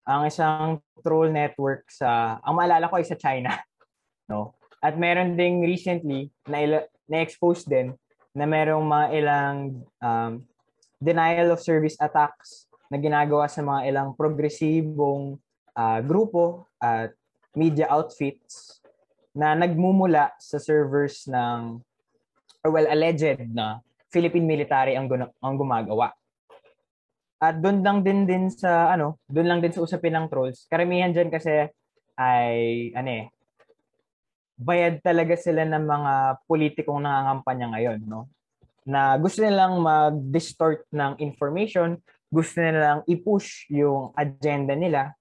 [0.09, 3.53] Ang isang troll network sa, ang maalala ko ay sa China,
[4.31, 4.57] no?
[4.81, 7.93] At meron ding recently na na-expose din
[8.33, 9.57] na merong mga ilang
[10.01, 10.33] um,
[11.01, 15.39] denial of service attacks na ginagawa sa mga ilang progresibong
[15.79, 17.15] ah, grupo at
[17.55, 18.83] media outfits
[19.33, 21.79] na nagmumula sa servers ng
[22.67, 23.81] or well alleged na
[24.11, 25.07] Philippine military ang
[25.41, 26.11] ang gumagawa.
[27.41, 30.69] At doon lang din din sa ano, doon lang din sa usapin ng trolls.
[30.69, 31.73] Karamihan diyan kasi
[32.21, 33.25] ay ano eh
[34.61, 36.13] bayad talaga sila ng mga
[36.45, 38.29] politikong nangangampanya ngayon, no?
[38.85, 41.97] Na gusto nilang mag-distort ng information,
[42.29, 45.17] gusto nilang i-push yung agenda nila.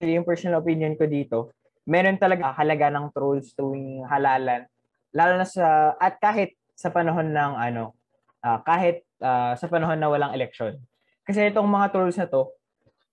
[0.00, 1.52] Yung personal opinion ko dito,
[1.84, 4.64] meron talaga halaga ng trolls tuwing halalan.
[5.12, 7.92] Lalo na sa, at kahit sa panahon ng ano,
[8.40, 10.78] ah, kahit ah, sa panahon na walang election.
[11.24, 12.50] Kasi itong mga trolls na to,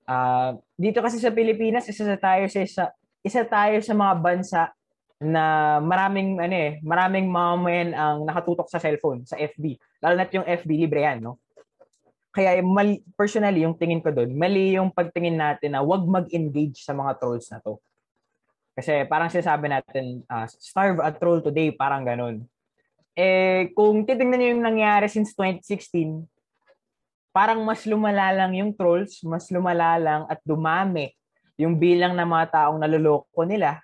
[0.08, 2.84] ah, dito kasi sa Pilipinas, isa sa tayo sa isa,
[3.22, 4.62] isa tayo sa mga bansa
[5.22, 9.78] na maraming ano eh, maraming mamamayan ang nakatutok sa cellphone, sa FB.
[10.02, 11.38] Lalo na yung FB libre yan, no?
[12.32, 16.96] Kaya mali, personally, yung tingin ko doon, mali yung pagtingin natin na wag mag-engage sa
[16.96, 17.78] mga trolls na to.
[18.72, 22.48] Kasi parang sinasabi natin, ah, starve a troll today, parang ganun.
[23.12, 26.24] Eh, kung titingnan niyo yung nangyari since 2016,
[27.36, 31.12] parang mas lumala lang yung trolls, mas lumala lang at dumami
[31.60, 33.84] yung bilang ng mga taong naloloko nila.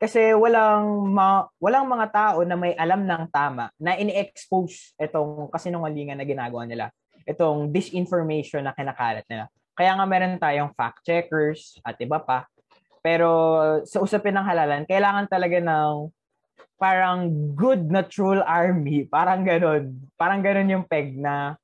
[0.00, 6.16] Kasi walang ma- walang mga tao na may alam ng tama na ini-expose itong kasinungalingan
[6.16, 6.88] na ginagawa nila.
[7.28, 9.52] Itong disinformation na kinakalat nila.
[9.76, 12.48] Kaya nga meron tayong fact checkers at iba pa.
[13.04, 13.28] Pero
[13.84, 16.08] sa usapin ng halalan, kailangan talaga ng
[16.80, 19.04] parang good na troll army.
[19.04, 20.00] Parang ganun.
[20.16, 21.60] Parang ganun yung peg na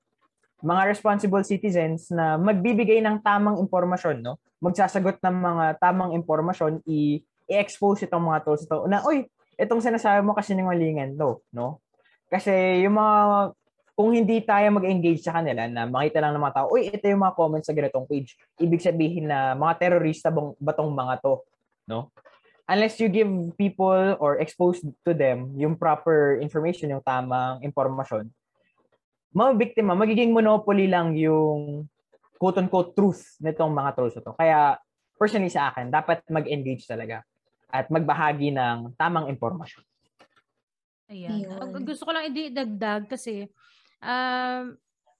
[0.60, 4.36] mga responsible citizens na magbibigay ng tamang impormasyon, no?
[4.60, 9.24] Magsasagot ng mga tamang impormasyon, i- i-expose itong mga tools ito na, uy,
[9.56, 11.80] itong sinasabi mo kasi ningalingan to, no?
[12.28, 13.16] Kasi yung mga,
[13.96, 17.24] kung hindi tayo mag-engage sa kanila na makita lang ng mga tao, uy, ito yung
[17.24, 21.40] mga comments sa ganitong page, ibig sabihin na mga terorista bang, ba tong mga to,
[21.88, 22.12] no?
[22.66, 28.26] Unless you give people or expose to them yung proper information, yung tamang impormasyon,
[29.30, 31.86] mga biktima, magiging monopoly lang yung
[32.42, 34.34] quote-unquote truth nitong mga trolls na to.
[34.34, 34.58] Kaya,
[35.14, 37.22] personally sa akin, dapat mag-engage talaga
[37.70, 39.84] at magbahagi ng tamang impormasyon.
[41.12, 41.46] Ayan.
[41.46, 41.58] Ayun.
[41.62, 43.46] Ang- Gusto ko lang idagdag kasi
[44.02, 44.74] um,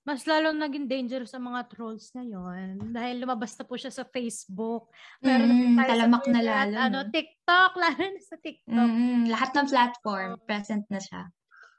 [0.06, 4.86] mas lalong naging dangerous sa mga trolls ngayon dahil lumabas na po siya sa Facebook.
[5.18, 7.10] Meron Mm, talamak na Twitter at lalo, Ano, no?
[7.10, 8.70] TikTok, lalo na sa TikTok.
[8.70, 11.22] Mm, lahat ng platform, present na siya.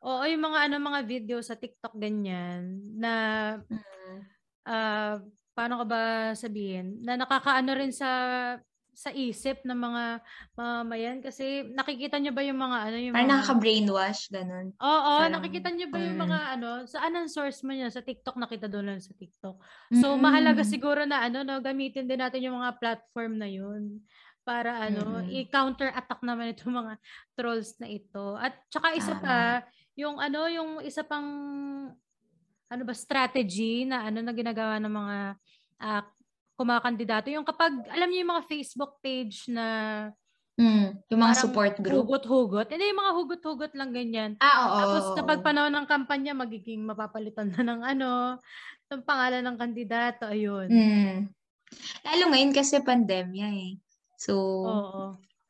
[0.03, 3.13] Oo, yung mga ano mga video sa TikTok ganyan na
[3.65, 4.19] Mm.
[4.67, 5.17] ah
[5.55, 6.01] paano ka ba
[6.35, 8.09] sabihin na nakakaano rin sa
[8.97, 10.03] sa isip ng mga
[10.57, 14.73] mamamayan kasi nakikita niyo ba yung mga ano yung Parang mga nakaka-brainwash, ganun.
[14.73, 16.25] Oo, Parang, nakikita niyo ba yung mm.
[16.25, 17.93] mga ano, saan ang source mo niya?
[17.93, 19.61] Sa TikTok, nakita doon lang sa TikTok.
[20.01, 20.25] So, Mm-mm.
[20.25, 24.01] mahalaga siguro na ano, no, gamitin din natin yung mga platform na yun
[24.41, 25.45] para ano, Mm-mm.
[25.45, 26.97] i-counter attack naman itong mga
[27.37, 28.33] trolls na ito.
[28.33, 29.61] At tsaka isa pa,
[29.93, 31.29] yung ano, yung isa pang
[32.67, 35.17] ano ba strategy na ano na ginagawa ng mga
[35.85, 36.03] ah,
[36.57, 39.65] kumakandidato yung kapag alam niyo yung mga Facebook page na
[40.57, 42.09] Mm, yung mga support group.
[42.09, 42.65] hugot-hugot.
[42.73, 44.31] Hindi yung mga hugot-hugot lang ganyan.
[44.41, 44.73] Ah, oo.
[44.81, 48.41] Tapos kapag panahon ng kampanya, magiging mapapalitan na ng ano,
[48.89, 50.65] ng pangalan ng kandidato, ayun.
[50.65, 51.29] Mm.
[52.01, 53.71] Lalo ngayon kasi pandemya eh.
[54.17, 54.33] So,
[54.65, 55.03] Oo.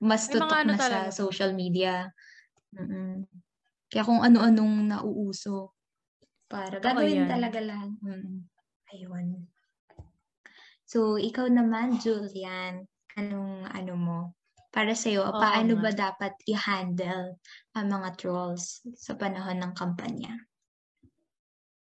[0.04, 1.16] mas tutok ano na sa talaga.
[1.16, 2.12] social media.
[2.76, 3.24] Mm-mm.
[3.88, 5.72] Kaya kung ano-anong nauuso
[6.52, 7.32] para gagawin yan.
[7.32, 7.96] talaga lang.
[8.04, 8.44] Mm.
[8.92, 9.48] Ayun.
[10.88, 12.88] So, ikaw naman, Julian,
[13.20, 14.20] anong ano mo?
[14.72, 17.36] Para sa'yo, Oo paano ba dapat i-handle
[17.76, 20.48] ang mga trolls sa panahon ng kampanya?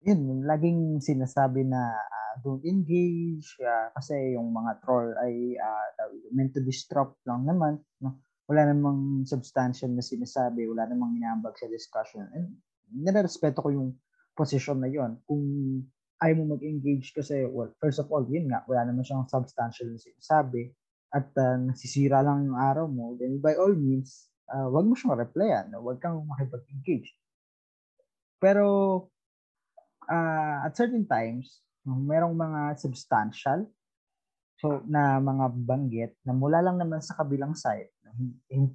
[0.00, 6.32] yun, laging sinasabi na ah, don't engage ah, kasi yung mga troll ay ah, dito,
[6.32, 7.76] meant to disrupt lang naman.
[8.00, 8.16] No?
[8.48, 12.26] Wala namang substantial na sinasabi, wala namang inambag sa discussion.
[12.32, 12.58] And
[12.90, 13.88] nirerespeto ko yung
[14.34, 15.20] position na yon.
[15.28, 15.44] Kung
[16.20, 20.00] ayaw mo mag-engage kasi, well, first of all, yun nga, wala naman siyang substantial na
[20.00, 20.72] sinasabi
[21.10, 25.16] at ah, nasisira lang yung araw mo, then by all means, ah, wag mo siyang
[25.16, 25.72] replyan.
[25.72, 25.82] No?
[25.82, 27.16] Wag kang makipag-engage.
[28.40, 28.64] Pero
[30.08, 33.68] uh, at certain times, merong mga substantial
[34.60, 37.88] so na mga banggit na mula lang naman sa kabilang side,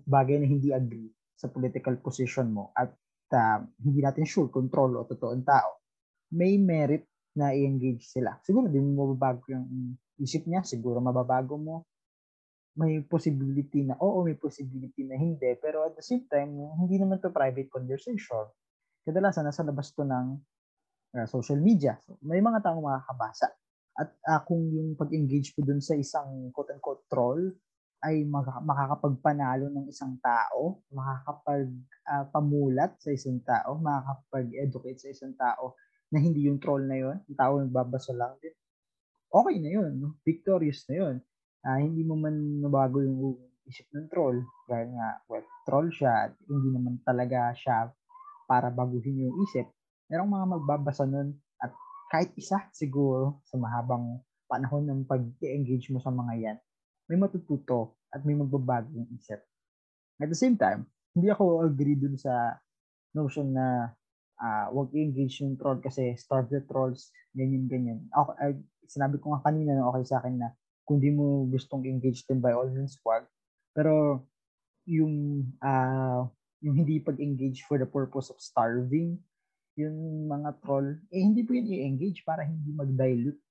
[0.09, 2.89] bagay na hindi agree sa political position mo at
[3.37, 5.85] uh, hindi natin sure kung troll o totoong tao,
[6.33, 7.05] may merit
[7.35, 8.39] na i-engage sila.
[8.41, 11.75] Siguro di mo mababago yung isip niya, siguro mababago mo.
[12.75, 17.23] May possibility na oo, may possibility na hindi, pero at the same time, hindi naman
[17.23, 18.51] to private conversation.
[19.07, 20.35] Kadalasan nasa labas to ng
[21.15, 21.95] uh, social media.
[22.03, 23.47] So, may mga taong makakabasa.
[23.95, 27.47] At uh, kung yung pag-engage ko dun sa isang quote-unquote troll
[28.03, 35.79] ay maka- makakapagpanalo ng isang tao, makakapag-pamulat sa isang tao, makakapag-educate sa isang tao
[36.13, 38.53] na hindi yung troll na yun, yung tao nagbabasa lang din,
[39.31, 39.91] okay na yun.
[39.97, 40.09] No?
[40.21, 41.15] Victorious na yun.
[41.65, 44.37] Ah, hindi mo man nabago yung isip ng troll
[44.69, 47.89] dahil nga, well, troll siya hindi naman talaga siya
[48.45, 49.65] para baguhin yung isip
[50.09, 51.73] merong mga magbabasa nun at
[52.13, 56.57] kahit isa siguro sa mahabang panahon ng pag-engage mo sa mga yan,
[57.09, 59.41] may matututo at may magbabago yung isip.
[60.21, 60.85] At the same time,
[61.17, 62.53] hindi ako agree dun sa
[63.17, 63.89] notion na
[64.39, 67.99] uh, wag i-engage yung troll kasi starve the trolls, ganyan, ganyan.
[68.11, 68.51] Okay, ay,
[68.85, 70.49] sinabi ko nga kanina na okay sa akin na
[70.85, 73.25] kung di mo gustong engage din by all means, wag.
[73.73, 74.23] Pero
[74.85, 76.29] yung uh,
[76.61, 79.17] yung hindi pag-engage for the purpose of starving,
[79.75, 83.41] yung mga troll, eh hindi po yun i-engage para hindi mag-dilute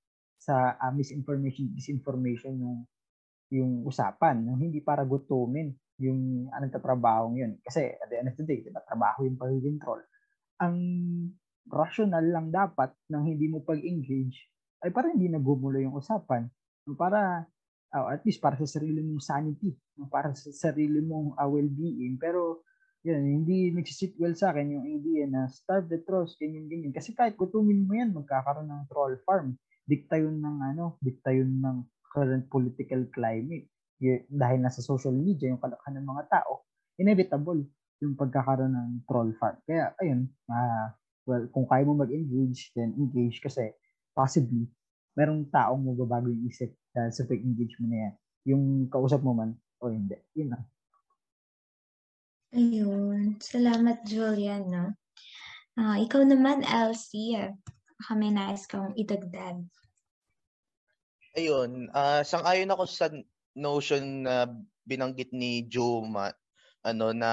[0.41, 2.77] sa uh, misinformation, disinformation yung
[3.53, 4.57] yung usapan, no?
[4.57, 5.69] hindi para gutumin
[6.01, 7.55] yung anong tatrabaho yun.
[7.61, 10.01] Kasi at the end of the day, diba, trabaho yung pagiging troll.
[10.61, 10.77] Ang
[11.67, 14.37] rational lang dapat ng hindi mo pag-engage
[14.85, 16.45] ay para hindi nagumulo yung usapan.
[16.93, 17.41] Para,
[17.89, 19.73] uh, at least para sa sarili mong sanity,
[20.13, 22.21] para sa sarili mong uh, well-being.
[22.21, 22.61] Pero
[23.05, 26.93] yun, hindi nagsisit well sa akin yung idea na starve the trolls, ganyan, ganyan.
[26.93, 29.57] Kasi kahit kutumin mo yan, magkakaroon ng troll farm.
[29.85, 33.69] Dikta yun ng ano, dikta yun ng current political climate.
[34.01, 36.65] Y- dahil nasa social media, yung kalakhan ng mga tao,
[36.97, 37.61] inevitable
[38.05, 39.57] yung pagkakaroon ng troll farm.
[39.65, 40.93] Kaya, ayun, ah,
[41.25, 43.73] well, kung kaya mo mag-engage, then engage kasi
[44.13, 44.69] possibly,
[45.17, 48.13] merong taong magbabago yung isip dahil sa fake engagement na yan.
[48.45, 50.15] Yung kausap mo man, o hindi.
[50.37, 50.63] Yun lang.
[52.55, 53.19] Ayun.
[53.41, 54.85] Salamat, Julian, no?
[55.75, 57.35] Ah, ikaw naman, Elsie.
[57.35, 57.51] ah,
[57.95, 59.63] Baka may nais kang idagdag.
[61.35, 63.11] Ayun, ah sang-ayon ako sa
[63.55, 64.47] notion na
[64.87, 66.31] binanggit ni Juma
[66.85, 67.31] ano na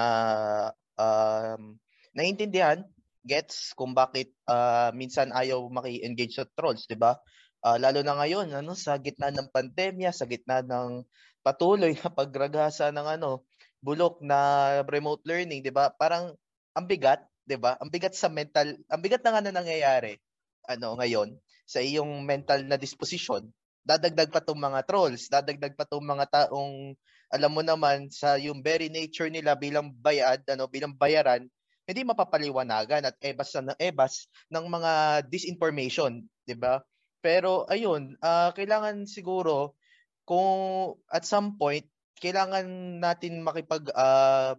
[0.97, 1.77] um
[2.17, 2.85] naiintindihan
[3.25, 7.17] gets kung bakit ah, minsan ayaw maki-engage sa trolls, 'di ba?
[7.63, 11.05] Ah, lalo na ngayon ano sa gitna ng pandemya, sa gitna ng
[11.45, 13.47] patuloy na pagragasa ng ano
[13.83, 14.39] bulok na
[14.87, 15.93] remote learning, 'di ba?
[15.95, 16.35] Parang
[16.75, 17.77] ang bigat, 'di ba?
[17.79, 20.19] Ang bigat sa mental, ang bigat na nga na nangyayari
[20.67, 21.35] ano ngayon
[21.67, 23.43] sa iyong mental na disposition
[23.83, 26.95] dadagdag pa tong mga trolls, dadagdag pa tong mga taong
[27.33, 31.49] alam mo naman sa yung very nature nila bilang bayad, ano, bilang bayaran,
[31.89, 34.91] hindi mapapaliwanagan at ebas na ebas ng mga
[35.27, 36.79] disinformation, 'di ba?
[37.19, 39.75] Pero ayun, ah, kailangan siguro
[40.23, 41.83] kung at some point
[42.21, 42.67] kailangan
[43.01, 44.55] natin makipag ah,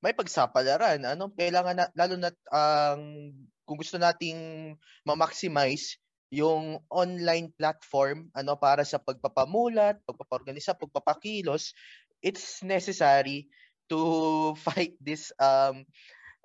[0.00, 1.32] may pagsapalaran, ano?
[1.34, 3.32] Kailangan na, lalo na ang
[3.68, 4.74] kung gusto nating
[5.04, 11.74] ma-maximize yung online platform ano para sa pagpapamulat, pagpapaorganisa, pagpapakilos,
[12.22, 13.48] it's necessary
[13.90, 13.98] to
[14.64, 15.84] fight this um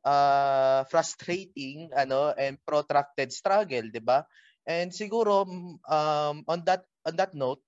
[0.06, 4.24] uh frustrating ano and protracted struggle, 'di ba?
[4.66, 5.46] And siguro
[5.86, 7.62] um on that on that note,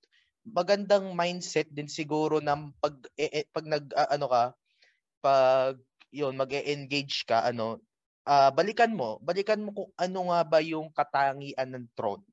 [0.47, 4.43] magandang mindset din siguro ng pag eh, pag nag ah, ano ka
[5.21, 5.75] pag
[6.13, 7.81] yun mag-engage ka ano
[8.27, 12.23] ah, balikan mo, balikan mo kung ano nga ba yung katangian ng troll.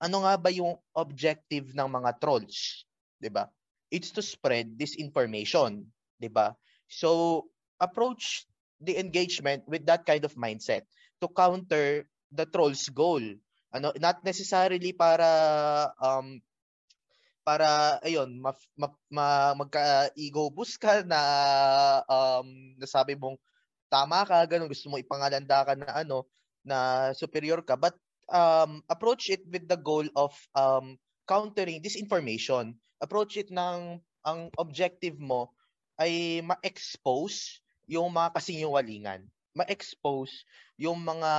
[0.00, 2.86] Ano nga ba yung objective ng mga trolls,
[3.20, 3.46] 'di ba?
[3.90, 5.86] It's to spread disinformation,
[6.18, 6.54] 'di ba?
[6.90, 7.46] So,
[7.82, 8.46] approach
[8.80, 10.86] the engagement with that kind of mindset
[11.20, 13.22] to counter the troll's goal.
[13.74, 15.30] Ano, not necessarily para
[16.02, 16.42] um
[17.44, 21.20] para ayun, ma, ma, ma- magka-ego boost ka na
[22.06, 23.36] um nasabi mong
[23.90, 26.28] tama ka, ganun, gusto mo ipangalanda ka na ano,
[26.62, 27.96] na superior ka, but
[28.30, 30.94] um, approach it with the goal of um,
[31.26, 32.78] countering disinformation.
[33.00, 35.48] Approach it ng, ang objective mo
[35.96, 39.24] ay ma-expose yung mga kasinungalingan.
[39.56, 40.44] Ma-expose
[40.76, 41.32] yung mga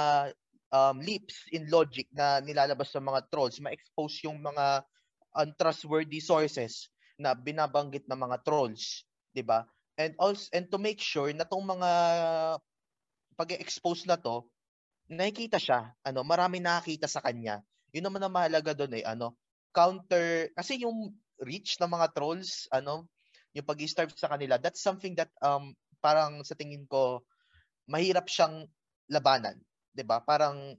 [0.74, 3.62] um, leaps in logic na nilalabas ng mga trolls.
[3.62, 4.84] Ma-expose yung mga
[5.38, 9.06] untrustworthy sources na binabanggit ng mga trolls.
[9.32, 9.64] 'di ba?
[10.02, 11.90] and also and to make sure na tong mga
[13.36, 14.46] pag-expose na to
[15.12, 17.60] nakikita siya ano marami nakakita sa kanya
[17.92, 19.36] yun naman ang mahalaga doon eh ano
[19.76, 21.12] counter kasi yung
[21.42, 23.10] reach ng mga trolls ano
[23.52, 27.22] yung pag-starve sa kanila that's something that um parang sa tingin ko
[27.90, 28.66] mahirap siyang
[29.12, 29.60] labanan
[29.92, 30.78] 'di ba parang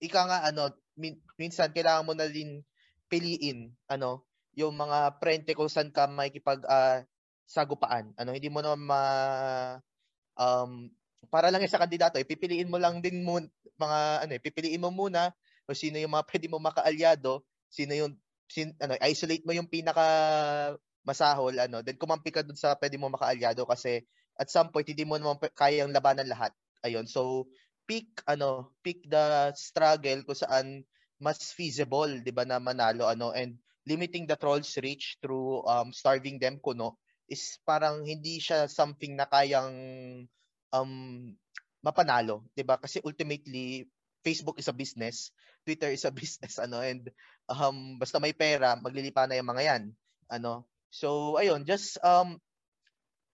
[0.00, 2.62] ika nga ano min- minsan kailangan mo na din
[3.10, 4.24] piliin ano
[4.56, 7.04] yung mga prente kung saan ka makikipag ah,
[7.46, 8.10] sagupaan.
[8.18, 9.02] Ano, hindi mo naman ma
[10.36, 10.90] um
[11.32, 13.40] para lang sa kandidato, ipipiliin mo lang din mo
[13.76, 15.32] mga ano, eh, pipiliin mo muna
[15.66, 18.14] kung sino yung mga pwede mo makaalyado, sino yung
[18.50, 20.06] sin, ano, isolate mo yung pinaka
[21.06, 24.02] masahol ano, then kumampi ka dun sa pwede mo makaalyado kasi
[24.36, 26.50] at some point hindi mo naman kayang labanan lahat.
[26.82, 27.06] Ayun.
[27.06, 27.46] So
[27.86, 30.66] pick ano, pick the struggle kung saan
[31.22, 33.56] mas feasible, 'di ba, na manalo ano and
[33.86, 36.98] limiting the trolls reach through um starving them kuno
[37.30, 39.72] is parang hindi siya something na kayang
[40.74, 40.90] um
[41.80, 42.76] mapanalo, 'di ba?
[42.82, 43.86] Kasi ultimately
[44.26, 45.30] Facebook is a business,
[45.62, 47.08] Twitter is a business ano and
[47.50, 49.82] um basta may pera, maglilipa na yung mga 'yan.
[50.30, 50.66] Ano?
[50.90, 52.38] So ayun, just um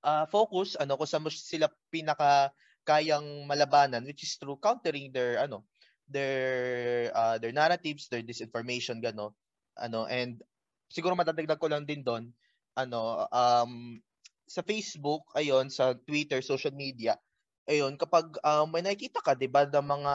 [0.04, 2.50] uh, focus ano kung saan sila pinaka
[2.82, 5.62] kayang malabanan which is through countering their ano
[6.10, 9.38] their uh, their narratives, their disinformation gano
[9.78, 10.42] ano and
[10.90, 12.28] siguro matadagdag ko lang din doon
[12.76, 13.96] ano um
[14.44, 17.16] sa Facebook ayon sa Twitter social media
[17.64, 20.14] ayun kapag um, may nakikita ka 'di ba ng mga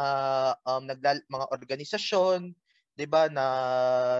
[0.68, 2.53] um naglal- mga organisasyon
[2.98, 3.45] 'di ba na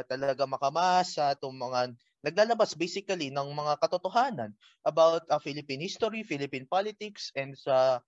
[0.06, 1.80] talaga makamasa itong mga
[2.26, 4.54] naglalabas basically ng mga katotohanan
[4.86, 8.02] about uh, Philippine history, Philippine politics and sa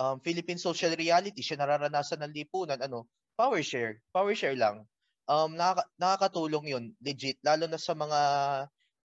[0.00, 1.40] um, Philippine social reality.
[1.44, 4.86] Siya nararanasan ng lipunan ano power share power share lang.
[5.28, 8.20] Um nakaka- nakakatulong 'yun legit lalo na sa mga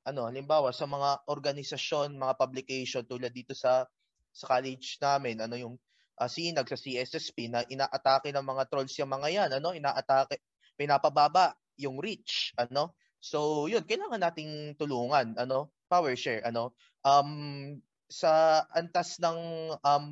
[0.07, 3.85] ano halimbawa sa mga organisasyon mga publication tulad dito sa
[4.29, 5.75] sa college namin, ano yung
[6.21, 10.37] uh, sinag sa CSSP na inaatake ng mga trolls yung mga yan, ano, inaatake,
[10.79, 12.95] pinapababa yung reach, ano.
[13.19, 16.71] So, yun, kailangan nating tulungan, ano, power share, ano.
[17.03, 19.37] Um, sa antas ng
[19.75, 20.07] um,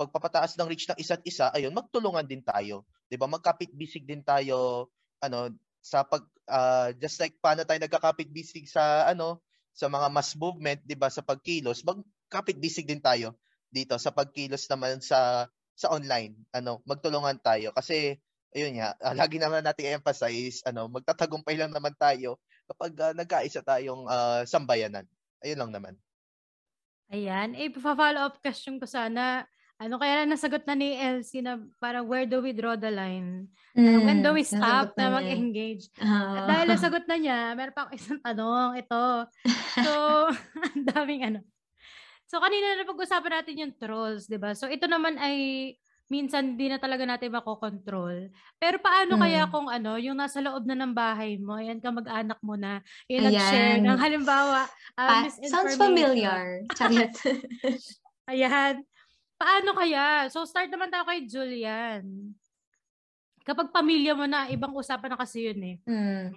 [0.00, 2.84] pagpapataas ng reach ng isa't isa, ayun, magtulungan din tayo.
[3.06, 3.30] 'Di ba?
[3.30, 4.90] Magkapit-bisig din tayo
[5.22, 9.40] ano sa pag uh, just like paano tayo nagkakapit-bisig sa ano
[9.76, 13.38] sa mga mass movement, 'di ba, sa pagkilos, magkapit-bisig din tayo
[13.70, 16.34] dito sa pagkilos naman sa sa online.
[16.52, 18.16] Ano, magtulungan tayo kasi
[18.56, 23.60] ayun nga, uh, lagi naman natin emphasize ano, magtatagumpay lang naman tayo kapag uh, nagkaisa
[23.60, 25.04] tayong uh, sambayanan.
[25.44, 25.94] Ayun lang naman.
[27.12, 27.52] Ayan.
[27.54, 29.44] Eh, follow up question ko sana.
[29.76, 33.44] Ano kaya na nasagot na ni Elsie na parang where do we draw the line?
[33.76, 35.92] Parang when do we Mm, stop na na mag-engage?
[36.00, 36.48] At Oo.
[36.48, 38.80] dahil nasagot na niya, meron pa ako isang tanong.
[38.80, 39.04] Ito.
[39.76, 39.92] So,
[40.72, 41.44] ang daming ano.
[42.24, 44.56] So, kanina na pag-usapan natin yung trolls, di ba?
[44.56, 45.36] So, ito naman ay
[46.06, 48.30] minsan di na talaga natin makokontrol.
[48.56, 49.50] Pero paano kaya Mm.
[49.50, 53.26] kung ano, yung nasa loob na ng bahay mo, yan ka mag-anak mo na, yung
[53.26, 53.86] nag-share Ayan.
[53.86, 56.62] ng halimbawa, uh, Pa- sounds familiar.
[56.74, 57.10] Charot.
[58.30, 58.86] Ayan.
[59.36, 60.30] Paano kaya?
[60.30, 62.32] So, start naman tayo kay Julian.
[63.42, 65.76] Kapag pamilya mo na, ibang usapan na kasi yun eh.
[65.84, 66.34] Hmm.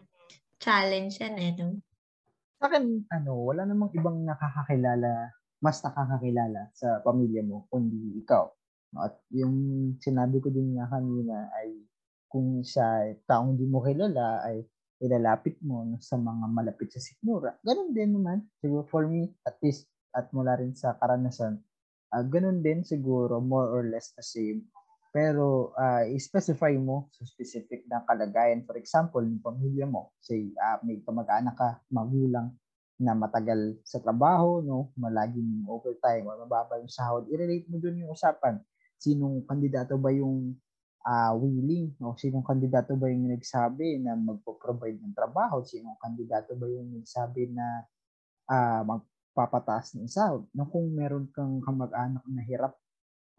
[0.60, 1.80] Challenge yan eh, no?
[2.60, 5.32] Sa akin, ano, wala namang ibang nakakakilala,
[5.64, 8.52] mas nakakakilala sa pamilya mo, kundi ikaw.
[8.98, 9.56] At yung
[10.02, 11.78] sinabi ko din nga kanina ay
[12.26, 14.66] kung sa taong di mo kilala ay
[15.00, 17.56] ilalapit mo sa mga malapit sa sikmura.
[17.62, 18.44] Ganun din naman.
[18.60, 21.62] Siguro for me, at least, at mula rin sa karanasan,
[22.10, 24.66] ah ganun din siguro, more or less the same.
[25.14, 28.66] Pero ah i-specify mo sa specific na kalagayan.
[28.66, 32.54] For example, yung pamilya mo, say ah, may kamag-anak ka, magulang
[33.00, 38.12] na matagal sa trabaho, no, malaging overtime, o mababa yung sahod, i-relate mo dun yung
[38.12, 38.60] usapan.
[39.00, 40.54] Sinong kandidato ba yung
[41.08, 42.14] ah, willing, no?
[42.20, 45.64] Sinong kandidato ba yung nagsabi na magpo-provide ng trabaho?
[45.64, 47.88] Sinong kandidato ba yung nagsabi na
[48.52, 50.44] ah, magpapataas ng sahod?
[50.52, 52.76] No, kung meron kang kamag-anak na hirap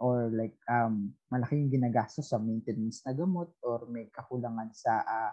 [0.01, 5.33] or like um malaking ginagastos sa maintenance na gamot or may kakulangan sa ah,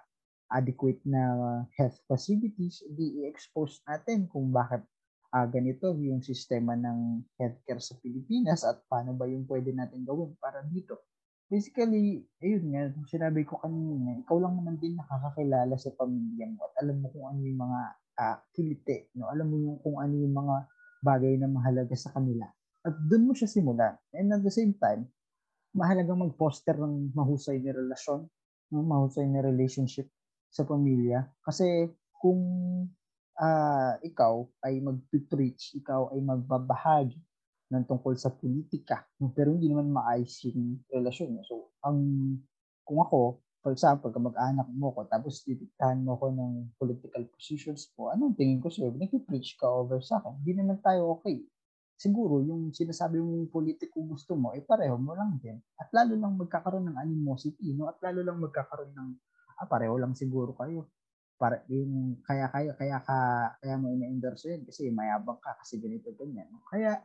[0.51, 1.23] adequate na
[1.75, 4.83] health facilities, di i-expose natin kung bakit
[5.31, 10.35] ah, ganito yung sistema ng healthcare sa Pilipinas at paano ba yung pwede natin gawin
[10.39, 11.03] para dito.
[11.47, 16.83] Basically, ayun nga, sinabi ko kanina, ikaw lang naman din nakakakilala sa pamilya mo at
[16.83, 17.81] alam mo kung ano yung mga
[18.19, 19.31] ah, kilite, no?
[19.31, 20.55] alam mo yung kung ano yung mga
[21.05, 22.43] bagay na mahalaga sa kanila.
[22.83, 23.95] At doon mo siya simulan.
[24.11, 25.07] And at the same time,
[25.71, 28.27] mahalagang mag-foster ng mahusay na relasyon,
[28.73, 28.83] no?
[28.83, 30.11] mahusay na relationship
[30.51, 31.31] sa pamilya.
[31.45, 32.41] Kasi kung
[33.37, 37.17] ah, ikaw ay mag-preach, ikaw ay magbabahagi
[37.67, 39.03] ng tungkol sa politika,
[39.35, 41.35] pero hindi naman maayos yung relasyon.
[41.35, 41.43] no?
[41.43, 41.97] So, ang
[42.87, 48.09] kung ako, for example, kamag-anak mo ko, tapos titiktahan mo ko ng political positions mo,
[48.15, 48.95] anong tingin ko sa'yo?
[48.95, 50.39] Nag-preach ka over sa akin.
[50.41, 51.43] Hindi naman tayo okay
[51.97, 55.57] siguro yung sinasabi mong politiko gusto mo, eh pareho mo lang din.
[55.81, 57.89] At lalo lang magkakaroon ng animosity, no?
[57.89, 59.09] At lalo lang magkakaroon ng,
[59.57, 60.85] ah, pareho lang siguro kayo.
[61.37, 63.17] Para, yung, kaya, kaya, kaya, ka,
[63.61, 66.49] kaya mo ina-endorse yun kasi mayabang ka kasi ganito, ganyan.
[66.65, 66.97] Kaya,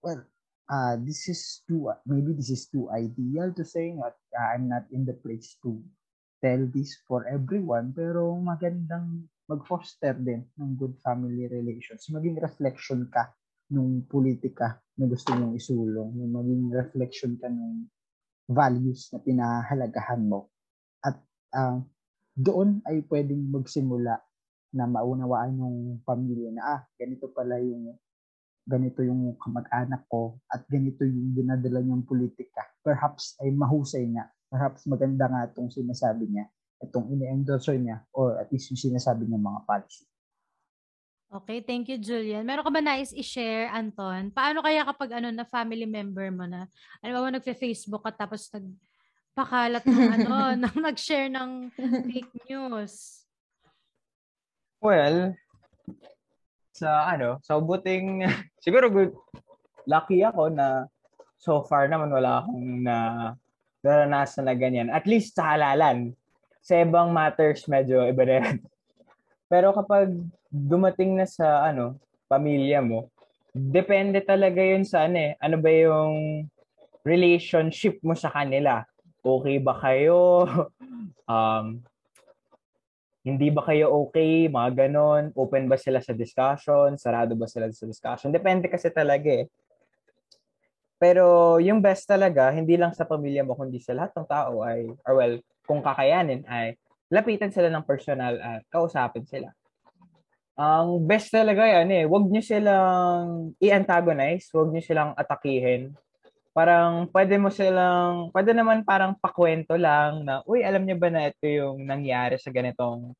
[0.00, 0.24] well,
[0.72, 4.88] uh, this is too, maybe this is too ideal to say that uh, I'm not
[4.88, 5.76] in the place to
[6.40, 12.08] tell this for everyone, pero magandang mag-foster din ng good family relations.
[12.08, 13.30] Maging reflection ka
[13.68, 17.88] nung politika na gusto mong isulong, maging reflection ka nung
[18.48, 20.48] values na pinahalagahan mo.
[21.04, 21.20] At
[21.52, 21.78] ah,
[22.32, 24.16] doon ay pwedeng magsimula
[24.72, 27.92] na maunawaan yung pamilya na ah, ganito pala yung
[28.62, 32.62] ganito yung kamag-anak ko at ganito yung dinadala niyang politika.
[32.80, 34.30] Perhaps ay mahusay nga.
[34.48, 36.46] Perhaps maganda nga itong sinasabi niya,
[36.78, 40.06] itong ini-endorse niya or at least yung sinasabi niya mga policy.
[41.32, 42.44] Okay, thank you, Julian.
[42.44, 44.28] Meron ka ba nais i-share, Anton?
[44.36, 46.68] Paano kaya kapag ano na family member mo na,
[47.00, 48.52] ano ba nagfe-Facebook at tapos
[49.32, 53.24] nagpakalat ng ano, nang nag-share ng fake news?
[54.84, 55.32] Well,
[56.76, 58.28] sa ano, sa buting,
[58.64, 59.16] siguro good,
[59.88, 60.84] lucky ako na
[61.40, 62.96] so far naman wala akong na
[63.82, 64.92] naranasan na ganyan.
[64.92, 66.14] At least sa halalan.
[66.62, 68.56] Sa ibang matters, medyo iba na yan.
[69.50, 70.14] Pero kapag
[70.46, 71.98] dumating na sa ano,
[72.30, 73.10] pamilya mo,
[73.50, 75.32] depende talaga yun sa ano eh.
[75.42, 76.46] Ano ba yung
[77.02, 78.86] relationship mo sa kanila?
[79.22, 80.42] Okay ba kayo?
[81.30, 81.78] um,
[83.22, 84.50] hindi ba kayo okay?
[84.50, 85.30] Mga ganon.
[85.38, 86.98] Open ba sila sa discussion?
[86.98, 88.34] Sarado ba sila sa discussion?
[88.34, 89.46] Depende kasi talaga eh.
[90.98, 94.86] Pero yung best talaga, hindi lang sa pamilya mo, kundi sa lahat ng tao ay,
[95.02, 95.34] or well,
[95.66, 96.78] kung kakayanin ay,
[97.10, 99.50] lapitan sila ng personal at kausapin sila.
[100.54, 105.90] Ang best talaga yan eh, wag nyo silang i-antagonize, wag nyo silang atakihin.
[106.52, 111.32] Parang pwede mo silang, pwede naman parang pakwento lang na, uy, alam nyo ba na
[111.32, 113.16] ito yung nangyari sa ganitong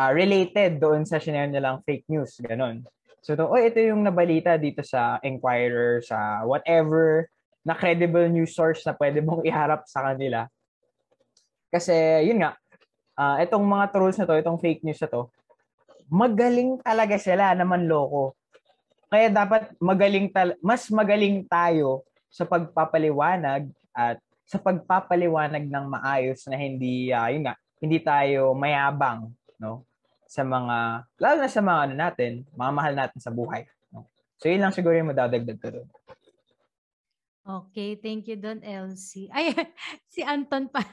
[0.00, 2.80] ah, related doon sa shinare nilang fake news, ganon.
[3.20, 7.28] So, to, oh, ito yung nabalita dito sa Inquirer, sa whatever
[7.60, 10.48] na credible news source na pwede mong iharap sa kanila.
[11.68, 11.92] Kasi,
[12.24, 12.56] yun nga,
[13.20, 15.28] ah, itong mga trolls na to, itong fake news na to,
[16.08, 18.32] magaling talaga sila na manloko.
[19.12, 24.16] Kaya dapat magaling tal mas magaling tayo sa pagpapaliwanag at
[24.46, 29.86] sa pagpapaliwanag ng maayos na hindi ah, yun nga, hindi tayo mayabang, no?
[30.30, 34.06] Sa mga lalo na sa mga ano natin, mga mahal natin sa buhay, no?
[34.38, 35.88] So yun lang siguro yung madadagdag ko doon.
[37.40, 39.26] Okay, thank you Don Elsie.
[39.34, 39.50] Ay,
[40.06, 40.86] si Anton pa.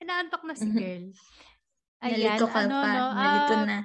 [0.00, 0.76] Inaantok na si Mhm.
[0.76, 1.06] girl.
[2.04, 2.88] Ayan, Nalito ka ano, pa.
[2.88, 3.78] no, Nalito ah, na.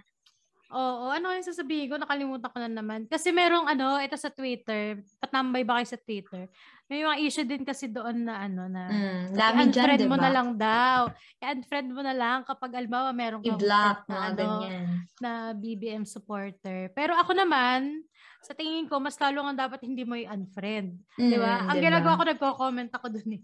[0.69, 1.97] Oo, ano yung sasabihin ko?
[1.97, 3.09] Nakalimutan ko na naman.
[3.09, 6.45] Kasi merong ano, ito sa Twitter, patambay ba kayo sa Twitter?
[6.85, 10.23] May mga issue din kasi doon na ano na Mm, dami dyan, i-unfriend mo diba?
[10.23, 10.99] na lang daw.
[11.39, 14.85] I-unfriend mo na lang kapag albawa meron kang I-block, na, ano, ganyan.
[15.17, 16.93] na BBM supporter.
[16.93, 18.05] Pero ako naman,
[18.39, 21.01] sa tingin ko, mas lalo nga dapat hindi mo i-unfriend.
[21.15, 21.61] Di ba?
[21.61, 21.85] Mm, Ang diba?
[21.89, 23.41] ginagawa ko, nagko-comment ako dun eh.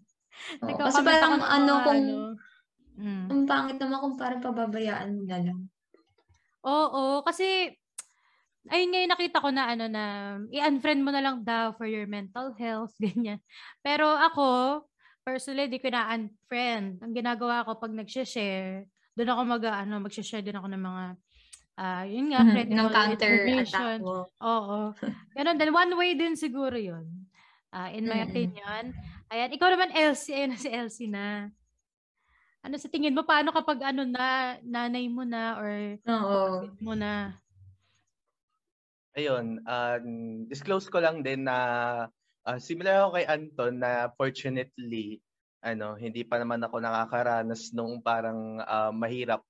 [0.59, 2.01] Nagko-comment kasi parang ako ano kung
[2.95, 3.27] Mm.
[3.27, 5.59] ang pangit naman kung parang pababayaan mo na lang.
[6.65, 7.77] Oo, kasi
[8.73, 10.03] ayun nga yung nakita ko na ano na
[10.49, 13.39] i-unfriend mo na lang daw for your mental health, ganyan.
[13.85, 14.81] Pero ako,
[15.25, 17.01] personally, di ko na unfriend.
[17.05, 21.03] Ang ginagawa ko pag nag-share, doon ako mag ano, mag-share din ako ng mga
[21.79, 24.31] ah yun nga, Mhm, credible ng counter attack mo.
[24.43, 24.95] Oo.
[25.35, 25.71] Ganun din.
[25.75, 27.27] One way din siguro yun.
[27.75, 28.23] Ah, in my Mm-mm.
[28.23, 28.95] opinion.
[29.31, 29.51] Ayan.
[29.51, 30.35] Ikaw naman, Elsie.
[30.35, 31.51] Ayun na si Elsie na.
[32.65, 33.21] Ano sa tingin mo?
[33.21, 36.65] Paano kapag ano na, nanay mo na or Oo.
[36.81, 37.37] mo na?
[39.13, 40.05] Ayun, um,
[40.49, 41.57] disclose ko lang din na
[42.41, 45.21] ah, similar ako kay Anton na fortunately
[45.61, 49.45] ano, hindi pa naman ako nakakaranas nung parang ah, mahirap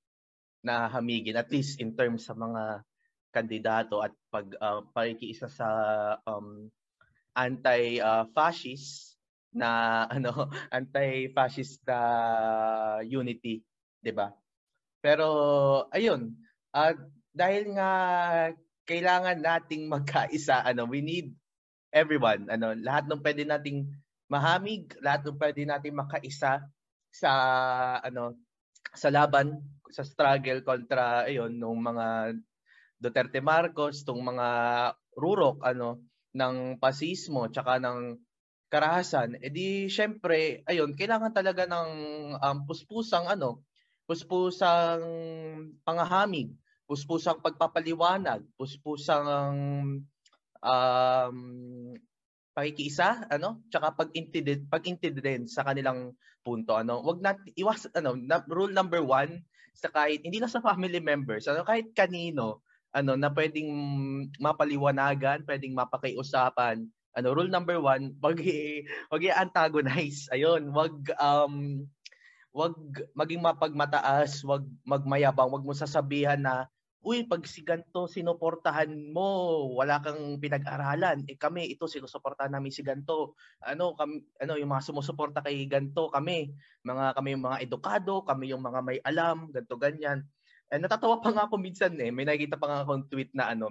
[0.59, 2.83] na hamigin at least in terms sa mga
[3.31, 5.67] kandidato at pag ah, pakikiisa sa
[6.27, 6.67] um,
[7.31, 9.14] anti-fascist
[9.56, 9.69] na
[10.15, 11.99] ano, anti-fascist na
[13.02, 13.64] unity,
[14.03, 14.30] 'di ba?
[14.99, 15.27] Pero
[15.90, 16.36] ayun,
[16.76, 16.94] ah,
[17.32, 17.91] dahil nga
[18.86, 21.34] kailangan nating magkaisa, ano, we need
[21.95, 23.88] everyone, ano, lahat ng pwede nating
[24.27, 26.65] mahamig, lahat ng pwede nating makaisa
[27.14, 27.32] sa
[28.03, 28.36] ano
[28.95, 29.60] sa laban,
[29.91, 32.36] sa struggle kontra ayun nung mga
[32.99, 34.48] Duterte Marcos, tong mga
[35.15, 36.03] rurok ano
[36.36, 38.19] ng pasismo tsaka ng
[38.69, 41.89] karahasan, edi syempre ayun kailangan talaga ng
[42.37, 43.61] um, puspusang ano,
[44.05, 45.01] puspusang
[45.81, 46.53] pangahamig,
[46.85, 49.27] puspusang pagpapaliwanag, puspusang
[50.61, 51.37] um,
[52.55, 57.03] pakikiisa, ano, tsaka pag-intindi din sa kanilang punto, ano.
[57.03, 59.43] Wag nat iwas ano, na, rule number one
[59.75, 62.63] sa kahit hindi lang sa family members, ano, kahit kanino,
[62.95, 63.67] ano, na pwedeng
[64.39, 66.87] mapaliwanagan, pwedeng mapakiusapan.
[67.15, 68.43] Ano, rule number one, wag
[69.07, 70.27] wag i-antagonize.
[70.35, 71.87] Ayun, wag um
[72.51, 72.75] wag
[73.15, 76.67] maging mapagmataas, wag magmayabang, wag mo sasabihan na
[77.05, 81.21] uy, pag si ganto sinuportahan mo, wala kang pinag-aralan.
[81.29, 83.37] Eh kami, ito sinusuportahan namin si ganto.
[83.61, 86.49] Ano, kami, ano yung mga sumusuporta kay ganto kami,
[86.81, 90.25] mga kami yung mga edukado, kami yung mga may alam, ganto ganyan.
[90.73, 93.69] Eh, natatawa pa nga ako minsan eh, may nakikita pa nga akong tweet na ano,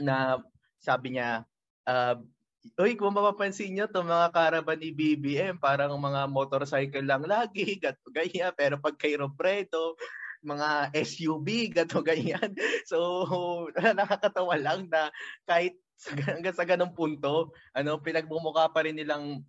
[0.00, 0.40] na
[0.80, 1.44] sabi niya,
[1.84, 2.16] uh,
[2.64, 8.08] Uy, kung mapapansin nyo, itong mga caravan ni BBM, parang mga motorcycle lang lagi, gato
[8.08, 8.56] ganyan.
[8.56, 10.00] Pero pag kay Robredo,
[10.40, 12.56] mga SUV, gato ganyan.
[12.88, 13.28] So,
[14.00, 15.12] nakakatawa lang na
[15.44, 15.76] kahit
[16.24, 19.44] hanggang sa ganong punto, ano, pinagmumukha pa rin nilang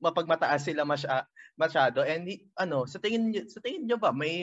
[0.00, 1.28] mapagmataas sila masya,
[1.60, 2.00] masyado.
[2.00, 2.24] And
[2.56, 4.40] ano, sa tingin sa tingin niyo ba may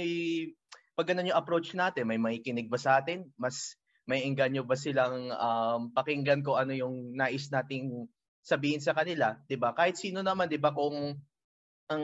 [0.95, 3.27] pag ganun yung approach natin, may makikinig ba sa atin?
[3.35, 3.75] Mas
[4.05, 8.05] may engganyo ba silang um, pakinggan ko ano yung nais nating
[8.45, 9.73] sabihin sa kanila, 'di ba?
[9.73, 11.17] Kahit sino naman, 'di ba, kung
[11.89, 12.03] ang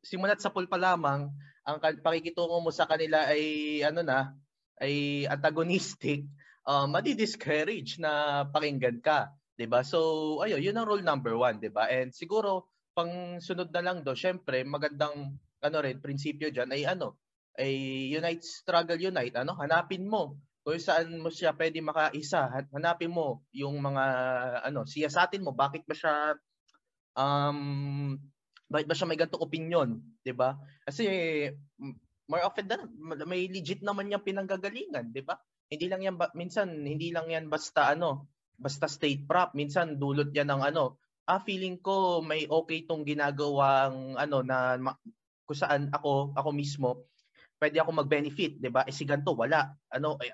[0.00, 1.28] simulat sa pulpa lamang,
[1.68, 4.32] ang pakikitungo mo sa kanila ay ano na,
[4.80, 6.24] ay antagonistic,
[6.64, 9.28] uh, madi-discourage na pakinggan ka,
[9.60, 9.84] 'di ba?
[9.84, 11.92] So, ayo, yun ang rule number one, 'di ba?
[11.92, 17.20] And siguro pang sunod na lang do, syempre, magandang ano rin prinsipyo diyan ay ano,
[17.60, 17.72] ay
[18.08, 19.52] unite struggle unite, ano?
[19.60, 24.04] Hanapin mo kung saan mo siya pwede makaisa, Han- hanapin mo yung mga
[24.66, 26.34] ano, siyasatin mo, bakit ba siya
[27.14, 28.18] um,
[28.66, 29.88] bakit ba siya may ganitong opinion,
[30.26, 30.58] 'di ba?
[30.82, 31.06] Kasi
[32.26, 32.90] more often than
[33.30, 35.38] may legit naman yung pinanggagalingan, 'di ba?
[35.70, 38.26] Hindi lang yan minsan hindi lang yan basta ano,
[38.58, 40.98] basta state prop, minsan dulot yan ng ano,
[41.30, 44.98] ah feeling ko may okay tong ginagawang ano na ma-
[45.46, 47.06] kung saan ako ako mismo
[47.60, 48.84] pwede ako mag-benefit, 'di ba?
[48.84, 49.72] Eh si ganto wala.
[49.92, 50.32] Ano eh,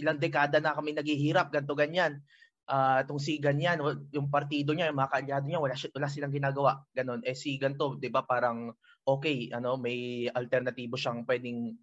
[0.00, 2.24] ilang dekada na kami naghihirap ganto ganyan.
[2.70, 3.82] Ah, tong si ganyan,
[4.14, 6.72] yung partido niya, yung mga kaalyado niya, wala wala silang ginagawa.
[6.94, 7.20] Ganon.
[7.26, 8.22] Eh si ganto, 'di ba?
[8.22, 8.70] Parang
[9.04, 11.74] okay, ano, may alternatibo siyang pwedeng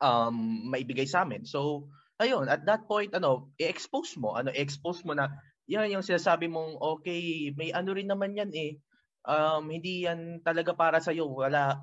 [0.00, 0.36] um
[0.72, 1.44] maibigay sa amin.
[1.48, 1.88] So,
[2.20, 5.28] ayun, at that point ano, i-expose mo, ano, i-expose mo na
[5.70, 8.76] yan yung sinasabi mong okay, may ano rin naman yan eh.
[9.24, 11.28] Um, hindi yan talaga para sa iyo.
[11.30, 11.80] Wala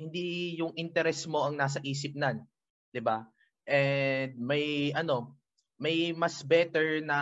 [0.00, 2.44] hindi yung interest mo ang nasa isip nan,
[2.92, 3.24] 'di ba?
[3.64, 5.36] And may ano,
[5.80, 7.18] may mas better na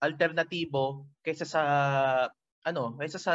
[0.00, 1.62] alternatibo kaysa sa
[2.64, 3.32] ano, kaysa sa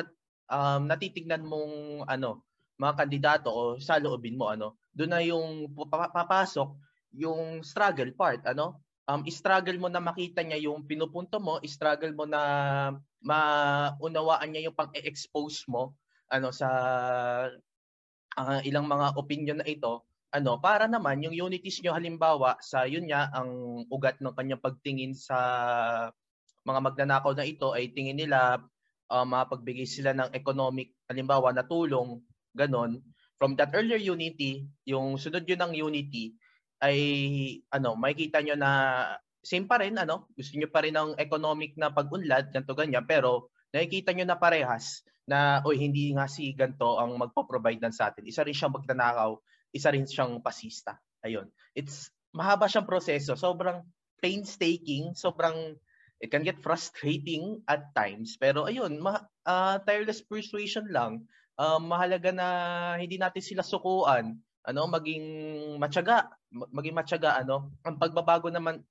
[0.50, 2.46] um, natitignan mong ano,
[2.82, 4.78] mga kandidato o sa loobin mo ano.
[4.94, 6.70] Doon na yung papa- papasok
[7.18, 8.82] yung struggle part, ano?
[9.10, 12.42] Um, struggle mo na makita niya yung pinupunto mo, struggle mo na
[13.26, 15.98] maunawaan niya yung pag-expose mo
[16.30, 16.70] ano sa
[18.38, 23.10] ah, ilang mga opinion na ito ano para naman yung unities nyo halimbawa sa yun
[23.10, 25.38] nga ang ugat ng kanyang pagtingin sa
[26.62, 28.62] mga magnanakaw na ito ay tingin nila
[29.10, 32.22] uh, mapagbigay sila ng economic halimbawa na tulong
[32.54, 33.02] ganon.
[33.42, 36.38] From that earlier unity yung sunod yun ng unity
[36.86, 37.00] ay
[37.74, 38.72] ano makikita nyo na
[39.42, 43.50] same pa rin ano gusto nyo pa rin ng economic na pag-unlad ganto ganyan pero
[43.74, 48.26] nakikita nyo na parehas na oy hindi nga si ganto ang magpo-provide ng sa atin.
[48.26, 49.38] Isa rin siyang magnanakaw
[49.74, 51.48] isa rin siyang pasista ayun.
[51.76, 53.36] It's mahaba siyang proseso.
[53.36, 53.84] Sobrang
[54.20, 55.80] painstaking sobrang
[56.20, 58.36] it can get frustrating at times.
[58.36, 61.24] Pero ayun ma, ah, tireless persuasion lang.
[61.60, 62.48] Um, mahalaga na
[62.96, 65.26] hindi natin sila sukuan ano maging
[65.76, 67.72] matyaga ma- maging matyaga ano.
[67.84, 68.84] Ang pagbabago naman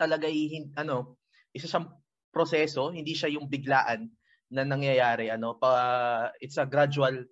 [0.00, 1.16] talaga ay ano
[1.52, 1.88] isa siyang
[2.32, 2.92] proseso.
[2.92, 4.08] Hindi siya yung biglaan
[4.52, 7.26] na nangyayari ano pa it's a gradual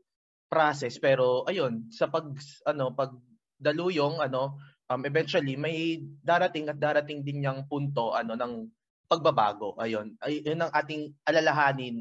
[0.54, 2.30] process pero ayun sa pag
[2.62, 3.10] ano pag
[3.58, 4.54] daluyong ano
[4.86, 8.70] um, eventually may darating at darating din yung punto ano ng
[9.10, 11.98] pagbabago ayun ay yun ang ating alalahanin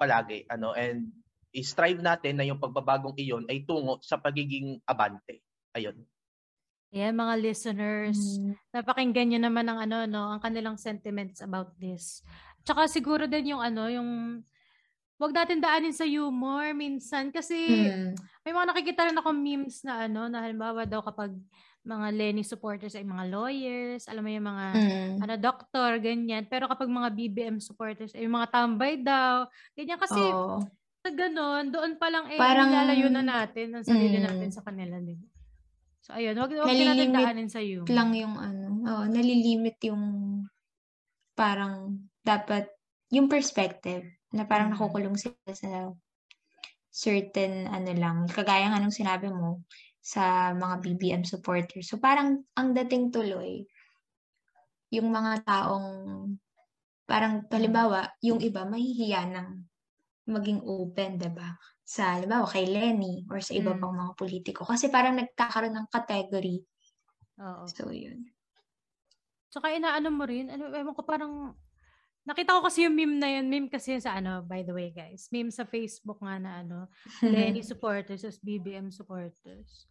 [0.00, 1.12] palagi ano and
[1.52, 5.44] i-strive natin na yung pagbabagong iyon ay tungo sa pagiging abante
[5.76, 6.00] ayun
[6.94, 8.38] Ayan, mga listeners.
[8.38, 8.56] Mm.
[8.72, 12.24] Napakinggan nyo naman ang ano, no, ang kanilang sentiments about this.
[12.62, 14.40] Tsaka siguro din yung ano, yung
[15.16, 18.12] wag natin daanin sa humor minsan kasi Mm.
[18.44, 21.32] may mga nakikita rin ako memes na ano, na halimbawa daw kapag
[21.82, 25.12] mga Lenny supporters ay mga lawyers, alam mo yung mga Mm.
[25.22, 29.46] ano doktor ganyan, pero kapag mga BBM supporters ay mga tambay daw.
[29.72, 30.60] Ganyan kasi Oo.
[30.98, 34.26] sa ganun, doon pa lang eh Parang- nilalayo na natin ang sarili Mm.
[34.26, 35.22] natin sa kanila din.
[36.02, 37.86] So ayun, wag, wag natin daanin sa humor.
[37.86, 40.02] lang yung ano, oo, nalilimit yung
[41.34, 42.66] parang dapat
[43.10, 44.02] yung perspective
[44.34, 44.76] na parang Mm.
[44.76, 45.92] nakukulong sila sa
[46.92, 49.64] certain ano lang, kagaya nga nung sinabi mo
[50.02, 51.90] sa mga BBM supporters.
[51.90, 53.66] So parang ang dating tuloy
[54.94, 55.88] yung mga taong
[57.08, 59.48] parang halimbawa, yung iba mahihiya ng
[60.30, 61.56] maging open, 'di ba?
[61.86, 63.80] Sa halimbawa kay Lenny or sa iba Mm.
[63.80, 66.62] pang mga politiko kasi parang nagkakaroon ng category.
[67.38, 67.76] Oo.
[67.76, 68.32] So yun.
[69.52, 71.54] Tsaka inaano mo rin, ano, ewan ko parang,
[72.26, 74.90] nakita ko kasi yung meme na yun, meme kasi yun sa ano, by the way
[74.90, 76.90] guys, meme sa Facebook nga na ano,
[77.22, 79.86] Lenny supporters as BBM supporters.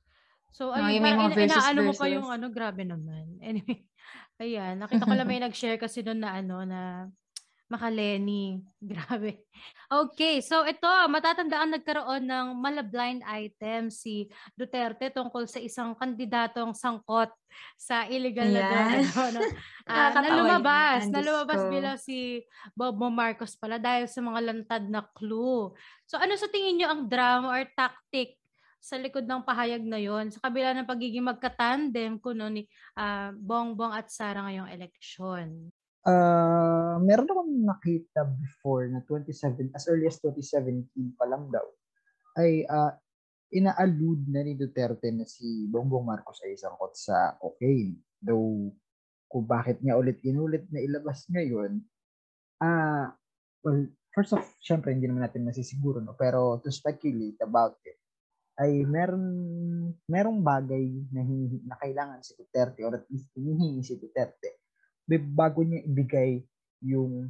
[0.52, 3.40] So, Oh, ayun, yung may parang ina- inaano mo pa yung ano, grabe naman.
[3.44, 3.88] Anyway,
[4.38, 6.80] ayan, nakita ko lang may nag-share kasi doon na ano, na
[7.66, 8.62] Maka-Lenny.
[8.92, 9.42] Grabe.
[9.90, 17.34] Okay, so ito, matatandaan nagkaroon ng mala-blind item si Duterte tungkol sa isang kandidatong sangkot
[17.74, 18.70] sa illegal na Yan.
[18.70, 19.06] drug.
[19.18, 19.40] Ano,
[19.90, 22.46] ah, na lumabas, na lumabas bilang si
[22.78, 25.74] Bobo Marcos pala dahil sa mga lantad na clue.
[26.06, 28.38] So ano sa tingin nyo ang drama or tactic
[28.78, 33.98] sa likod ng pahayag na yon sa kabila ng pagiging magkatandem kuno ni ah, Bongbong
[33.98, 35.74] at Sara ngayong eleksyon?
[36.06, 41.66] Ah, meron akong nakita before na 27 as early as 2017 pa lang daw
[42.38, 42.94] ay ah,
[43.50, 47.98] ina-allude na ni Duterte na si Bongbong Marcos ay sangkot sa cocaine.
[48.22, 48.70] Though
[49.26, 51.82] kung bakit niya ulit inulit na ilabas ngayon,
[52.62, 53.10] ah
[53.66, 57.98] well, first of syempre hindi naman natin masisiguro no, pero to speculate about it
[58.56, 59.26] ay meron
[60.08, 64.64] merong bagay na, hinihi- na kailangan si Duterte or at least hinihingi si Duterte
[65.08, 66.42] bago niya ibigay
[66.86, 67.30] yung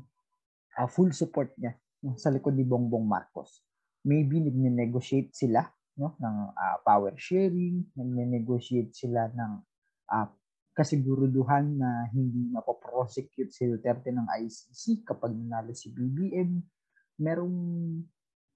[0.80, 1.76] ah, full support niya
[2.16, 3.64] sa likod ni Bongbong Marcos.
[4.06, 5.66] Maybe nagne-negotiate sila
[5.96, 9.54] no ng ah, power sharing, nagne-negotiate sila ng
[10.12, 10.30] ah,
[10.76, 16.60] kasiguruduhan na hindi mapoprosecute si Duterte ng ICC kapag nanalo si BBM.
[17.24, 17.58] Merong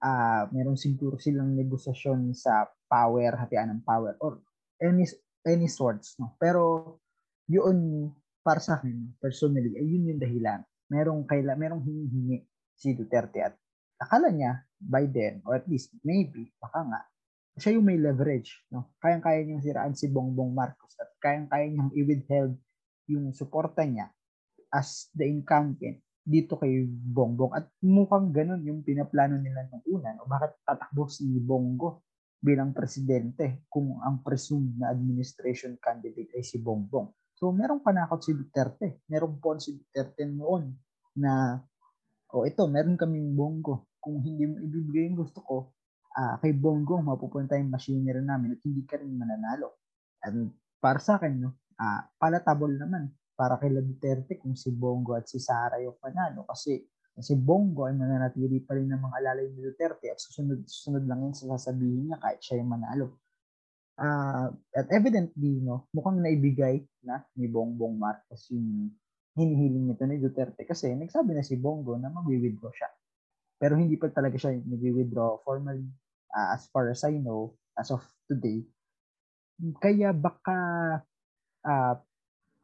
[0.00, 4.40] ah merong siguro silang negosasyon sa power, hatian ng power or
[4.80, 5.08] any
[5.44, 6.36] any sorts no.
[6.36, 6.96] Pero
[7.48, 8.08] yun
[8.40, 10.60] para sa akin personally ay yun yung dahilan.
[10.90, 12.42] Merong kaila merong hinihingi
[12.74, 13.54] si Duterte at
[14.00, 17.00] akala niya by then or at least maybe baka nga
[17.60, 18.96] siya yung may leverage no.
[18.98, 22.56] Kayang-kaya niyang siraan si Bongbong Marcos at kayang-kaya niyang i-withheld
[23.12, 24.08] yung suporta niya
[24.72, 30.24] as the incumbent dito kay Bongbong at mukhang ganun yung pinaplano nila nung una no?
[30.30, 32.06] bakit tatakbo si Bongo
[32.40, 37.10] bilang presidente kung ang presumed na administration candidate ay si Bongbong
[37.40, 39.00] so merong panakot si Duterte.
[39.08, 40.76] Merong pon si Duterte noon
[41.16, 41.56] na
[42.30, 45.56] o ito meron kaming Bongo kung hindi mo ibibigay yung gusto ko
[46.14, 49.80] ah kay Bongo mapupunta yung machinery namin at hindi ka rin mananalo.
[50.20, 55.24] And para sa akin no ah palatable naman para kay Duterte kung si Bongo at
[55.24, 56.44] si Sara yung panalo.
[56.44, 56.76] Kasi
[57.24, 61.24] si Bongo ay mananatili pa rin ng mga alalay ni Duterte at susunod, susunod lang
[61.24, 63.16] yun sa sasabihin niya kahit siya yung manalo.
[64.00, 68.88] Ah, at evidently, no, mukhang naibigay na ni Bongbong Marcos yung
[69.36, 72.88] hinihiling nito ni Duterte kasi nagsabi na si Bongo na mag-withdraw siya.
[73.60, 75.84] Pero hindi pa talaga siya nag-withdraw formally
[76.32, 78.64] ah, as far as I know, as of today.
[79.76, 80.56] Kaya baka
[81.68, 82.00] ah,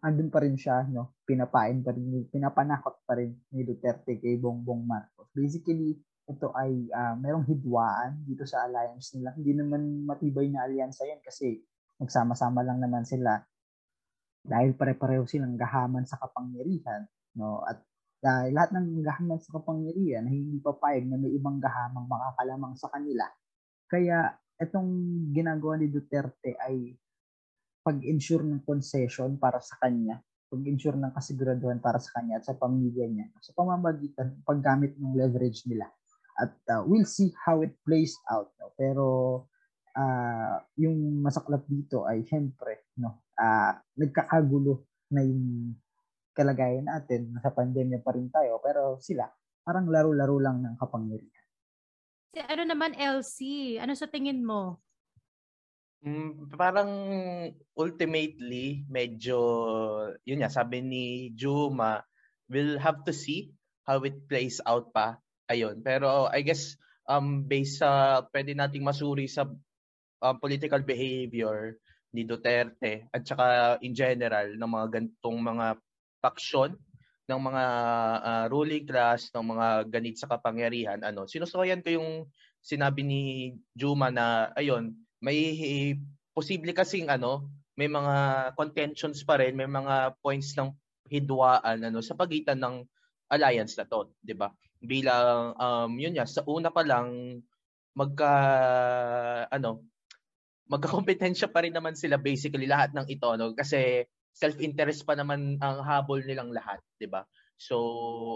[0.01, 1.21] andun pa rin siya, no?
[1.29, 5.29] Pinapain pa rin, pinapanakot pa rin ni Duterte kay Bongbong Marcos.
[5.37, 9.31] Basically, ito ay ah, merong hidwaan dito sa alliance nila.
[9.39, 11.63] Hindi naman matibay na alyansa yan kasi
[12.03, 13.39] nagsama-sama lang naman sila
[14.47, 17.67] dahil pare-pareho silang gahaman sa kapangyarihan, no?
[17.67, 17.83] At
[18.23, 23.27] dahil lahat ng gahaman sa kapangyarihan hindi papayag na may ibang gahamang makakalamang sa kanila.
[23.87, 24.91] Kaya itong
[25.31, 26.97] ginagawa ni Duterte ay
[27.87, 30.19] pag-insure ng concession para sa kanya,
[30.51, 35.63] pag-insure ng kasiguraduhan para sa kanya at sa pamilya niya sa pamamagitan paggamit ng leverage
[35.71, 35.87] nila.
[36.37, 38.53] At uh, we'll see how it plays out.
[38.61, 38.73] No?
[38.77, 39.07] Pero
[39.97, 44.85] uh, yung masaklap dito ay syempre, no, uh, nagkakagulo
[45.17, 45.73] na yung
[46.37, 47.33] kalagayan natin.
[47.33, 48.61] Nasa pandemya pa rin tayo.
[48.61, 49.25] Pero sila,
[49.65, 51.45] parang laro-laro lang ng kapangyarihan.
[52.37, 53.39] Si ano naman LC,
[53.81, 54.85] ano sa tingin mo?
[56.05, 56.93] Mm, parang
[57.75, 59.41] ultimately, medyo,
[60.23, 62.05] yun nga, sabi ni Juma,
[62.47, 63.51] we'll have to see
[63.89, 65.19] how it plays out pa.
[65.47, 65.83] Ayun.
[65.83, 66.75] Pero I guess,
[67.07, 69.47] um, based sa, pwede nating masuri sa
[70.23, 71.79] um, political behavior
[72.15, 75.67] ni Duterte at saka in general ng mga gantong mga
[76.23, 76.73] faksyon
[77.27, 77.65] ng mga
[78.23, 82.11] ah, ruling class, ng mga ganit sa kapangyarihan, ano, sinusukayan ko yung
[82.63, 83.23] sinabi ni
[83.75, 85.59] Juma na, ayun, may
[86.31, 88.15] posible kasing ano, may mga
[88.55, 90.71] contentions pa rin, may mga points ng
[91.11, 92.87] hidwaan ano sa pagitan ng
[93.31, 94.51] alliance na to, 'di ba?
[94.87, 97.43] Bilang um yun nga sa una pa lang
[97.99, 98.33] magka
[99.51, 99.83] ano
[100.71, 104.07] magkakompetensya pa rin naman sila basically lahat ng ito no kasi
[104.37, 107.25] self-interest pa naman ang habol nilang lahat, 'di ba?
[107.57, 107.77] So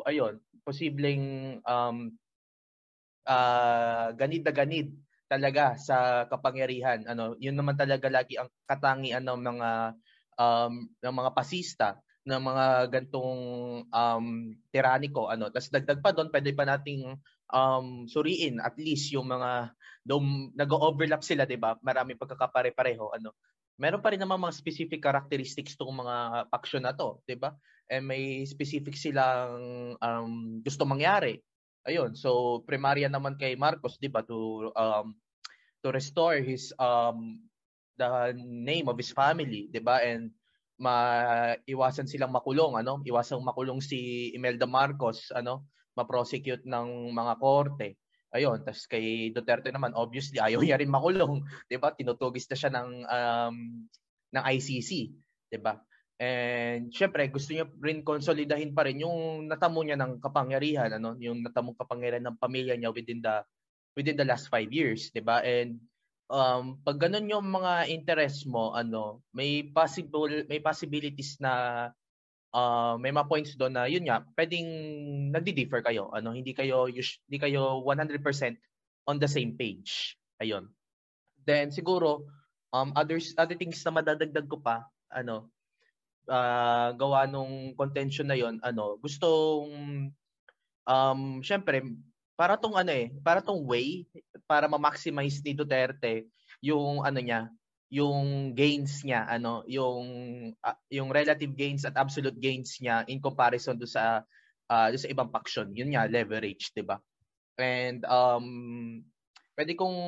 [0.09, 2.17] ayun, posibleng um
[3.29, 4.89] ah ganid na ganid
[5.31, 7.07] talaga sa kapangyarihan.
[7.07, 9.71] Ano, yun naman talaga lagi ang katangian ng mga
[10.41, 11.89] um, ng mga pasista
[12.29, 13.43] ng mga gantong
[13.89, 14.27] um,
[14.69, 15.49] tiraniko ano.
[15.49, 17.17] Tapos dagdag pa doon pwede pa nating
[17.53, 19.73] um, suriin at least yung mga
[20.05, 21.77] dom, nag-overlap sila 'di ba?
[21.81, 23.33] Marami pagkakapare-pareho ano.
[23.81, 27.57] Meron pa rin naman mga specific characteristics tong mga action na to 'di ba?
[27.89, 31.41] Eh may specific silang um, gusto mangyari.
[31.89, 35.17] Ayun so primarya naman kay Marcos 'di ba to um
[35.81, 37.41] to restore his um
[37.97, 40.05] the name of his family 'di ba?
[40.05, 40.37] And
[40.81, 43.05] maiwasan silang makulong ano?
[43.05, 45.69] Iwasan makulong si Imelda Marcos ano?
[45.95, 48.01] Ma-prosecute ng mga korte.
[48.31, 51.93] Ayun tas kay Duterte naman obviously ayaw niya rin makulong 'di ba?
[51.93, 53.57] Tinutugis na siya ng um
[54.33, 54.91] ng ICC
[55.53, 55.77] 'di ba?
[56.21, 61.43] And syempre gusto niya rin konsolidahin pa rin yung natamo niya ng kapangyarihan ano, yung
[61.43, 63.43] natamong kapangyarihan ng pamilya niya within the
[63.99, 65.43] within the last five years, 'di ba?
[65.43, 65.83] And
[66.31, 71.53] um pag ganun yung mga interest mo, ano, may possible may possibilities na
[72.55, 74.69] uh, may mga points doon na yun nga, pwedeng
[75.35, 76.09] nagdi-differ kayo.
[76.15, 78.23] Ano, hindi kayo hindi kayo 100%
[79.11, 80.15] on the same page.
[80.39, 80.71] Ayun.
[81.45, 82.25] Then siguro
[82.71, 85.51] um others other things na madadagdag ko pa, ano,
[86.31, 89.69] uh, gawa nung contention na yon ano gustong
[90.87, 91.83] um syempre
[92.41, 94.09] para tong ano eh, para tong way
[94.49, 96.25] para ma-maximize ni Duterte
[96.65, 97.53] yung ano niya,
[97.93, 100.09] yung gains niya, ano, yung
[100.65, 104.25] ah, yung relative gains at absolute gains niya in comparison do sa
[104.89, 105.69] do sa ibang faction.
[105.77, 106.97] Yun nga leverage, 'di ba?
[107.61, 108.47] And um
[109.53, 109.99] pwede kong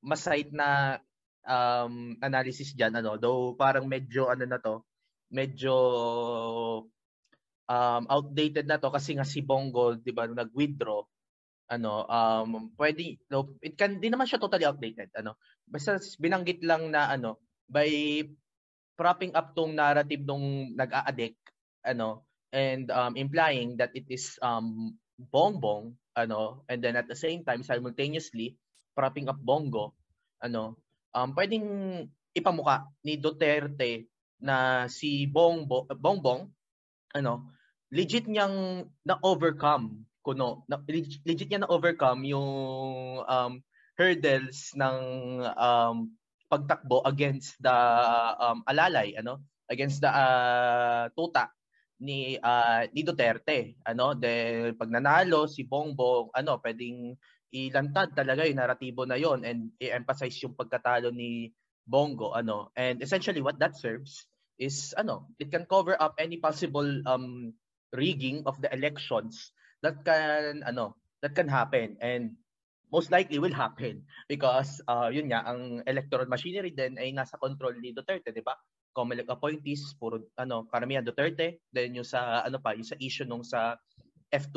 [0.00, 0.96] masite na
[1.44, 4.80] um analysis diyan ano, though parang medyo ano na to,
[5.28, 5.76] medyo
[7.68, 11.04] um outdated na to kasi nga si Bongo, 'di ba, nag-withdraw
[11.70, 15.40] ano um pwede no, it can di naman siya totally outdated ano.
[15.64, 18.20] Basta binanggit lang na ano by
[18.94, 21.40] propping up tong narrative nung nag-a-addict
[21.82, 22.22] ano
[22.54, 27.66] and um implying that it is um bongbong ano and then at the same time
[27.66, 28.54] simultaneously
[28.94, 29.94] propping up bongo
[30.38, 30.78] ano
[31.10, 31.66] um pwedeng
[32.34, 34.06] ipamuka ni Duterte
[34.42, 36.46] na si Bongbo Bongbong
[37.14, 37.50] ano
[37.94, 42.48] legit niyang na overcome kuno na, leg- legit niya na overcome yung
[43.28, 43.60] um
[44.00, 44.98] hurdles ng
[45.44, 46.08] um
[46.48, 47.76] pagtakbo against the
[48.40, 49.44] um alalay ano?
[49.68, 51.48] Against the uh, tuta
[52.00, 54.16] ni uh, ni Duterte ano?
[54.16, 57.16] Dahil pag nanalo si Bongbong ano pwedeng
[57.54, 61.52] ilantad talaga yung naratibo na yon and i-emphasize yung pagkatalo ni
[61.84, 62.72] Bongo ano?
[62.74, 64.24] And essentially what that serves
[64.56, 67.52] is ano it can cover up any possible um
[67.94, 72.32] rigging of the elections that can ano that can happen and
[72.88, 77.76] most likely will happen because uh, yun nga ang electoral machinery din ay nasa control
[77.76, 78.56] ni Duterte di ba?
[78.94, 83.42] COMELEC appointees puro ano karamihan Duterte then yung sa ano pa yung sa issue nung
[83.42, 83.74] sa
[84.30, 84.56] F2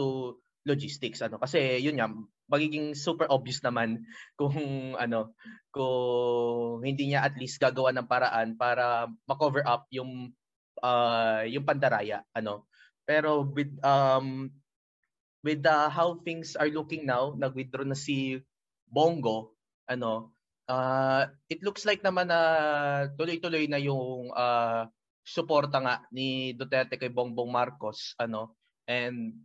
[0.68, 1.42] logistics ano.
[1.42, 2.12] Kasi yun nga
[2.52, 4.04] magiging super obvious naman
[4.40, 4.54] kung
[5.00, 5.34] ano
[5.74, 10.30] kung hindi niya at least gagawa ng paraan para ma-cover up yung
[10.84, 12.70] uh, yung pandaraya ano.
[13.08, 14.52] Pero with um
[15.48, 18.44] with uh, how things are looking now, nag-withdraw na si
[18.84, 19.56] Bongo,
[19.88, 20.36] ano,
[20.68, 22.40] uh, it looks like naman na
[23.16, 24.92] tuloy-tuloy na yung uh,
[25.24, 28.60] suporta nga ni Duterte kay Bongbong Marcos, ano,
[28.92, 29.40] and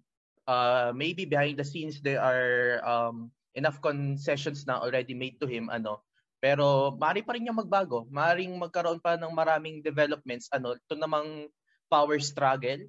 [0.50, 5.70] uh, maybe behind the scenes there are um, enough concessions na already made to him,
[5.70, 6.02] ano,
[6.42, 8.10] pero maaari pa rin niya magbago.
[8.10, 11.46] Maaring magkaroon pa ng maraming developments, ano, ito namang
[11.86, 12.82] power struggle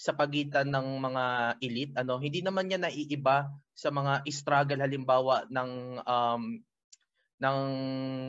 [0.00, 1.24] sa pagitan ng mga
[1.60, 6.42] elite ano hindi naman niya naiiba sa mga struggle halimbawa ng um
[7.40, 7.58] ng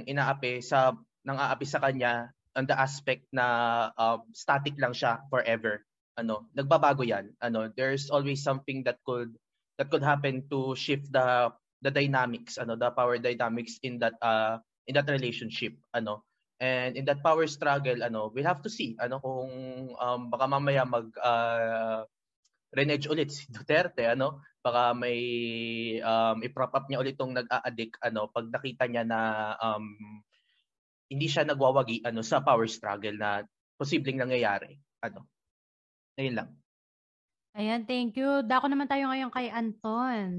[0.03, 0.91] inaapi sa
[1.23, 2.27] ng aapi sa kanya
[2.59, 5.87] on the aspect na uh, static lang siya forever
[6.19, 7.71] ano nagbabago yan ano.
[7.71, 9.31] There's always something that could
[9.79, 14.59] that could happen to shift the the dynamics ano the power dynamics in that uh
[14.85, 16.27] in that relationship ano
[16.61, 19.49] And in that power struggle, ano, we have to see ano kung
[19.97, 22.05] um, baka mamaya mag uh,
[22.69, 25.19] renege ulit si Duterte, ano, baka may
[26.05, 29.19] um, i-prop up niya ulit tong nag-a-addict ano pag nakita niya na
[29.57, 29.89] um,
[31.09, 33.41] hindi siya nagwawagi ano sa power struggle na
[33.75, 34.77] posibleng nangyayari.
[35.01, 35.25] Ano.
[36.21, 36.49] Ayun lang.
[37.57, 38.45] Ayan, thank you.
[38.45, 40.29] Dako naman tayo ngayon kay Anton.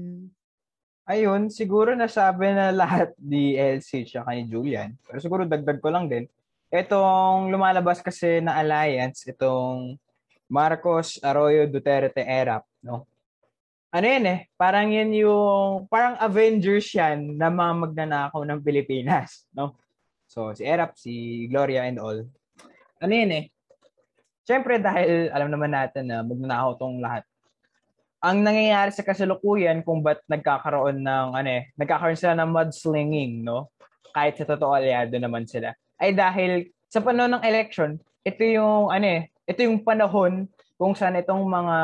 [1.03, 4.95] Ayun, siguro nasabi na lahat ni LC at ni Julian.
[5.03, 6.31] Pero siguro dagdag ko lang din.
[6.71, 9.99] Itong lumalabas kasi na alliance, itong
[10.47, 13.05] Marcos Arroyo Duterte ERAP, no?
[13.93, 19.77] Ano yan eh, parang yan yung, parang Avengers yan na mga magnanakaw ng Pilipinas, no?
[20.25, 22.25] So, si ERAP, si Gloria and all.
[22.97, 23.45] Ano yan eh?
[24.41, 27.27] Siyempre dahil alam naman natin na magnanakaw tong lahat
[28.23, 33.67] ang nangyayari sa kasalukuyan kung ba't nagkakaroon ng ano eh, nagkakaroon sila ng mudslinging, no?
[34.15, 35.75] Kahit sa totoo aliado naman sila.
[35.99, 40.47] Ay dahil sa panahon ng election, ito yung ano eh, ito yung panahon
[40.79, 41.77] kung saan itong mga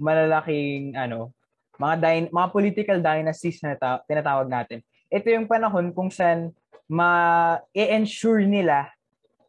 [0.00, 1.36] malalaking ano,
[1.76, 4.80] mga dy- mga political dynasties na ta- tinatawag natin.
[5.12, 6.56] Ito yung panahon kung saan
[6.88, 8.88] ma-ensure nila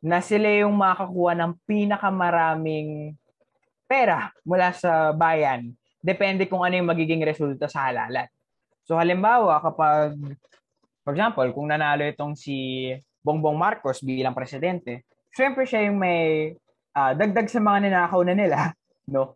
[0.04, 3.16] na sila yung makakuha ng pinakamaraming
[3.88, 5.72] pera mula sa bayan
[6.06, 8.30] depende kung ano yung magiging resulta sa halalan.
[8.86, 10.14] So halimbawa, kapag,
[11.02, 12.94] for example, kung nanalo itong si
[13.26, 16.54] Bongbong Marcos bilang presidente, syempre siya yung may
[16.94, 18.58] uh, dagdag sa mga ninakaw na nila,
[19.14, 19.34] no?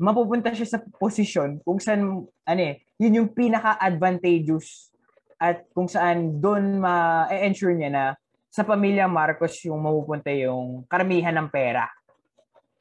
[0.00, 4.90] Mapupunta siya sa posisyon kung saan, ano eh, yun yung pinaka-advantageous
[5.38, 8.04] at kung saan doon ma-ensure niya na
[8.50, 11.86] sa pamilya Marcos yung mapupunta yung karamihan ng pera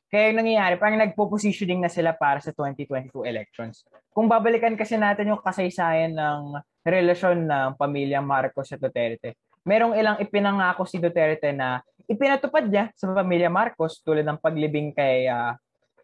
[0.10, 3.86] kaya yung nangyayari, parang nagpo-positioning na sila para sa 2022 elections.
[4.10, 10.18] Kung babalikan kasi natin yung kasaysayan ng relasyon ng pamilya Marcos at Duterte, merong ilang
[10.18, 15.54] ipinangako si Duterte na ipinatupad niya sa pamilya Marcos tulad ng paglibing kay uh,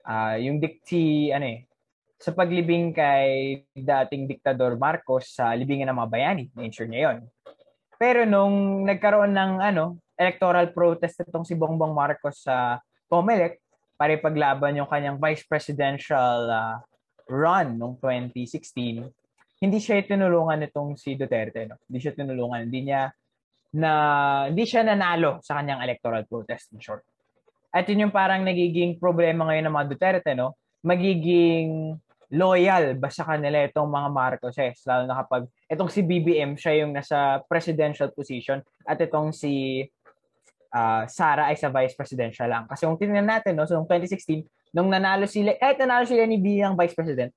[0.06, 1.66] uh, yung dik si ano eh
[2.22, 6.44] sa paglibing kay dating diktador Marcos sa libingan ng mga bayani.
[6.54, 7.18] Na-ensure niya yun.
[7.98, 12.80] Pero nung nagkaroon ng ano, electoral protest itong si Bongbong Marcos sa
[13.10, 13.65] Comelec
[13.96, 16.80] para ipaglaban yung kanyang vice presidential ah,
[17.28, 19.08] run noong 2016,
[19.64, 21.66] hindi siya tinulungan nitong si Duterte.
[21.66, 21.80] No?
[21.88, 22.68] Hindi siya tinulungan.
[22.68, 23.10] Hindi niya
[23.76, 23.92] na
[24.48, 27.04] hindi siya nanalo sa kanyang electoral protest in short.
[27.76, 30.56] At yun yung parang nagiging problema ngayon ng mga Duterte, no?
[30.80, 32.00] Magiging
[32.32, 36.96] loyal ba sa kanila itong mga Marcoses, lalo na kapag itong si BBM, siya yung
[36.96, 39.84] nasa presidential position at itong si
[40.76, 42.68] ah, Sara ay sa vice presidential lang.
[42.68, 44.44] Kasi kung tingnan natin, no, so noong 2016,
[44.76, 47.32] nung nanalo sila, kahit nanalo sila ni bilang vice president,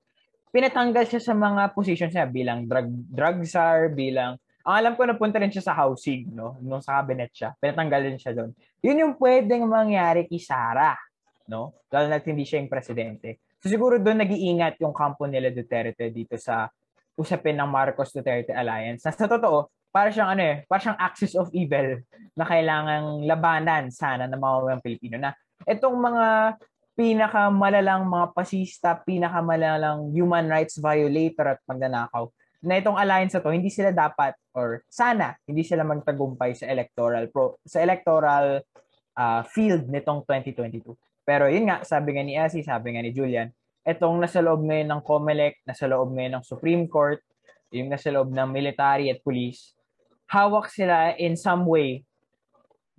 [0.51, 4.35] pinatanggal siya sa mga positions niya bilang drug, drug czar, bilang
[4.67, 6.59] ang alam ko napunta rin siya sa housing, no?
[6.59, 7.55] Nung sa cabinet siya.
[7.57, 8.51] Pinatanggal din siya doon.
[8.83, 10.93] Yun yung pwedeng mangyari kay Sara,
[11.47, 11.73] no?
[11.89, 13.39] Lalo na hindi siya yung presidente.
[13.63, 16.67] So siguro doon nag-iingat yung kampo nila Duterte dito sa
[17.15, 19.03] usapin ng Marcos Duterte Alliance.
[19.07, 22.01] Na sa totoo, para siyang ano eh, para siyang axis of evil
[22.37, 25.33] na kailangang labanan sana ng mga Pilipino na
[25.65, 26.27] itong mga
[26.93, 32.27] pinakamalalang mga pasista, pinakamalalang human rights violator at magnanakaw
[32.59, 37.31] na itong alliance na to, hindi sila dapat or sana hindi sila magtagumpay sa electoral
[37.31, 38.59] pro sa electoral
[39.15, 40.83] ah, field nitong 2022.
[41.23, 43.53] Pero yun nga, sabi nga ni Asi, sabi nga ni Julian,
[43.85, 47.21] itong nasa loob ngayon ng COMELEC, nasa loob ngayon ng Supreme Court,
[47.69, 49.77] yung nasa loob ng military at police,
[50.29, 52.05] hawak sila in some way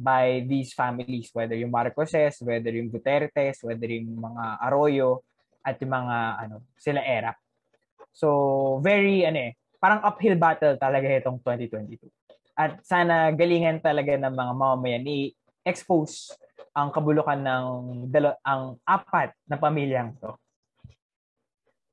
[0.01, 5.23] by these families, whether yung Marcoses, whether yung Dutertes, whether yung mga Arroyo,
[5.61, 7.33] at yung mga ano, sila era.
[8.11, 12.09] So, very, ano eh, parang uphill battle talaga itong 2022.
[12.57, 16.35] At sana galingan talaga ng mga mamamayan i-expose
[16.73, 17.65] ang kabulukan ng
[18.09, 20.33] dalo, ang apat na pamilyang to.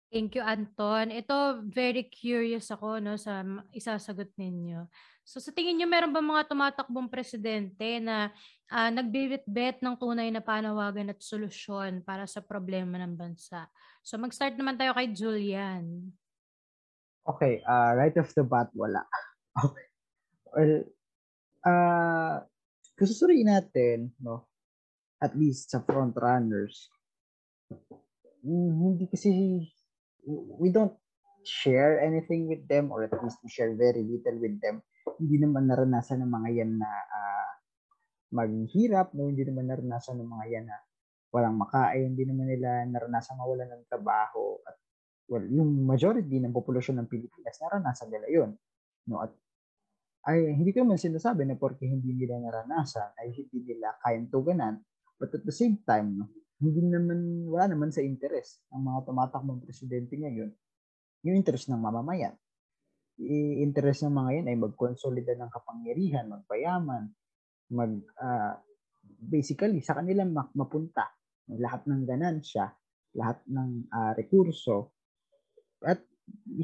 [0.07, 1.11] Thank you, Anton.
[1.11, 3.43] Ito, very curious ako no, sa
[3.75, 4.87] isasagot ninyo.
[5.27, 8.31] So sa tingin niyo, meron ba mga tumatakbong presidente na
[8.71, 13.67] ah, nagbibit-bet ng tunay na panawagan at solusyon para sa problema ng bansa?
[14.07, 16.15] So mag-start naman tayo kay Julian.
[17.27, 19.03] Okay, uh, right off the bat, wala.
[19.57, 19.87] Okay.
[20.53, 20.73] Well,
[21.65, 22.45] uh,
[22.93, 24.45] kung susuriin natin, no,
[25.17, 26.93] at least sa front runners,
[28.45, 29.65] mm, hindi kasi,
[30.61, 30.93] we don't
[31.41, 34.85] share anything with them or at least we share very little with them.
[35.15, 37.51] Hindi naman naranasan ng mga yan na ah,
[38.35, 39.31] maghirap, no?
[39.31, 40.77] hindi naman naranasan ng mga yan na
[41.31, 44.75] walang makain, hindi naman nila naranasan mawalan ng trabaho at
[45.27, 48.49] well, yung majority ng populasyon ng Pilipinas, naranasan nila yun.
[49.11, 49.23] No?
[49.23, 49.31] At
[50.27, 54.75] ay, hindi ko naman sinasabi na porque hindi nila naranasan, ay hindi nila kayang tuganan.
[55.15, 56.27] But at the same time, no,
[56.59, 60.51] hindi naman, wala naman sa interes ng mga tumatakbong presidente ngayon,
[61.23, 62.35] yung interest ng mamamayan.
[63.17, 67.09] I-interest ng mga yan ay magkonsolida ng kapangyarihan, magpayaman,
[67.73, 68.61] mag, ah,
[69.17, 71.09] basically, sa kanila mak- mapunta
[71.57, 72.69] lahat ng ganansya,
[73.17, 74.93] lahat ng ah, rekurso,
[75.81, 76.01] at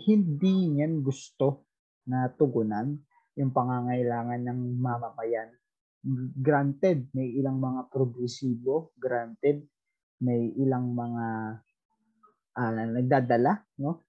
[0.06, 1.70] hindi niyan gusto
[2.10, 2.94] na tugunan
[3.40, 5.50] yung pangangailangan ng mamamayan.
[6.36, 9.64] Granted, may ilang mga progresibo, granted,
[10.22, 11.26] may ilang mga
[12.60, 14.04] ah, nagdadala no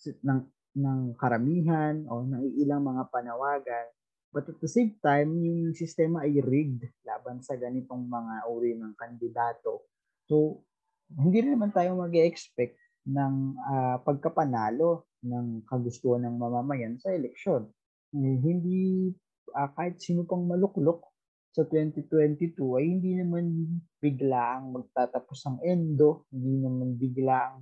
[0.00, 0.40] ng
[0.76, 3.86] ng karamihan o ng ilang mga panawagan.
[4.30, 8.94] But at the same time yung sistema ay rigged laban sa ganitong mga uri ng
[8.94, 9.90] kandidato.
[10.30, 10.62] So
[11.10, 12.78] hindi rin naman tayo mag-expect
[13.10, 13.34] ng
[13.66, 17.66] ah, pagkapanalo ng kagustuhan ng mamamayan sa eleksyon.
[18.14, 19.10] Eh, hindi
[19.58, 21.10] ah, kahit sino pang maluklok
[21.50, 23.66] sa 2022 ay hindi naman
[23.98, 27.58] biglaang magtatapos ang endo, hindi naman biglaang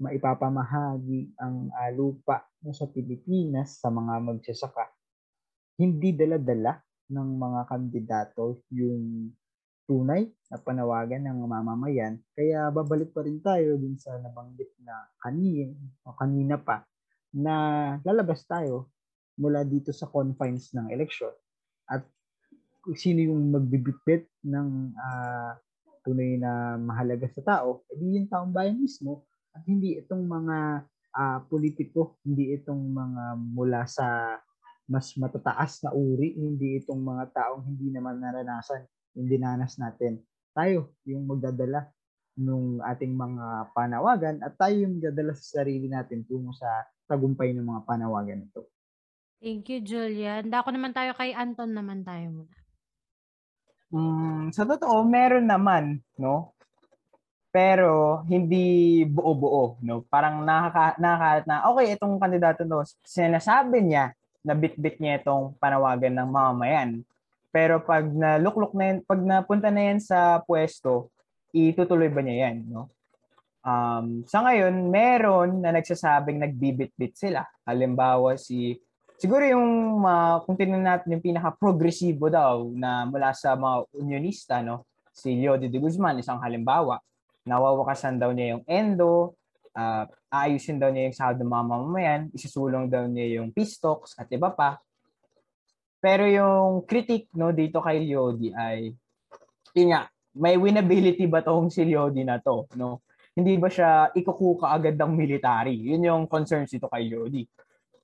[0.00, 2.42] maipapamahagi ang ah, lupa
[2.72, 4.90] sa Pilipinas sa mga magsasaka.
[5.78, 6.78] Hindi dala-dala
[7.10, 9.30] ng mga kandidato yung
[9.84, 12.16] tunay na panawagan ng mamamayan.
[12.32, 15.76] Kaya babalik pa rin tayo dun sa nabanggit na kanina,
[16.08, 16.88] o kanina pa
[17.34, 17.54] na
[18.06, 18.88] lalabas tayo
[19.36, 21.34] mula dito sa confines ng eleksyon
[21.90, 22.06] at
[22.94, 25.58] sino yung magbibitbit ng ah,
[26.04, 29.24] tunay na mahalaga sa tao, edi yung taong bayan mismo
[29.54, 30.58] at hindi itong mga
[31.14, 34.38] ah, politiko, hindi itong mga mula sa
[34.84, 38.84] mas matataas na uri, hindi itong mga taong hindi naman naranasan
[39.16, 40.20] yung dinanas natin.
[40.52, 41.88] Tayo yung magdadala
[42.34, 46.66] nung ating mga panawagan at tayo yung dadala sa sarili natin tungo sa
[47.06, 48.68] tagumpay ng mga panawagan ito.
[49.38, 50.50] Thank you, Julian.
[50.50, 52.56] Dako naman tayo kay Anton naman tayo muna.
[53.94, 56.53] Mm, sa totoo, meron naman, no?
[57.54, 60.02] Pero hindi buo-buo, no?
[60.10, 64.10] Parang nakaka nakakalat na okay, itong kandidato no, sinasabi niya
[64.42, 67.06] na bit-bit niya itong panawagan ng mamamayan.
[67.54, 71.14] Pero pag naluklok na yan, pag napunta na yan sa pwesto,
[71.54, 72.90] itutuloy ba niya yan, no?
[73.62, 77.46] Um, sa ngayon, meron na nagsasabing nagbibit-bit sila.
[77.62, 78.82] Halimbawa si
[79.14, 84.82] siguro yung uh, kung tingnan natin yung pinaka-progresibo daw na mula sa mga unionista, no?
[85.14, 86.98] Si Leo de Guzman, isang halimbawa.
[87.44, 89.36] Nawawakasan daw niya yung endo,
[89.76, 94.26] uh, aayusin daw niya yung sahod ng mga mamamayan, isusulong daw niya yung talks at
[94.32, 94.80] iba pa.
[96.00, 98.92] Pero yung critic no dito kay Lyodi ay
[99.74, 100.06] yun nga,
[100.38, 103.02] may winnability ba tong si Lyodi na to, no?
[103.34, 105.74] Hindi ba siya ikukuka agad ng military?
[105.74, 107.42] Yun yung concerns dito kay Lyodi.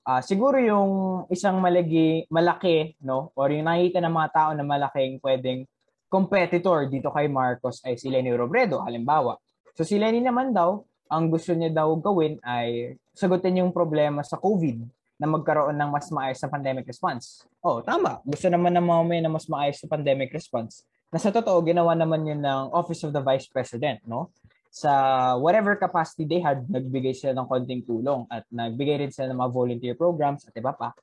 [0.03, 0.91] Uh, siguro yung
[1.31, 3.31] isang malagi, malaki, no?
[3.39, 5.70] Or yung nakita ng mga tao na malaking pwedeng
[6.11, 9.39] competitor dito kay Marcos ay si Lenny Robredo, halimbawa.
[9.79, 14.39] So si Lenny naman daw, ang gusto niya daw gawin ay sagutin yung problema sa
[14.39, 14.83] COVID
[15.21, 17.45] na magkaroon ng mas maayos na pandemic response.
[17.61, 18.25] Oh, tama.
[18.25, 20.83] Gusto naman ng mga may na mas maayos na pandemic response.
[21.13, 24.33] Na sa totoo, ginawa naman yun ng Office of the Vice President, no?
[24.71, 29.39] Sa whatever capacity they had, nagbigay sila ng konting tulong at nagbigay rin sila ng
[29.43, 30.95] mga volunteer programs at iba pa.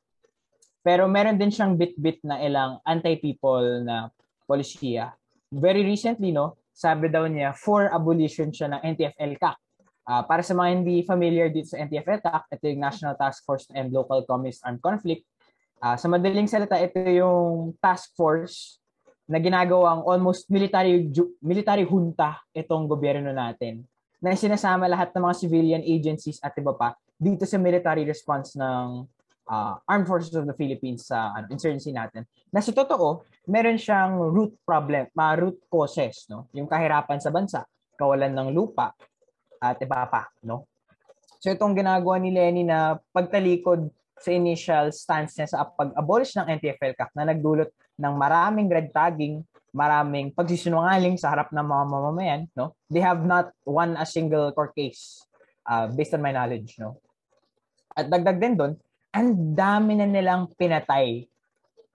[0.82, 4.08] Pero meron din siyang bit-bit na ilang anti-people na
[4.48, 5.12] polisiya.
[5.52, 9.58] Very recently, no, sabi daw niya, for abolition siya ng NTF-ELCAC.
[10.08, 13.92] Uh, para sa mga hindi familiar dito sa NTF-ELCAC, ito yung National Task Force and
[13.92, 15.28] Local Communist Armed Conflict.
[15.78, 18.82] Uh, sa madaling salita, ito yung task force
[19.28, 21.12] na ginagawang almost military
[21.44, 23.84] military junta itong gobyerno natin
[24.24, 29.06] na sinasama lahat ng mga civilian agencies at iba pa dito sa military response ng
[29.48, 32.28] uh, Armed Forces of the Philippines sa ano, insurgency natin.
[32.52, 36.52] Na sa totoo, meron siyang root problem, mga root causes, no?
[36.54, 37.64] Yung kahirapan sa bansa,
[37.96, 38.94] kawalan ng lupa,
[39.58, 40.68] at iba pa, no?
[41.42, 47.14] So itong ginagawa ni Lenny na pagtalikod sa initial stance niya sa pag-abolish ng NTF-ELCAC
[47.14, 47.70] na nagdulot
[48.02, 52.74] ng maraming red tagging, maraming pagsisinungaling sa harap ng mga mamamayan, no?
[52.90, 55.22] They have not won a single court case
[55.70, 56.98] uh, based on my knowledge, no?
[57.94, 58.74] At dagdag din doon,
[59.18, 61.26] ang dami na nilang pinatay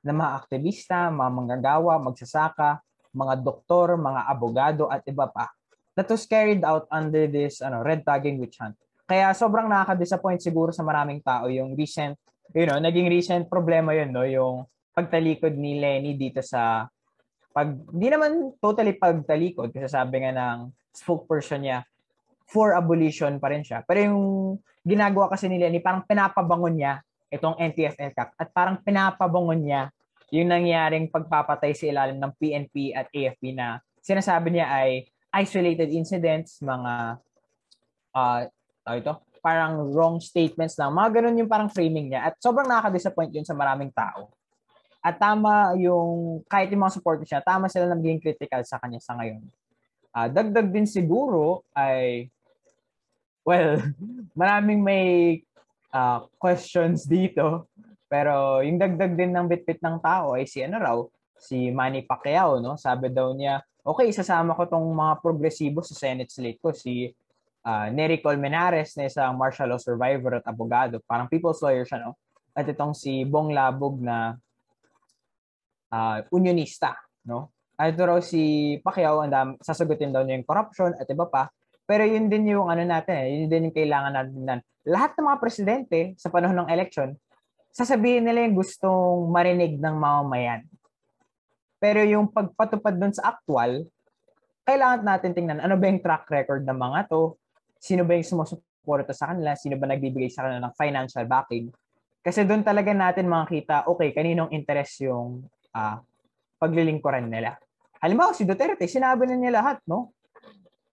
[0.02, 2.82] na mga aktivista, mga manggagawa, magsasaka,
[3.14, 5.54] mga doktor, mga abogado at iba pa.
[5.94, 8.74] That was carried out under this ano, red tagging witch hunt.
[9.06, 12.18] Kaya sobrang nakaka-disappoint siguro sa maraming tao yung recent,
[12.50, 14.26] you know, naging recent problema yun, no?
[14.26, 16.90] Yung pagtalikod ni Lenny dito sa
[17.54, 21.78] pag hindi naman totally pagtalikod kasi sabi nga ng spokesperson niya
[22.50, 23.86] for abolition pa rin siya.
[23.86, 24.20] Pero yung
[24.82, 29.88] ginagawa kasi ni Lenny parang pinapabangon niya itong NTF-ELCAC at parang pinapabangon niya
[30.32, 36.60] yung nangyaring pagpapatay sa ilalim ng PNP at AFP na sinasabi niya ay isolated incidents,
[36.60, 37.16] mga
[38.12, 38.40] uh,
[38.92, 40.92] ito, parang wrong statements lang.
[40.92, 42.30] Mga ganun yung parang framing niya.
[42.30, 44.30] At sobrang nakaka-disappoint yun sa maraming tao.
[45.02, 49.02] At tama yung, kahit yung mga supporters niya, tama sila na maging critical sa kanya
[49.02, 49.42] sa ngayon.
[50.12, 52.30] Uh, dagdag din siguro ay,
[53.42, 53.82] well,
[54.40, 55.04] maraming may
[55.92, 57.68] uh, questions dito.
[58.08, 60.98] Pero yung dagdag din ng bitbit ng tao ay si ano raw,
[61.40, 62.76] si Manny Pacquiao, no?
[62.76, 67.08] Sabi daw niya, okay, isasama ko tong mga progresibo sa Senate slate ko, si
[67.64, 71.00] uh, Nery Colmenares na isang martial law survivor at abogado.
[71.08, 72.20] Parang people's lawyer siya, no?
[72.52, 74.36] At itong si Bong Labog na
[75.88, 76.94] uh, unionista,
[77.24, 77.50] no?
[77.80, 81.48] At ito raw si Pacquiao, andam, sasagutin daw niya yung corruption at iba pa.
[81.88, 84.60] Pero yun din yung ano natin, eh, yun din yung kailangan natin.
[84.82, 87.14] Lahat ng mga presidente sa panahon ng election,
[87.70, 90.66] sasabihin nila yung gustong marinig ng mamamayan.
[91.78, 93.86] Pero yung pagpatupad dun sa actual,
[94.62, 97.34] kailangan natin tingnan ano ba yung track record ng mga to,
[97.82, 101.70] sino ba yung sumusuporta sa kanila, sino ba nagbibigay sa kanila ng financial backing.
[102.22, 105.42] Kasi doon talaga natin makita, okay, kaninong interest yung
[105.74, 105.98] uh,
[106.62, 107.58] paglilingkuran nila.
[107.98, 110.14] Halimbawa, si Duterte, sinabi na niya lahat, no?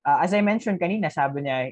[0.01, 1.69] Uh, as I mentioned kanina, sabi niya,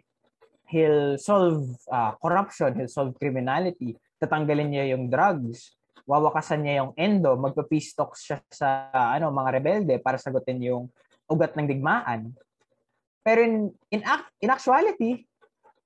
[0.67, 5.75] he'll solve uh, corruption, he'll solve criminality, tatanggalin niya yung drugs,
[6.07, 10.87] wawakasan niya yung endo, magpa-peace talks siya sa ano mga rebelde para sagutin yung
[11.27, 12.31] ugat ng digmaan.
[13.23, 14.01] Pero in, in,
[14.39, 15.27] in actuality,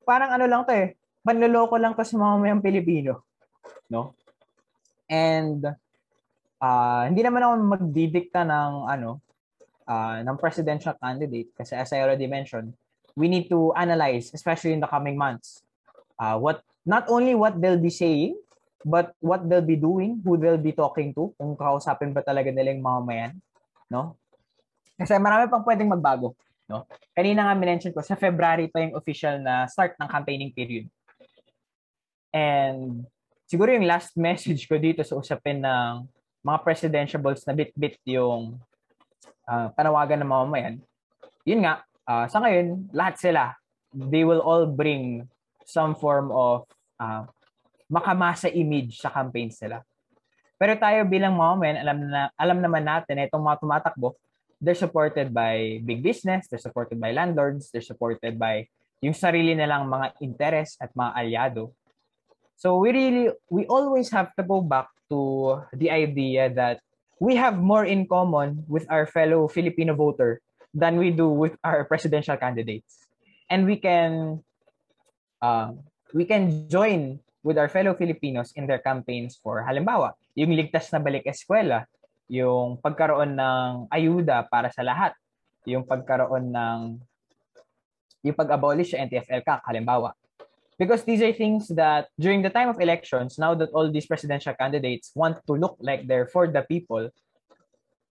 [0.06, 0.94] parang ano lang to eh,
[1.26, 3.26] panloloko lang to sa mga mamayang Pilipino.
[3.90, 4.14] No?
[5.10, 5.66] And
[6.62, 9.20] uh, hindi naman ako magdidikta ng ano
[9.90, 12.78] uh, ng presidential candidate kasi as I already mentioned,
[13.16, 15.64] we need to analyze, especially in the coming months,
[16.20, 18.36] uh, what not only what they'll be saying,
[18.86, 22.74] but what they'll be doing, who they'll be talking to, kung kakausapin ba talaga nila
[22.74, 23.38] yung mamamayan,
[23.90, 24.18] no?
[24.98, 26.38] Kasi marami pang pwedeng magbago.
[26.70, 26.86] No?
[27.12, 30.88] Kanina nga mention ko, sa February pa yung official na start ng campaigning period.
[32.32, 33.04] And
[33.50, 36.08] siguro yung last message ko dito sa usapin ng
[36.42, 38.58] mga presidentiables na bit-bit yung
[39.46, 40.76] ah, panawagan ng mamamayan,
[41.46, 43.44] yun nga, ah, sa ngayon, lahat sila,
[43.91, 45.28] they will all bring
[45.68, 46.65] some form of
[46.98, 47.28] ah,
[47.91, 49.84] makamasa image sa campaigns nila.
[50.61, 54.14] Pero tayo bilang mamamayan, alam, na, alam naman natin na itong mga tumatakbo,
[54.61, 58.69] they're supported by big business, they're supported by landlords, they're supported by
[59.02, 61.73] yung sarili nilang mga interes at mga alyado.
[62.61, 66.86] So we really, we always have to go back to the idea that
[67.18, 70.38] we have more in common with our fellow Filipino voter
[70.73, 73.07] than we do with our presidential candidates.
[73.49, 74.41] And we can,
[75.41, 75.76] uh,
[76.14, 80.99] we can join with our fellow Filipinos in their campaigns for halimbawa, yung ligtas na
[81.02, 81.89] balik eskwela,
[82.31, 85.11] yung pagkaroon ng ayuda para sa lahat,
[85.68, 86.80] yung pagkaroon ng
[88.22, 90.14] yung pag-abolish sa NTFL-CAC, halimbawa.
[90.77, 94.53] Because these are things that during the time of elections, now that all these presidential
[94.53, 97.10] candidates want to look like they're for the people,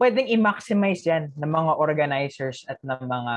[0.00, 3.34] pwedeng i-maximize yan ng mga organizers at ng mga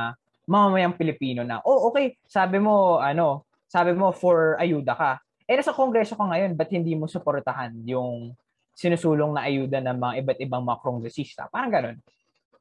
[0.48, 5.12] mamamayang Pilipino na, oh, okay, sabi mo, ano, sabi mo for ayuda ka.
[5.44, 8.32] Eh, nasa kongreso ka ngayon, ba't hindi mo suportahan yung
[8.80, 11.52] sinusulong na ayuda ng mga iba't ibang mga kongresista?
[11.52, 11.98] Parang ganun.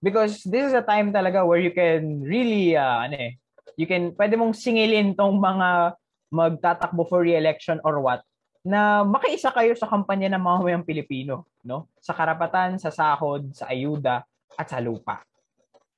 [0.02, 3.38] Because this is a time talaga where you can really, uh, ano eh,
[3.78, 5.94] you can, pwede mong singilin tong mga
[6.34, 8.26] magtatakbo for re-election or what,
[8.62, 11.90] na makiisa kayo sa kampanya ng mga mamayang Pilipino, no?
[11.98, 14.22] Sa karapatan, sa sahod, sa ayuda,
[14.54, 15.22] at sa lupa.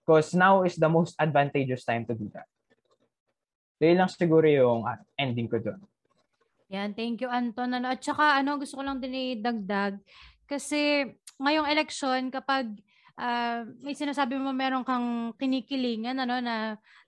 [0.04, 2.48] Because now is the most advantageous time to do that.
[3.80, 5.80] So, yun lang siguro yung ah, ending ko doon.
[6.72, 7.72] Yan, thank you Anton.
[7.76, 10.00] Ano, at saka ano, gusto ko lang din idagdag
[10.44, 11.08] kasi
[11.40, 12.72] ngayong election kapag
[13.20, 16.56] ah, may sinasabi mo meron kang kinikilingan ano na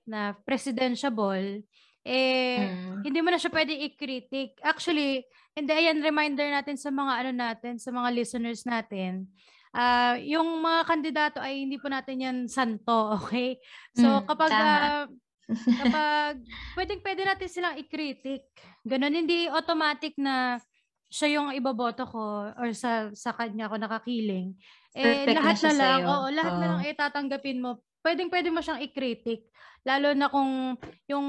[0.07, 1.65] na presidentiable
[2.07, 3.03] eh Mm.
[3.03, 4.63] hindi mo na siya pwede i-critic.
[4.63, 9.27] Actually, hindi ayan reminder natin sa mga ano natin, sa mga listeners natin.
[9.71, 13.59] Ah, yung mga kandidato ay hindi po natin yan santo, okay?
[13.93, 15.05] So Mm, kapag ah,
[15.83, 16.35] kapag
[16.75, 18.47] pwedeng pwede natin silang i-critic.
[18.83, 20.59] Ganon, hindi automatic na
[21.07, 24.55] siya yung iboboto ko or sa sa kanya ko nakakiling.
[24.91, 26.09] Eh, Perfect na lahat siya na, lang, sa'yo.
[26.09, 26.71] oo, lahat na Oo.
[26.73, 27.71] lang eh, tatanggapin mo.
[28.01, 29.47] Pwedeng pwede mo siyang i-critic.
[29.85, 30.75] Lalo na kung
[31.07, 31.27] yung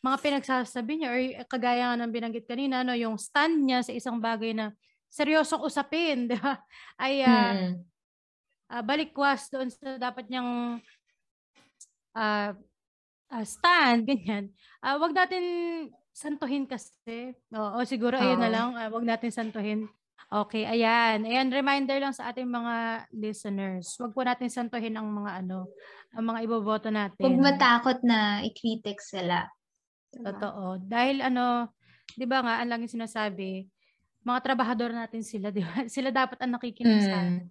[0.00, 4.16] mga pinagsasabi niya or kagaya nga ng binanggit kanina, no, yung stand niya sa isang
[4.16, 4.72] bagay na
[5.12, 6.56] seryosong usapin, di ba?
[6.96, 7.72] Ay ah, Mm.
[8.70, 10.80] ah, balikwas doon sa dapat niyang
[12.16, 12.56] ah,
[13.28, 14.50] ah, stand, ganyan.
[14.80, 15.44] Ah, wag natin
[16.10, 17.36] santuhin kasi.
[17.54, 19.86] Oo, siguro ayun na lang, ah, wag natin santuhin.
[20.30, 21.26] Okay, ayan.
[21.26, 23.98] Ayan, reminder lang sa ating mga listeners.
[23.98, 25.66] Wag po natin santuhin ang mga ano,
[26.14, 27.18] ang mga iboboto natin.
[27.18, 29.50] Huwag matakot na i-critic sila.
[30.10, 30.26] Diba?
[30.34, 30.82] Totoo.
[30.82, 31.70] Dahil ano,
[32.18, 33.70] 'di ba nga, ang laging sinasabi,
[34.26, 35.86] mga trabahador natin sila, 'di ba?
[35.86, 37.22] Sila dapat ang nakikinig sa Mm.
[37.22, 37.46] atin.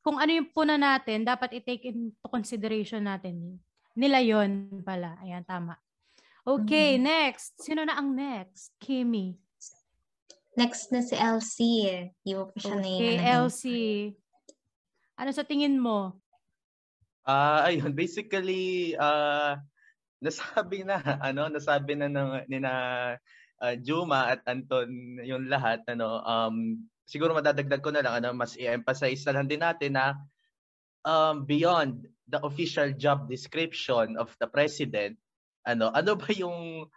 [0.00, 3.60] Kung ano yung puna natin, dapat i-take into consideration natin.
[3.92, 5.18] Nila yon pala.
[5.20, 5.76] Ayan, tama.
[6.40, 7.04] Okay, Mm.
[7.04, 7.60] next.
[7.60, 8.72] Sino na ang next?
[8.80, 9.36] Kimi.
[10.56, 12.16] Next na si Elsie.
[12.24, 13.28] Di mo pa siya Okay, naiinano.
[13.44, 14.16] Elsie.
[15.20, 16.16] Ano sa tingin mo?
[17.28, 19.60] Ah, ayun, basically ah
[20.20, 22.72] nasabi na ano, nasabi na ng ni na
[23.60, 28.54] ah, Juma at Anton yung lahat ano um siguro madadagdag ko na lang ano mas
[28.56, 30.16] i-emphasize na lang din natin na
[31.04, 35.18] um beyond the official job description of the president
[35.64, 36.88] ano ano ba yung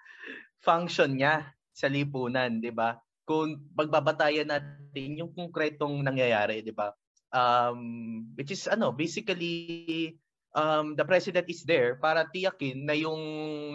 [0.64, 2.96] function niya sa lipunan, 'di ba?
[3.28, 6.94] Kung pagbabatayan natin yung konkretong nangyayari, 'di ba?
[7.34, 7.80] Um
[8.38, 10.16] which is ano, basically
[10.54, 13.22] um, the president is there para tiyakin na yung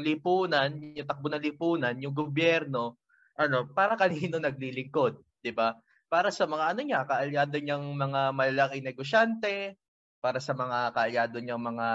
[0.03, 2.99] lipunan, yung takbo ng lipunan, yung gobyerno,
[3.39, 5.75] ano, para kanino naglilingkod, 'di ba?
[6.09, 9.77] Para sa mga ano niya, kaalyado niyang mga malalaking negosyante,
[10.19, 11.87] para sa mga kaalyado niyang mga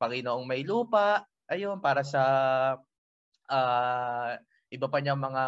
[0.00, 2.22] Panginoong may lupa, ayun, para sa
[3.50, 4.32] ah,
[4.72, 5.42] iba pa niyang mga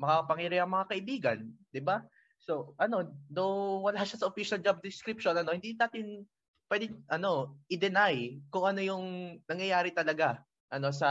[0.00, 1.38] makapangyarihang mga kaibigan,
[1.72, 2.04] 'di ba?
[2.40, 6.24] So, ano, though wala siya sa official job description, ano, hindi natin
[6.70, 9.04] pwede ano, i-deny kung ano yung
[9.50, 11.10] nangyayari talaga ano sa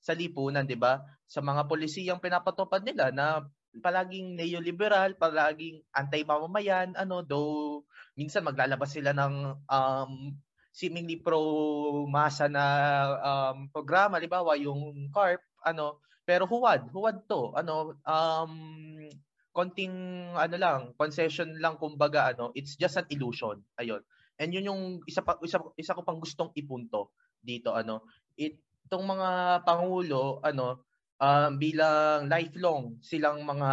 [0.00, 1.04] sa lipunan, 'di ba?
[1.28, 3.44] Sa mga polisiyang pinapatupad nila na
[3.80, 7.84] palaging neoliberal, palaging anti-mamamayan, ano, though
[8.16, 9.34] minsan maglalabas sila ng
[9.64, 10.12] um,
[10.72, 12.64] seemingly pro-masa na
[13.20, 18.52] um, programa, halimbawa yung CARP, ano, pero huwad, huwad to, ano, um,
[19.52, 19.92] konting,
[20.36, 24.00] ano lang, concession lang, kumbaga, ano, it's just an illusion, ayun.
[24.42, 28.02] And yun yung isa pa isa, isa ko pang gustong ipunto dito ano.
[28.34, 30.82] Itong mga pangulo ano
[31.22, 33.70] um, bilang lifelong silang mga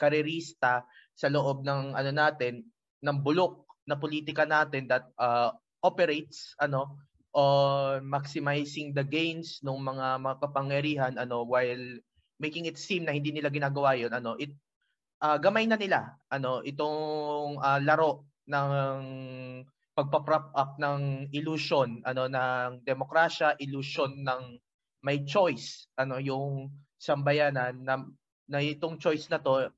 [0.00, 2.64] karerista sa loob ng ano natin
[3.04, 5.52] ng bulok na politika natin that uh,
[5.84, 6.96] operates ano
[7.36, 12.00] on maximizing the gains ng mga makapangyarihan ano while
[12.40, 14.54] making it seem na hindi nila ginagawa yon ano it
[15.20, 19.00] uh, gamay na nila ano itong uh, laro ng
[19.94, 24.58] pagpa-prop up ng illusion ano ng demokrasya illusion ng
[25.06, 28.02] may choice ano yung sambayanan na,
[28.50, 29.70] na itong choice na to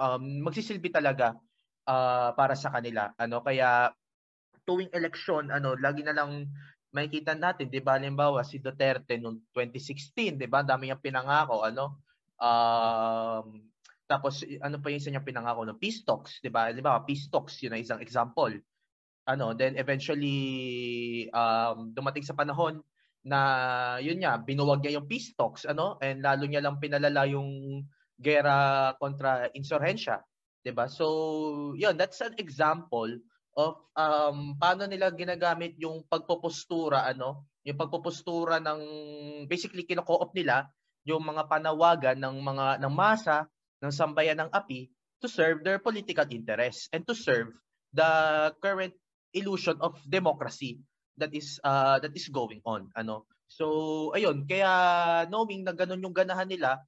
[0.00, 1.36] um, magsisilbi talaga
[1.86, 3.42] uh, para sa kanila ano.
[3.42, 3.90] Kaya
[4.62, 6.48] tuwing eleksyon ano lagi na lang
[6.92, 7.98] makikita natin 'di ba?
[7.98, 10.64] Halimbawa si Duterte noong 2016 'di ba?
[10.64, 12.02] Dami niyang pinangako ano.
[12.42, 13.70] Um,
[14.06, 16.68] tapos ano pa yung isa niyang pinangako ng peace talks 'di ba?
[16.70, 18.52] Halimbawa peace talks yun ang isang example
[19.28, 20.38] ano then eventually
[21.30, 22.82] um, dumating sa panahon
[23.22, 23.38] na
[24.02, 27.82] yun nga binuwag niya yung peace talks ano and lalo niya lang pinalala yung
[28.18, 30.22] gera kontra insurhensya
[30.62, 30.86] 'di ba?
[30.86, 33.10] So yun that's an example
[33.58, 38.80] of um paano nila ginagamit yung pagpopostura ano yung pagpopostura ng
[39.44, 40.72] basically kino-co-op nila
[41.04, 43.44] yung mga panawagan ng mga ng masa
[43.84, 44.88] ng sambayan ng api
[45.20, 47.52] to serve their political interests and to serve
[47.92, 48.08] the
[48.64, 48.94] current
[49.32, 50.80] illusion of democracy
[51.16, 53.28] that is uh, that is going on ano?
[53.52, 54.70] So ayun kaya
[55.28, 56.80] knowing na ganun yung ganahan nila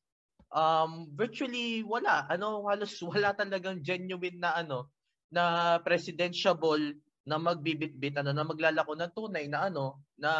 [0.54, 2.24] um virtually wala.
[2.30, 4.88] Ano halos wala talagang genuine na ano
[5.28, 6.94] na presidentiable
[7.24, 10.30] na magbibitbit ano na maglalako ng tunay na ano na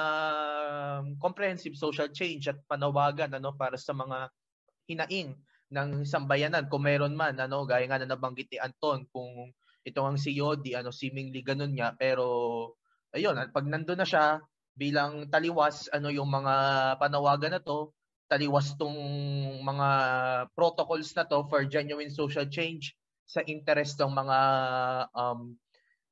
[1.16, 4.28] comprehensive social change at panawagan ano para sa mga
[4.86, 5.32] hinaing
[5.72, 6.68] ng sambayanan.
[6.68, 9.51] Kung meron man ano gaya nga na nabanggit ni Anton kung
[9.85, 12.27] ito ang si Yodi ano seemingly ganun nga pero
[13.12, 14.40] ayun at pag nandoon na siya
[14.74, 16.55] bilang taliwas ano yung mga
[16.98, 17.93] panawagan na to
[18.27, 18.97] taliwas tong
[19.61, 19.89] mga
[20.56, 24.39] protocols na to for genuine social change sa interest ng mga
[25.16, 25.56] um,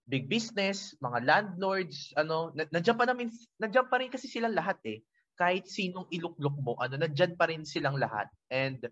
[0.08, 3.28] big business, mga landlords, ano, nandiyan pa namin
[3.60, 4.98] nandiyan pa rin kasi silang lahat eh.
[5.38, 8.28] Kahit sinong iluklok mo, ano, nandiyan pa rin silang lahat.
[8.52, 8.82] And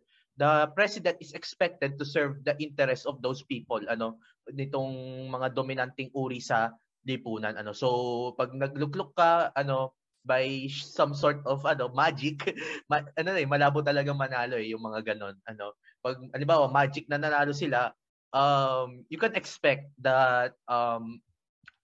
[0.40, 4.16] the president is expected to serve the interest of those people, ano,
[4.48, 6.72] nitong mga dominanting uri sa
[7.04, 7.76] lipunan, ano.
[7.76, 9.92] So, pag nagluklok ka, ano,
[10.24, 12.44] by some sort of ano magic
[12.92, 15.72] ma- ano eh malabo talagang manalo eh yung mga ganon ano
[16.04, 17.88] pag halimbawa magic na nanalo sila
[18.36, 21.24] um, you can expect that um,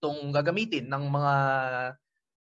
[0.01, 1.35] tong gagamitin ng mga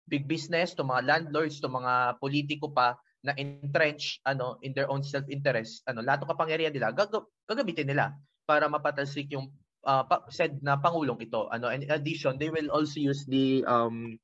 [0.06, 2.94] big business, to mga landlords, to mga politiko pa
[3.26, 8.14] na entrench ano in their own self-interest, ano lahat ng kapangyarihan nila gag- gagamitin nila
[8.46, 9.50] para mapatalsik yung
[9.82, 11.50] uh, said na pangulong ito.
[11.50, 14.14] Ano and in addition, they will also use the um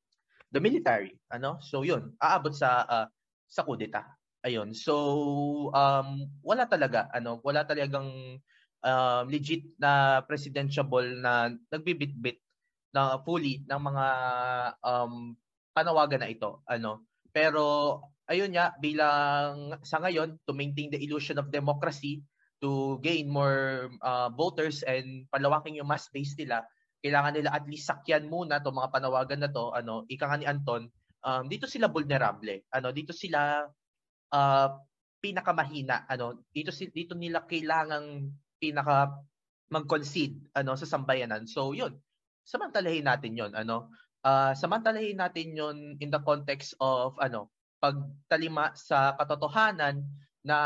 [0.54, 1.58] the military, ano?
[1.58, 3.06] So yun, aabot sa uh,
[3.50, 4.06] sa kudeta.
[4.46, 4.70] Ayun.
[4.70, 4.94] So
[5.74, 8.38] um wala talaga ano, wala talagang
[8.82, 12.42] um, legit na presidentiable na nagbibitbit
[12.92, 14.06] na fully ng mga
[14.84, 15.32] um,
[15.72, 17.96] panawagan na ito ano pero
[18.30, 22.22] ayun nga bilang sa ngayon to maintain the illusion of democracy
[22.62, 26.62] to gain more uh, voters and palawakin yung mass base nila
[27.02, 30.46] kailangan nila at least sakyan muna to mga panawagan na to ano ika nga ni
[30.46, 30.86] Anton
[31.26, 33.66] um, dito sila vulnerable ano dito sila
[34.30, 34.68] uh,
[35.18, 38.30] pinakamahina ano dito dito nila kailangang
[38.62, 39.10] pinaka
[39.72, 41.48] mag-concede ano sa sambayanan.
[41.48, 41.96] So yun.
[42.44, 43.88] Samantalahin natin 'yon ano.
[44.20, 47.48] Uh, samantalahin natin 'yon in the context of ano
[47.82, 50.06] pagtalima sa katotohanan
[50.46, 50.56] na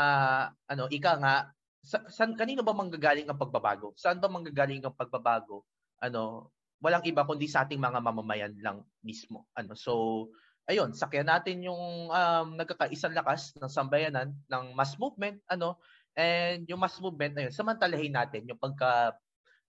[0.69, 1.35] ano ika nga
[1.81, 3.97] sa, san kanino ba manggagaling ang pagbabago?
[3.97, 5.65] Saan ba manggagaling ang pagbabago?
[5.97, 9.49] Ano, walang iba kundi sa ating mga mamamayan lang mismo.
[9.57, 10.27] Ano, so
[10.69, 15.81] ayun, sakyan natin yung um, nagkakaisang lakas ng sambayanan ng mass movement, ano,
[16.17, 19.13] And yung mass movement na yun, samantalahin natin yung pagka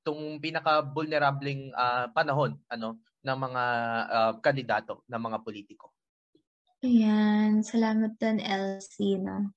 [0.00, 3.64] itong pinaka-vulnerableng uh, panahon ano ng mga
[4.08, 5.92] uh, kandidato, ng mga politiko.
[6.78, 9.18] Ayan, salamat doon Elsie.
[9.18, 9.50] No?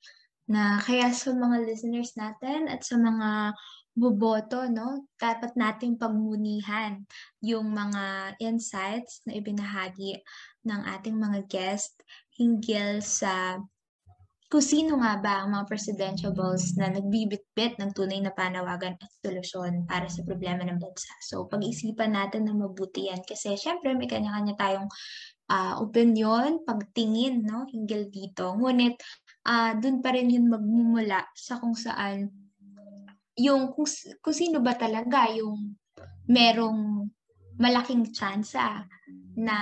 [0.50, 3.54] Na kaya sa mga listeners natin at sa mga
[3.94, 7.06] buboto, no, dapat nating pagmunihan
[7.46, 10.18] yung mga insights na ibinahagi
[10.66, 11.94] ng ating mga guest
[12.34, 13.62] hinggil sa
[14.52, 19.88] kung sino nga ba ang mga presidentiables na nagbibitbit ng tunay na panawagan at solusyon
[19.88, 21.14] para sa problema ng bansa.
[21.24, 24.92] So, pag-isipan natin na mabuti yan kasi syempre may kanya-kanya tayong
[25.52, 28.56] uh, opinion, pagtingin, no, hinggil dito.
[28.56, 28.96] Ngunit,
[29.44, 32.32] uh, dun pa rin yun magmumula sa kung saan
[33.36, 33.88] yung kung,
[34.24, 35.76] kung sino ba talaga yung
[36.28, 37.08] merong
[37.60, 38.88] malaking tsansa
[39.36, 39.58] na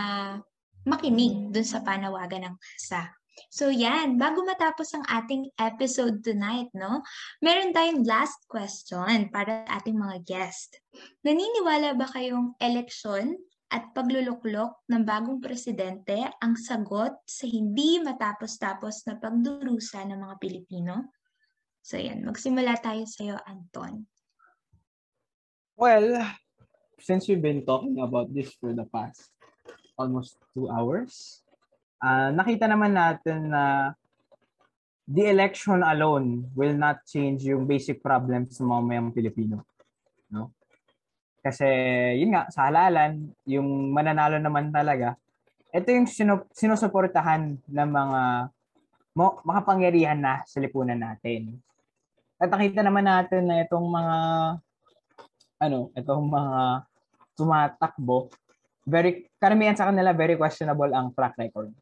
[0.86, 3.14] makinig dun sa panawagan ng masa.
[3.48, 7.00] So yan, bago matapos ang ating episode tonight, no,
[7.40, 10.76] meron tayong last question para sa ating mga guest.
[11.24, 13.40] Naniniwala ba kayong eleksyon
[13.70, 21.14] at pagluluklok ng bagong presidente ang sagot sa hindi matapos-tapos na pagdurusa ng mga Pilipino?
[21.86, 24.10] So yan, magsimula tayo sa iyo, Anton.
[25.78, 26.18] Well,
[27.00, 29.32] since we've been talking about this for the past
[29.96, 31.46] almost two hours,
[32.02, 33.94] ah nakita naman natin na
[35.10, 39.66] the election alone will not change yung basic problems ng mga mayang Pilipino.
[40.30, 40.54] No?
[41.40, 41.68] Kasi,
[42.20, 45.16] yun nga, sa halalan, yung mananalo naman talaga,
[45.70, 48.22] ito yung sinu- sinusuportahan ng mga
[49.16, 51.60] mo, makapangyarihan na sa lipunan natin.
[52.40, 54.18] At nakita naman natin na itong mga
[55.60, 56.62] ano, itong mga
[57.36, 58.32] tumatakbo,
[58.88, 61.76] very karamihan sa kanila very questionable ang track record.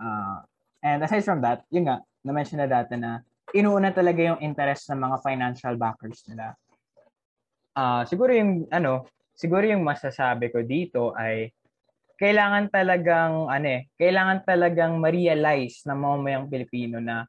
[0.00, 0.48] Ah,
[0.80, 3.20] and aside from that, yun nga, na-mention na dati na
[3.52, 6.56] inuuna talaga yung interest ng mga financial backers nila.
[7.80, 11.48] Ah, siguro yung ano, siguro yung masasabi ko dito ay
[12.20, 17.24] kailangan talagang ano eh, kailangan talagang ma-realize ng mga mayang Pilipino na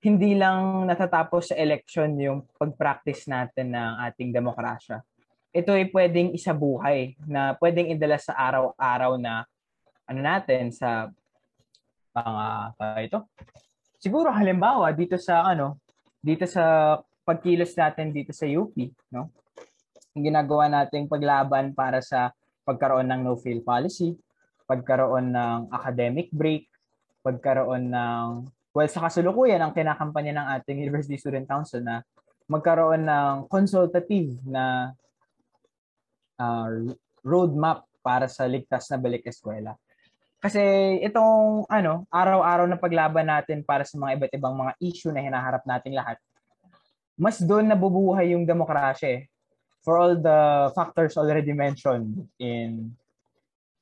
[0.00, 5.04] hindi lang natatapos sa election yung pag-practice natin ng ating demokrasya.
[5.52, 9.44] Ito ay pwedeng isabuhay na pwedeng idala sa araw-araw na
[10.08, 11.12] ano natin sa
[12.16, 12.46] mga
[12.80, 13.28] uh, ito.
[14.00, 15.76] Siguro halimbawa dito sa ano,
[16.16, 16.96] dito sa
[17.28, 18.72] pagkilos natin dito sa UP,
[19.12, 19.41] no?
[20.12, 22.36] Ginagawa nating paglaban para sa
[22.68, 24.14] pagkaroon ng no-fail policy,
[24.68, 26.68] pagkaroon ng academic break,
[27.24, 28.26] pagkaroon ng
[28.72, 32.00] well sa kasalukuyan ang kinakampanya ng ating University Student Council na
[32.48, 34.92] magkaroon ng consultative na
[36.40, 36.68] uh,
[37.22, 39.78] roadmap para sa ligtas na balik eskwela.
[40.42, 40.58] Kasi
[41.06, 45.62] itong ano, araw-araw na paglaban natin para sa mga iba't ibang mga issue na hinaharap
[45.62, 46.18] nating lahat,
[47.14, 49.31] mas doon nabubuhay yung demokrasya eh.
[49.82, 52.94] For all the factors already mentioned in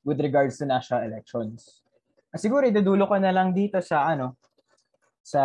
[0.01, 1.85] with regards to national elections.
[2.33, 4.33] Siguro idudulo ko na lang dito sa ano
[5.21, 5.41] sa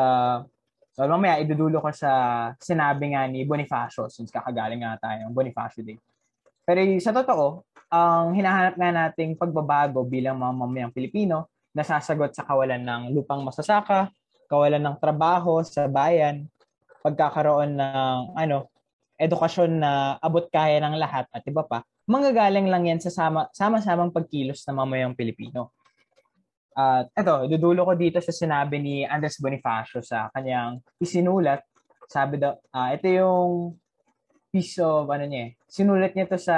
[0.97, 2.11] so mamaya idudulo ko sa
[2.57, 6.01] sinabi nga ni Bonifacio since kakagaling nga tayo ng Bonifacio Day.
[6.65, 7.63] Pero sa totoo,
[7.93, 13.45] ang hinahanap nga nating pagbabago bilang mga mamayang Pilipino na sasagot sa kawalan ng lupang
[13.45, 14.09] masasaka,
[14.49, 16.49] kawalan ng trabaho sa bayan,
[17.05, 18.67] pagkakaroon ng ano,
[19.17, 24.13] edukasyon na abot kaya ng lahat at iba pa, manggagaling lang yan sa sama, sama-samang
[24.13, 25.75] pagkilos ng mamayang Pilipino.
[26.77, 31.65] At uh, ito, idudulo ko dito sa sinabi ni Andres Bonifacio sa kanyang isinulat.
[32.05, 33.81] Sabi daw, uh, ito yung
[34.53, 36.57] piece of, ano niya eh, sinulat niya to sa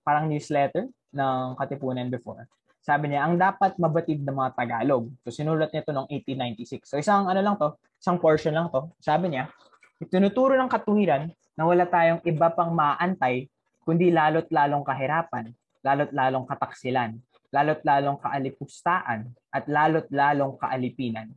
[0.00, 2.48] parang newsletter ng Katipunan before.
[2.80, 5.12] Sabi niya, ang dapat mabatid ng mga Tagalog.
[5.24, 6.88] So sinulat niya to noong 1896.
[6.88, 8.88] So isang ano lang to, isang portion lang to.
[8.96, 9.52] Sabi niya,
[10.00, 11.28] itinuturo ng katuwiran
[11.60, 13.44] na wala tayong iba pang maantay
[13.84, 15.52] kundi lalo't lalong kahirapan,
[15.84, 17.20] lalo't lalong kataksilan,
[17.52, 21.28] lalo't lalong kaalipustaan, at lalo't lalong kaalipinan.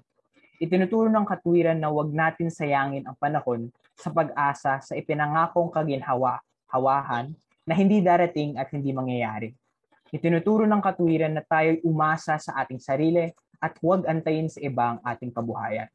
[0.64, 3.68] Itinuturo ng katwiran na huwag natin sayangin ang panahon
[4.00, 6.40] sa pag-asa sa ipinangakong kaginhawa,
[6.72, 7.36] hawahan
[7.68, 9.52] na hindi darating at hindi mangyayari.
[10.08, 13.28] Itinuturo ng katwiran na tayo'y umasa sa ating sarili
[13.60, 15.92] at huwag antayin sa iba ang ating kabuhayan.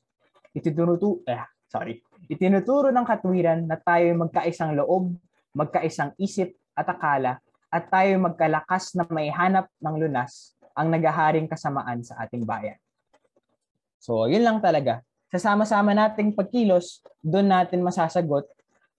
[0.52, 2.00] Itinuturo, eh, sorry.
[2.28, 5.14] Itinuturo ng katwiran na tayo'y magkaisang loob,
[5.56, 12.00] magkaisang isip at akala at tayo magkalakas na may hanap ng lunas ang nagaharing kasamaan
[12.00, 12.76] sa ating bayan.
[14.00, 15.04] So, yun lang talaga.
[15.28, 18.48] Sasama-sama nating pagkilos, doon natin masasagot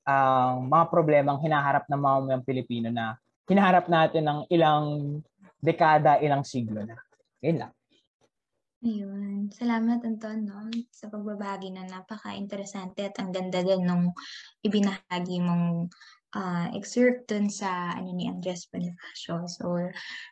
[0.05, 3.17] ang mga problemang hinaharap ng mga Pilipino na
[3.49, 5.17] hinaharap natin ng ilang
[5.57, 6.97] dekada, ilang siglo na.
[7.41, 7.71] Yun lang.
[8.79, 9.51] Ayun.
[9.51, 10.71] Salamat, Anton, no?
[10.87, 14.15] sa pagbabagi na napaka-interesante at ang ganda din nung
[14.63, 15.91] ibinahagi mong
[16.31, 19.43] uh, excerpt dun sa ano ni Andres Bonifacio.
[19.51, 19.75] So,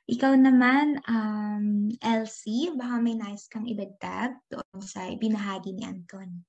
[0.07, 6.47] ikaw naman, um, LC, baka may nice kang idagdag doon sa ibinahagi ni Anton.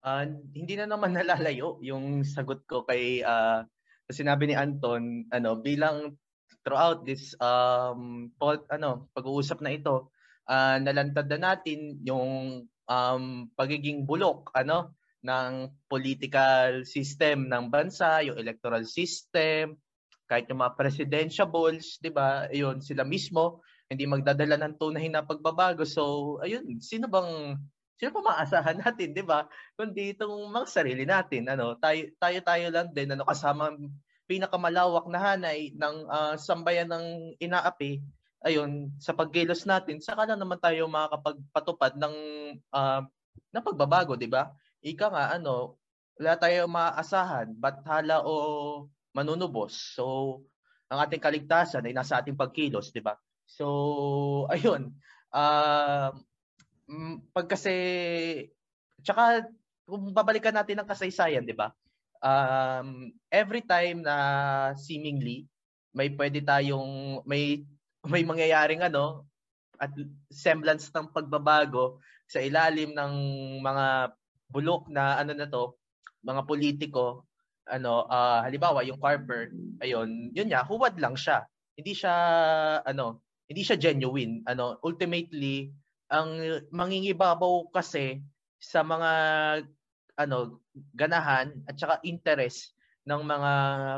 [0.00, 0.24] Uh,
[0.56, 3.60] hindi na naman nalalayo yung sagot ko kay uh,
[4.08, 6.16] sinabi ni Anton ano bilang
[6.64, 10.08] throughout this um pol, ano pag-uusap na ito
[10.48, 18.38] uh, nalantad na natin yung um, pagiging bulok ano ng political system ng bansa, yung
[18.38, 19.76] electoral system,
[20.28, 22.48] kahit yung mga presidentiables, 'di ba?
[22.48, 25.88] Ayun, sila mismo hindi magdadala ng tunay na pagbabago.
[25.88, 27.56] So, ayun, sino bang
[27.96, 29.48] sino pa maasahan natin, 'di ba?
[29.74, 33.74] Kundi itong mga sarili natin, ano, tayo tayo tayo lang din ano kasama
[34.28, 38.04] pinakamalawak na hanay ng ah, sambayan ng inaapi,
[38.44, 42.16] ayun, sa pagkilos natin, saka na naman tayo makakapagpatupad ng
[42.70, 43.02] ah,
[43.52, 44.52] ng pagbabago, di ba?
[44.84, 45.78] Ika nga, ano,
[46.18, 49.94] wala tayo maaasahan, bathala o manunubos.
[49.94, 50.04] So,
[50.90, 53.16] ang ating kaligtasan ay nasa ating pagkilos, di ba?
[53.48, 53.66] So,
[54.54, 54.92] ayun.
[56.88, 57.74] mm, pag kasi,
[59.02, 59.48] tsaka
[59.88, 61.72] kung babalikan natin ang kasaysayan, di ba?
[62.18, 64.16] Um, every time na
[64.74, 65.46] seemingly
[65.94, 67.62] may pwede tayong may
[68.06, 69.26] may mangyayaring ano
[69.78, 69.90] at
[70.30, 71.98] semblance ng pagbabago
[72.28, 73.12] sa ilalim ng
[73.62, 74.12] mga
[74.52, 75.74] bulok na ano na to,
[76.22, 77.24] mga politiko,
[77.68, 81.46] ano, ah, halimbawa yung Carper, ayun, yun niya, huwad lang siya.
[81.78, 82.14] Hindi siya
[82.82, 84.42] ano, hindi siya genuine.
[84.50, 85.70] Ano, ultimately
[86.08, 86.40] ang
[86.72, 88.18] mangingibabaw kasi
[88.58, 89.12] sa mga
[90.18, 90.58] ano
[90.96, 92.74] ganahan at saka interest
[93.06, 93.52] ng mga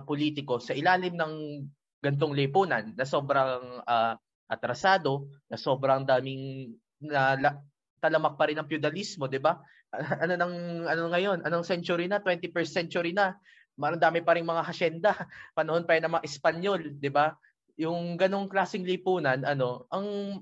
[0.05, 1.64] politiko sa ilalim ng
[2.01, 4.16] gantong lipunan na sobrang ah,
[4.51, 7.60] atrasado, na sobrang daming na, la-
[8.01, 9.60] talamak pa rin ng feudalismo, 'di ba?
[10.24, 10.55] ano nang
[10.89, 11.44] ano ngayon?
[11.44, 12.18] Anong century na?
[12.18, 13.36] 21st century na.
[13.77, 15.12] Marami pa rin mga hacienda.
[15.56, 17.36] Panahon pa yun ng mga Espanyol, 'di ba?
[17.81, 20.40] Yung ganong klaseng lipunan, ano, ang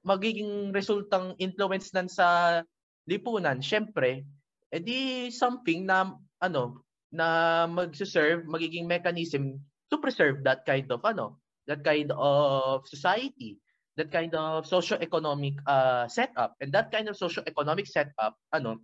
[0.00, 2.60] magiging resultang influence nan sa
[3.04, 4.24] lipunan, syempre,
[4.72, 9.58] edi something na ano na magse-serve magiging mechanism
[9.90, 11.36] to preserve that kind of ano
[11.66, 13.58] that kind of society
[13.98, 18.80] that kind of socio-economic uh, setup and that kind of socio-economic setup ano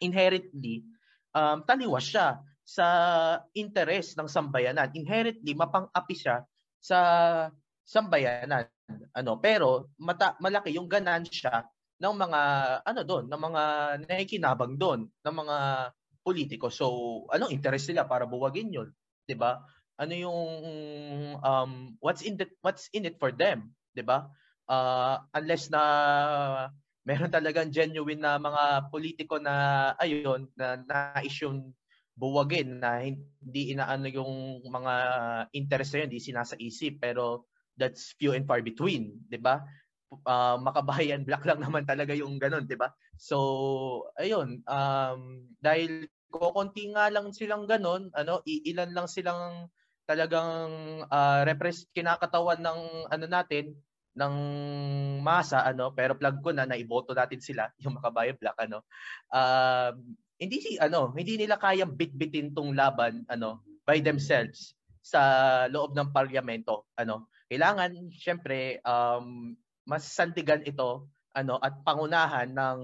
[0.00, 0.82] inherently
[1.36, 2.86] um, taliwas siya sa
[3.54, 6.42] interest ng sambayanan inherently mapang-api siya
[6.82, 6.98] sa
[7.86, 8.66] sambayanan
[9.14, 11.62] ano pero mata, malaki yung ganansya
[11.96, 12.40] ng mga
[12.84, 13.62] ano doon, ng mga
[14.04, 15.56] nakikinabang doon, ng mga
[16.20, 16.68] politiko.
[16.68, 16.86] So,
[17.32, 18.88] anong interest nila para buwagin 'yon,
[19.24, 19.62] 'di ba?
[19.96, 20.40] Ano yung
[21.40, 24.28] um what's in the, what's in it for them, 'di ba?
[24.66, 25.82] Uh, unless na
[27.06, 31.70] meron talagang genuine na mga politiko na ayun na nais yung
[32.16, 34.94] buwagin na hindi inaano yung mga
[35.52, 37.46] interest na yun, hindi sinasaisip pero
[37.76, 39.62] that's few and far between, 'di ba?
[40.26, 42.92] uh, makabayan black lang naman talaga yung ganun, 'di ba?
[43.18, 45.20] So, ayun, um
[45.60, 49.70] dahil kokonti nga lang silang ganun, ano, iilan lang silang
[50.06, 52.80] talagang uh, repres kinakatawan ng
[53.10, 53.74] ano natin
[54.16, 54.34] ng
[55.20, 58.80] masa ano pero plug ko na naiboto natin sila yung makabayan black ano.
[59.28, 59.92] Uh,
[60.40, 64.72] hindi si ano hindi nila kayang bitbitin tong laban ano by themselves
[65.04, 65.20] sa
[65.68, 67.28] loob ng parlamento ano.
[67.50, 69.52] Kailangan syempre um
[69.86, 72.78] mas sandigan ito ano at pangunahan ng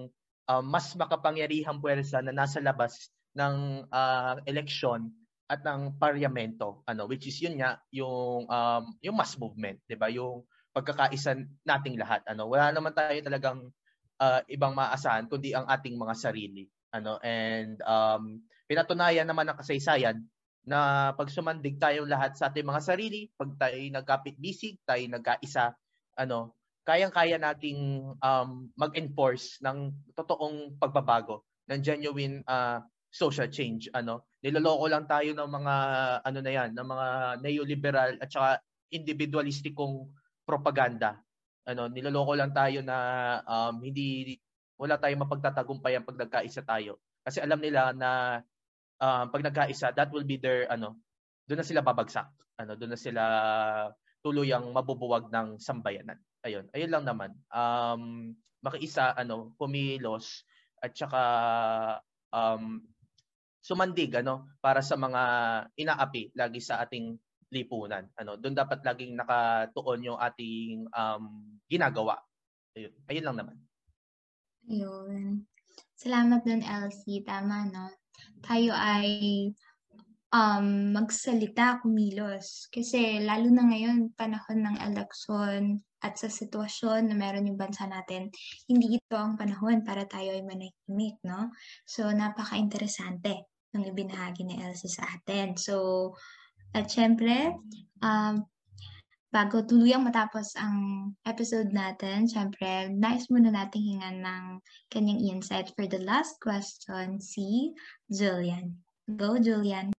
[0.53, 5.09] uh, mas makapangyarihang puwersa na nasa labas ng uh, eleksyon
[5.51, 10.09] at ng parlamento ano which is yun nga yung um, yung mass movement 'di ba?
[10.09, 11.37] Yung pagkakaisa
[11.67, 12.25] nating lahat.
[12.29, 13.69] Ano wala naman tayo talagang
[14.23, 16.67] uh, ibang maasahan kundi ang ating mga sarili.
[16.93, 20.21] Ano and um, pinatunayan naman ng kasaysayan
[20.63, 25.75] na pag sumandig tayong lahat sa ating mga sarili pag tayo nagkapit bisig tayo nagkaisa
[26.15, 32.83] ano kayang-kaya nating um, mag-enforce ng totoong pagbabago, ng genuine uh,
[33.15, 33.87] social change.
[33.95, 35.75] Ano, niloloko lang tayo ng mga
[36.27, 37.07] ano na 'yan, ng mga
[37.43, 38.51] neoliberal at saka
[38.93, 40.11] individualistikong
[40.45, 41.19] propaganda.
[41.65, 42.97] Ano, niloloko lang tayo na
[43.47, 44.35] um, hindi
[44.77, 46.99] wala tayong mapagtatagumpayan pag nagkaisa tayo.
[47.23, 48.43] Kasi alam nila na
[48.99, 50.99] um, pag nagkaisa, that will be their ano,
[51.47, 52.27] doon na sila babagsak.
[52.59, 53.23] Ano, doon na sila
[54.27, 57.31] tuluyang mabubuwag ng sambayanan ayun, ayun lang naman.
[57.49, 60.43] Um, makiisa, ano, pumilos
[60.83, 61.23] at saka
[62.35, 62.83] um,
[63.63, 65.23] sumandig ano para sa mga
[65.79, 67.15] inaapi lagi sa ating
[67.55, 68.09] lipunan.
[68.19, 71.25] Ano, doon dapat laging nakatuon yung ating um,
[71.71, 72.19] ginagawa.
[72.75, 73.57] Ayun, ayun lang naman.
[74.67, 75.47] Ayun.
[75.95, 77.23] Salamat dun, Elsie.
[77.23, 77.93] Tama, no?
[78.43, 79.53] Tayo ay
[80.33, 82.67] um, magsalita, kumilos.
[82.73, 88.27] Kasi lalo na ngayon, panahon ng eleksyon, at sa sitwasyon na meron yung bansa natin,
[88.67, 91.55] hindi ito ang panahon para tayo ay manahimik, no?
[91.87, 95.57] So, napaka-interesante ng ibinahagi ni Elsie sa atin.
[95.57, 96.13] So,
[96.73, 97.57] at syempre,
[98.01, 98.45] um,
[99.33, 104.45] bago tuluyang matapos ang episode natin, syempre, nice muna nating hingan ng
[104.93, 107.73] kanyang insight for the last question, si
[108.13, 108.77] Julian.
[109.09, 109.97] Go, Julian.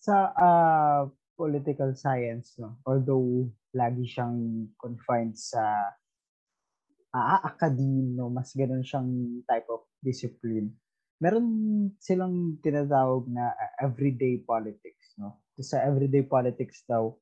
[0.00, 1.08] Sa uh,
[1.40, 2.76] political science, no?
[2.84, 5.96] although lagi siyang confined sa
[7.16, 9.08] uh, academe, mas ganun siyang
[9.48, 10.68] type of discipline.
[11.20, 11.46] Meron
[12.00, 15.44] silang tinatawag na uh, everyday politics, no?
[15.60, 17.12] Sa everyday politics daw,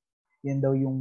[0.47, 0.99] yan daw yung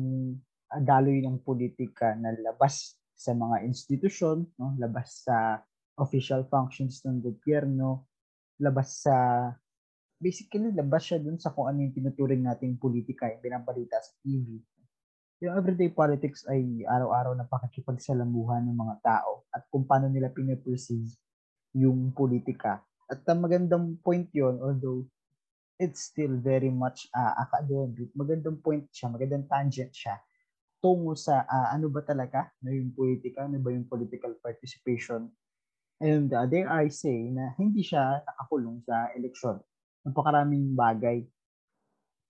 [0.73, 4.73] uh, daloy ng politika na labas sa mga institusyon, no?
[4.81, 5.61] Labas sa
[6.01, 8.09] official functions ng gobyerno,
[8.57, 9.49] labas sa
[10.17, 14.57] basically labas siya dun sa kung ano yung tinuturing nating politika, yung binabalita sa TV.
[15.45, 21.13] Yung everyday politics ay araw-araw na pakikipagsalamuhan ng mga tao at kung paano nila piniperceive
[21.77, 22.81] yung politika.
[23.07, 25.07] At ang magandang point yon although
[25.79, 30.19] it's still very much uh, academic, magandang point siya, magandang tangent siya
[30.81, 35.29] tungo sa uh, ano ba talaga na yung politika, ano ba yung political participation.
[35.97, 39.57] And uh, there I say na hindi siya nakakulong sa eleksyon.
[40.05, 41.25] Napakaraming bagay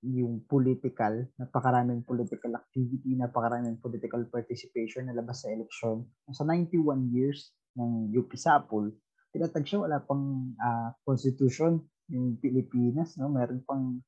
[0.07, 6.07] yung political, napakaraming political activity, napakaraming political participation na labas sa eleksyon.
[6.31, 8.95] Sa 91 years ng UP Sapol,
[9.37, 11.77] tinatag siya wala pang uh, constitution
[12.09, 13.29] yung Pilipinas, no?
[13.29, 14.01] Meron pang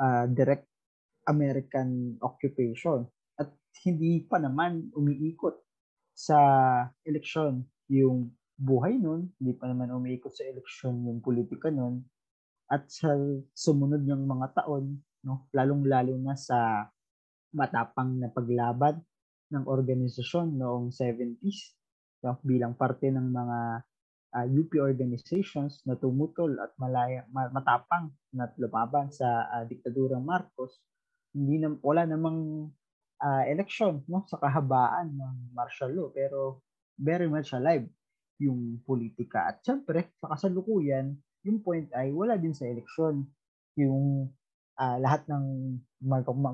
[0.00, 0.64] uh, direct
[1.28, 3.04] American occupation.
[3.36, 3.52] At
[3.84, 5.60] hindi pa naman umiikot
[6.16, 6.40] sa
[7.04, 7.60] eleksyon
[7.92, 12.00] yung buhay nun, hindi pa naman umiikot sa eleksyon yung politika nun
[12.70, 13.12] at sa
[13.50, 14.94] sumunod ng mga taon,
[15.26, 16.86] no, lalong-lalo na sa
[17.50, 19.02] matapang na paglaban
[19.50, 21.74] ng organisasyon noong 70s
[22.22, 23.58] no, bilang parte ng mga
[24.34, 30.78] uh, UP organizations na tumutol at malaya, matapang na lumaban sa uh, diktadurang Marcos,
[31.34, 32.70] hindi na, wala namang
[33.22, 36.62] uh, election no, sa kahabaan ng martial law pero
[36.98, 37.86] very much alive
[38.40, 39.52] yung politika.
[39.52, 41.12] At syempre, sa kasalukuyan,
[41.44, 43.28] yung point ay wala din sa eleksyon.
[43.76, 44.28] Yung
[44.80, 45.76] uh, lahat ng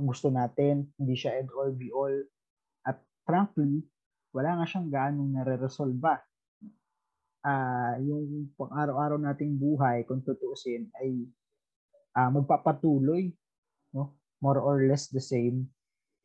[0.02, 2.14] gusto natin, hindi siya end all be all.
[2.82, 3.86] At frankly,
[4.34, 5.96] wala nga siyang gaanong nare-resolve
[7.46, 11.22] uh, yung pang-araw-araw nating buhay, kung tutuusin, ay
[12.18, 13.30] uh, magpapatuloy,
[13.94, 14.18] no?
[14.42, 15.70] more or less the same,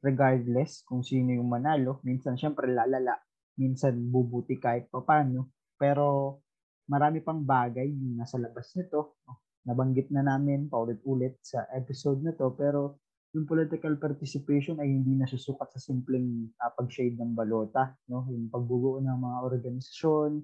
[0.01, 2.01] regardless kung sino yung manalo.
[2.01, 3.21] Minsan, syempre, lalala.
[3.61, 5.53] Minsan, bubuti kahit papano.
[5.77, 6.41] Pero,
[6.89, 9.21] marami pang bagay yung nasa labas nito.
[9.61, 12.97] Nabanggit na namin paulit-ulit sa episode na to, pero
[13.31, 18.27] yung political participation ay hindi nasusukat sa simpleng uh, pag-shade ng balota, no?
[18.27, 20.43] Yung pagbubuo ng mga organisasyon,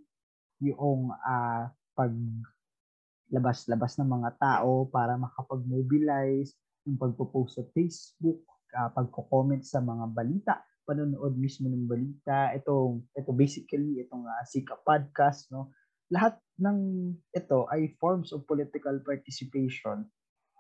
[0.62, 2.14] yung uh, pag
[3.28, 6.56] labas-labas ng mga tao para makapag-mobilize,
[6.88, 8.40] yung pagpo-post sa Facebook,
[8.78, 10.54] uh, pagko-comment sa mga balita,
[10.88, 15.76] panonood mismo ng balita, itong ito basically itong uh, Sika podcast, no.
[16.08, 20.08] Lahat ng ito ay forms of political participation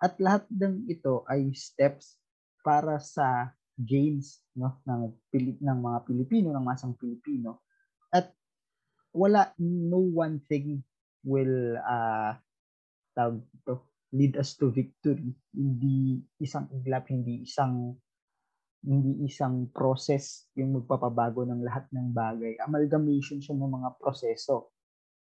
[0.03, 2.19] at lahat ng ito ay steps
[2.61, 5.13] para sa gains no ng
[5.61, 7.63] ng mga Pilipino ng masang Pilipino
[8.09, 8.33] at
[9.17, 10.85] wala no one thing
[11.25, 12.37] will uh,
[13.17, 13.81] tawag ito,
[14.13, 15.33] lead us to victory.
[15.51, 17.97] Hindi isang iglap, hindi isang
[18.85, 22.61] hindi isang process yung magpapabago ng lahat ng bagay.
[22.61, 24.71] Amalgamation siya ng mga proseso.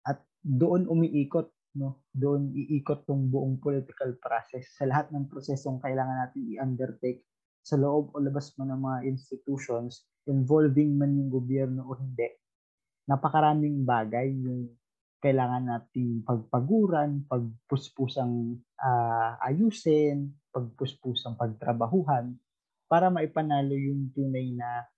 [0.05, 2.05] At doon umiikot, no?
[2.13, 7.25] Doon iikot tong buong political process sa lahat ng prosesong kailangan natin i-undertake
[7.65, 12.40] sa loob o labas mo ng mga institutions involving man yung gobyerno o hindi
[13.09, 14.69] napakaraming bagay yung
[15.21, 22.33] kailangan nating pagpaguran, pagpuspusang uh, ayusin, pagpuspusang pagtrabahuhan
[22.89, 24.89] para maipanalo yung tunay na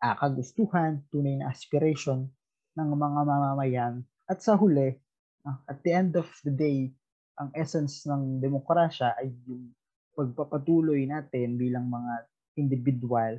[0.00, 2.26] uh, kagustuhan, tunay na aspiration
[2.74, 3.94] ng mga mamamayan.
[4.24, 4.96] At sa huli,
[5.44, 6.88] uh, at the end of the day,
[7.36, 9.68] ang essence ng demokrasya ay yung
[10.16, 12.24] pagpapatuloy natin bilang mga
[12.56, 13.36] individual,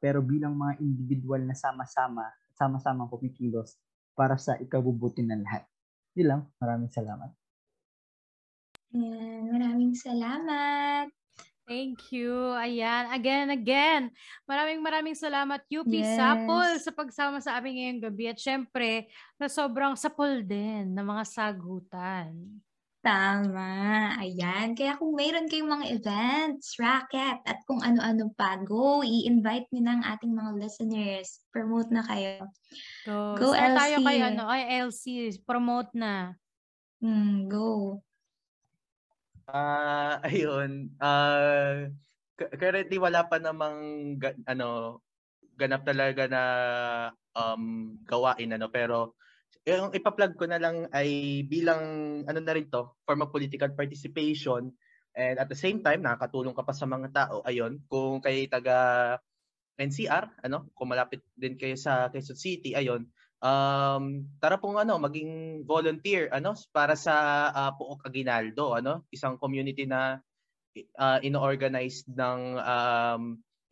[0.00, 2.24] pero bilang mga individual na sama-sama
[2.62, 3.74] sama-sama kumikilos
[4.14, 5.66] para sa ikabubuti ng lahat.
[6.14, 6.42] Yun lang.
[6.62, 7.30] Maraming salamat.
[8.94, 11.10] Ayan, maraming salamat.
[11.64, 12.52] Thank you.
[12.52, 14.02] Ayan, again and again.
[14.44, 16.20] Maraming maraming salamat UP yes.
[16.20, 19.08] Sapol sa pagsama sa amin ngayong gabi at syempre
[19.40, 22.34] na sobrang sapol din ng mga sagutan.
[23.02, 24.14] Tama.
[24.22, 24.78] Ayan.
[24.78, 30.00] Kaya kung mayroon kayong mga events, racket, at kung ano-ano pa, go, i-invite niyo ng
[30.06, 31.42] ating mga listeners.
[31.50, 32.46] Promote na kayo.
[33.02, 33.34] Go.
[33.42, 33.78] Go, Start LC.
[33.82, 35.04] tayo kay ano, ay LC.
[35.42, 36.38] Promote na.
[37.02, 37.98] Mm, go.
[39.50, 40.94] Ah, uh, ayun.
[41.02, 41.90] Uh,
[42.38, 43.78] currently wala pa namang
[44.18, 44.98] ga- ano
[45.58, 46.42] ganap talaga na
[47.36, 49.14] um gawain ano pero
[49.62, 51.82] yung ipa-plug ko na lang ay bilang
[52.26, 54.74] ano na rin to, form of political participation
[55.14, 57.36] and at the same time nakakatulong ka pa sa mga tao.
[57.46, 59.18] Ayun, kung kay taga
[59.78, 63.08] NCR, ano, kung malapit din kayo sa Quezon City, ayun,
[63.40, 64.04] um,
[64.38, 69.04] tara pong ano, maging volunteer ano para sa uh, Puok Aguinaldo, ano?
[69.10, 70.20] Isang community na
[70.98, 73.22] uh, ino-organize ng um,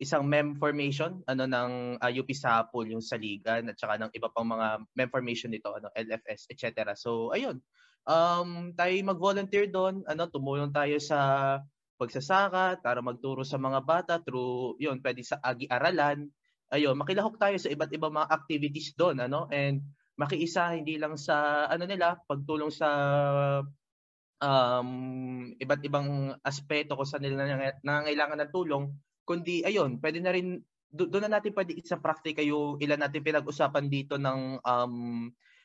[0.01, 4.49] isang mem formation ano ng uh, UP Sapul yung Saligan at saka ng iba pang
[4.49, 6.97] mga mem formation nito ano LFS etc.
[6.97, 7.61] So ayun.
[8.09, 11.19] Um tayo mag-volunteer doon, ano tumulong tayo sa
[12.01, 16.25] pagsasaka para magturo sa mga bata through yun pwede sa agi-aralan.
[16.73, 19.85] Ayun, makilahok tayo sa iba't ibang mga activities doon ano and
[20.17, 22.89] makiisa hindi lang sa ano nila pagtulong sa
[24.41, 24.89] um
[25.61, 27.45] iba't ibang aspeto kung saan nila
[27.85, 28.89] nangangailangan ng tulong
[29.23, 33.23] kundi ayun, pwede na rin do- doon na natin pwede sa praktika yung ilan natin
[33.23, 34.95] pinag-usapan dito ng um,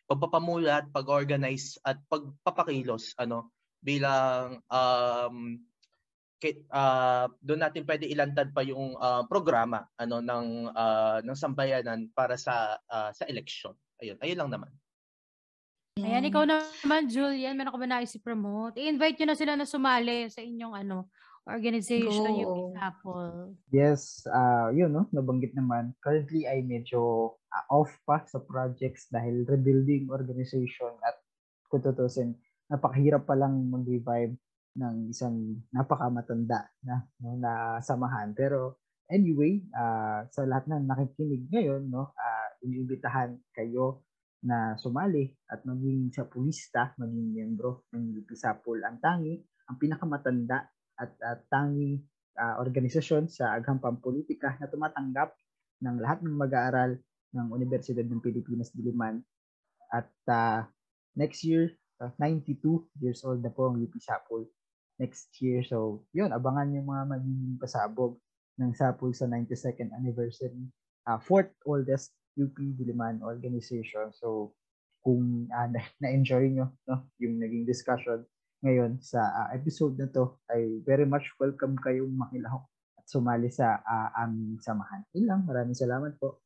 [0.07, 3.51] pagpapamulat, pag-organize at pagpapakilos ano
[3.83, 5.59] bilang um,
[6.39, 12.07] kit, uh, doon natin pwede ilantad pa yung uh, programa ano ng uh, ng sambayanan
[12.15, 13.75] para sa uh, sa election.
[13.99, 14.70] Ayun, ayun lang naman.
[15.97, 18.76] Ayan, ikaw naman, Julian, meron ka ba nais i-promote?
[18.76, 21.09] I-invite nyo na sila na sumali sa inyong ano,
[21.47, 22.75] organization, Go.
[22.75, 23.55] UP Apple.
[23.70, 25.07] Yes, uh, yun, no?
[25.15, 25.94] nabanggit naman.
[26.02, 31.16] Currently, ay medyo uh, off pa sa projects dahil rebuilding organization at
[31.70, 32.34] kung tutusin,
[32.66, 34.34] napakahirap pa lang mag-revive
[34.76, 38.34] ng isang napakamatanda na, no, na samahan.
[38.34, 44.02] Pero anyway, uh, sa lahat ng nakikinig ngayon, no, uh, iniimbitahan kayo
[44.47, 48.84] na sumali at maging sa pulista, maging miyembro ng UP Sapul.
[48.84, 49.34] Ang tangi,
[49.66, 52.02] ang pinakamatanda at, at tanging
[52.36, 55.36] uh, organisasyon sa agham pampolitika na tumatanggap
[55.84, 56.97] ng lahat ng mag-aaral
[57.36, 59.20] ng Universidad ng Pilipinas Diliman.
[59.92, 60.65] At uh,
[61.16, 62.60] next year uh, 92
[63.00, 64.44] years old na po ang UP Sapul
[64.97, 68.16] next year so yun abangan yung mga magiging pasabog
[68.57, 70.73] ng Sapul sa 92nd anniversary
[71.07, 74.12] uh, fourth oldest UP Diliman organization.
[74.12, 74.52] So
[75.00, 75.68] kung uh,
[76.02, 78.26] na-enjoy nyo no, yung naging discussion
[78.67, 82.67] ngayon sa uh, episode na to ay very much welcome kayong makilahok
[82.99, 85.07] at sumali sa uh, aming samahan.
[85.15, 86.43] Yun lang, maraming salamat po.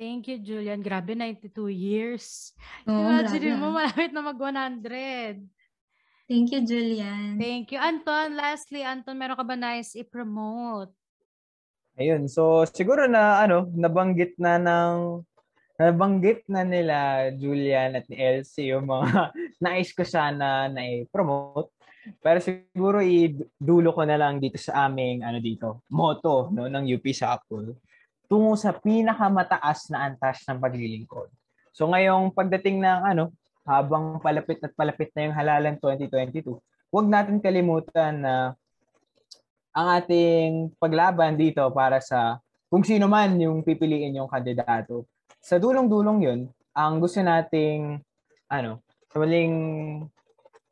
[0.00, 0.80] Thank you, Julian.
[0.80, 2.56] Grabe, 92 years.
[2.88, 5.42] Oo, Imagine grabe, mo, malapit na mag-100.
[6.24, 7.36] Thank you, Julian.
[7.36, 7.82] Thank you.
[7.82, 10.94] Anton, lastly, Anton, meron ka ba nice i-promote?
[11.98, 15.26] Ayun, so siguro na ano, nabanggit na ng
[15.82, 21.74] nabanggit na nila Julian at ni Elsie yung mga nais ko sana na i-promote.
[22.24, 27.04] Pero siguro idulo ko na lang dito sa aming ano dito, motto no ng UP
[27.12, 27.76] Sapul
[28.28, 31.32] tungo sa pinakamataas na antas ng paglilingkod.
[31.72, 33.32] So ngayong pagdating ng ano,
[33.64, 36.60] habang palapit at palapit na yung halalan 2022,
[36.92, 38.34] huwag natin kalimutan na
[39.72, 42.36] ang ating paglaban dito para sa
[42.68, 45.08] kung sino man yung pipiliin yung kandidato.
[45.40, 46.40] Sa dulong-dulong yun,
[46.76, 47.96] ang gusto nating
[48.52, 49.54] ano, sa maling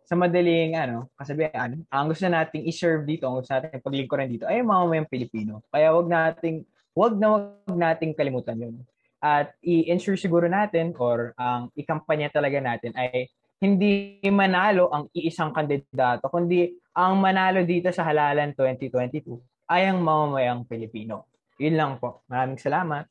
[0.07, 4.63] sa madaling ano, kasabihan, ang gusto nating i-serve dito, ang gusto nating paglingkuran dito ay
[4.63, 5.67] mga mamayang Pilipino.
[5.67, 6.63] Kaya wag nating
[6.95, 8.75] wag na wag nating kalimutan yun.
[9.19, 13.27] At i-ensure siguro natin or ang ikampanya talaga natin ay
[13.59, 19.27] hindi manalo ang iisang kandidato, kundi ang manalo dito sa halalan 2022
[19.67, 21.27] ay ang mamamayang Pilipino.
[21.59, 22.23] Yun lang po.
[22.31, 23.11] Maraming salamat.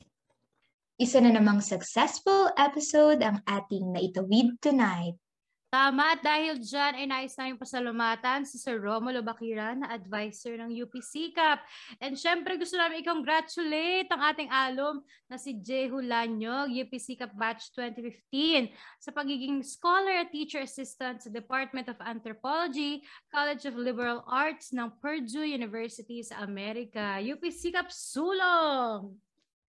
[0.95, 5.19] Isa na namang successful episode ang ating naitawid tonight.
[5.67, 10.95] Tama, dahil dyan ay nais namin pasalamatan si Sir Romulo Bakira na advisor ng UP
[10.95, 11.59] SICAP.
[11.99, 17.75] And syempre gusto namin i-congratulate ang ating alum na si Jehu Lanyog, UP SICAP Batch
[17.75, 18.71] 2015
[19.03, 23.03] sa pagiging Scholar at Teacher Assistant sa Department of Anthropology,
[23.35, 27.19] College of Liberal Arts ng Purdue University sa Amerika.
[27.19, 29.11] UP SICAP Sulong!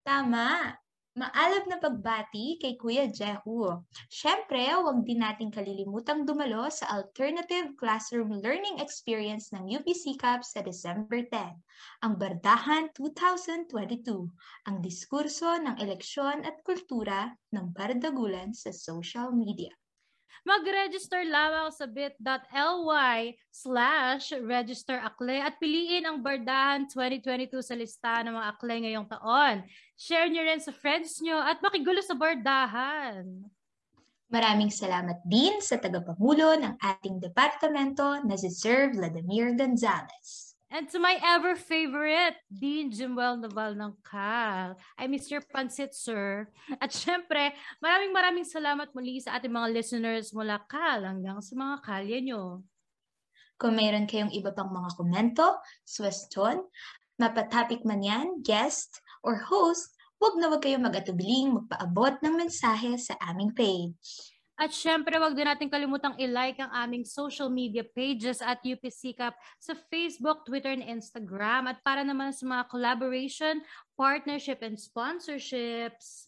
[0.07, 0.86] Tama!
[1.17, 3.73] Maalab na pagbati kay Kuya Jehu.
[4.05, 10.61] Siyempre, huwag din nating kalilimutang dumalo sa Alternative Classroom Learning Experience ng UP SICAP sa
[10.61, 11.57] December 10,
[12.05, 14.29] ang Bardahan 2022,
[14.69, 19.73] ang diskurso ng eleksyon at kultura ng Bardagulan sa social media.
[20.45, 28.35] Mag-register lamang sa bit.ly slash register akle at piliin ang Bardahan 2022 sa listahan ng
[28.37, 29.55] mga akle ngayong taon.
[29.97, 33.47] Share nyo rin sa friends nyo at makigulo sa Bardahan.
[34.27, 40.46] Maraming salamat din sa tagapangulo ng ating departamento na si Sir Vladimir Gonzalez.
[40.67, 44.75] And to my ever favorite, Dean Jimwell Naval ng CAL.
[44.99, 46.51] I miss your pansit, sir.
[46.83, 51.75] At syempre, maraming maraming salamat muli sa ating mga listeners mula CAL hanggang sa mga
[51.79, 52.67] kalye nyo.
[53.55, 55.55] Kung mayroon kayong iba pang mga komento,
[55.87, 56.59] suwestyon,
[57.15, 63.15] mapatopic man yan, guest, or host, huwag na huwag kayong mag-atubiling magpaabot ng mensahe sa
[63.23, 64.36] aming page.
[64.57, 69.37] At syempre, wag din natin kalimutang i-like ang aming social media pages at UP Sikap
[69.61, 71.69] sa Facebook, Twitter, and Instagram.
[71.69, 73.61] At para naman sa mga collaboration,
[73.93, 76.27] partnership, and sponsorships,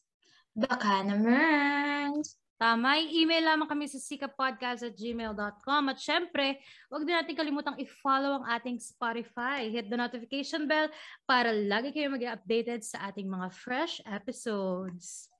[0.59, 2.19] Baka naman.
[2.59, 5.83] Tama, i-email lamang kami sa sikapodcast at gmail.com.
[5.87, 6.59] At syempre,
[6.91, 9.71] huwag din natin kalimutang i-follow ang ating Spotify.
[9.71, 10.91] Hit the notification bell
[11.23, 15.31] para lagi kayo mag-updated sa ating mga fresh episodes.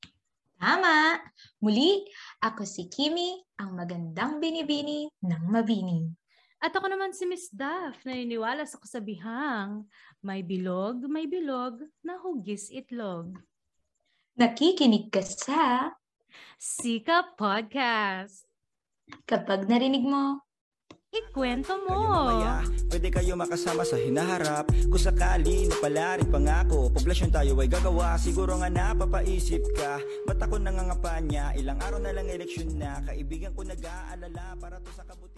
[0.60, 1.16] Tama!
[1.64, 2.04] Muli,
[2.44, 6.04] ako si Kimi, ang magandang binibini ng mabini.
[6.60, 9.88] At ako naman si Miss Daff, naniniwala sa kasabihang,
[10.20, 13.40] may bilog, may bilog, na hugis itlog.
[14.36, 15.96] Nakikinig ka sa
[16.60, 18.44] Sika Podcast.
[19.24, 20.44] kapag narinig mo.
[21.10, 21.98] Ikwento mo.
[22.06, 22.62] mamaya,
[22.94, 24.70] pwede kayo makasama sa hinaharap.
[24.70, 28.14] Kung sakali na pala rin pangako Poblasyon tayo ay gagawa.
[28.22, 29.98] Siguro nga napapaisip ka.
[30.30, 31.58] Ba't ako nangangapa niya?
[31.58, 33.02] Ilang araw na lang eleksyon na.
[33.02, 35.29] Kaibigan ko nag-aalala Para to sa kabutihan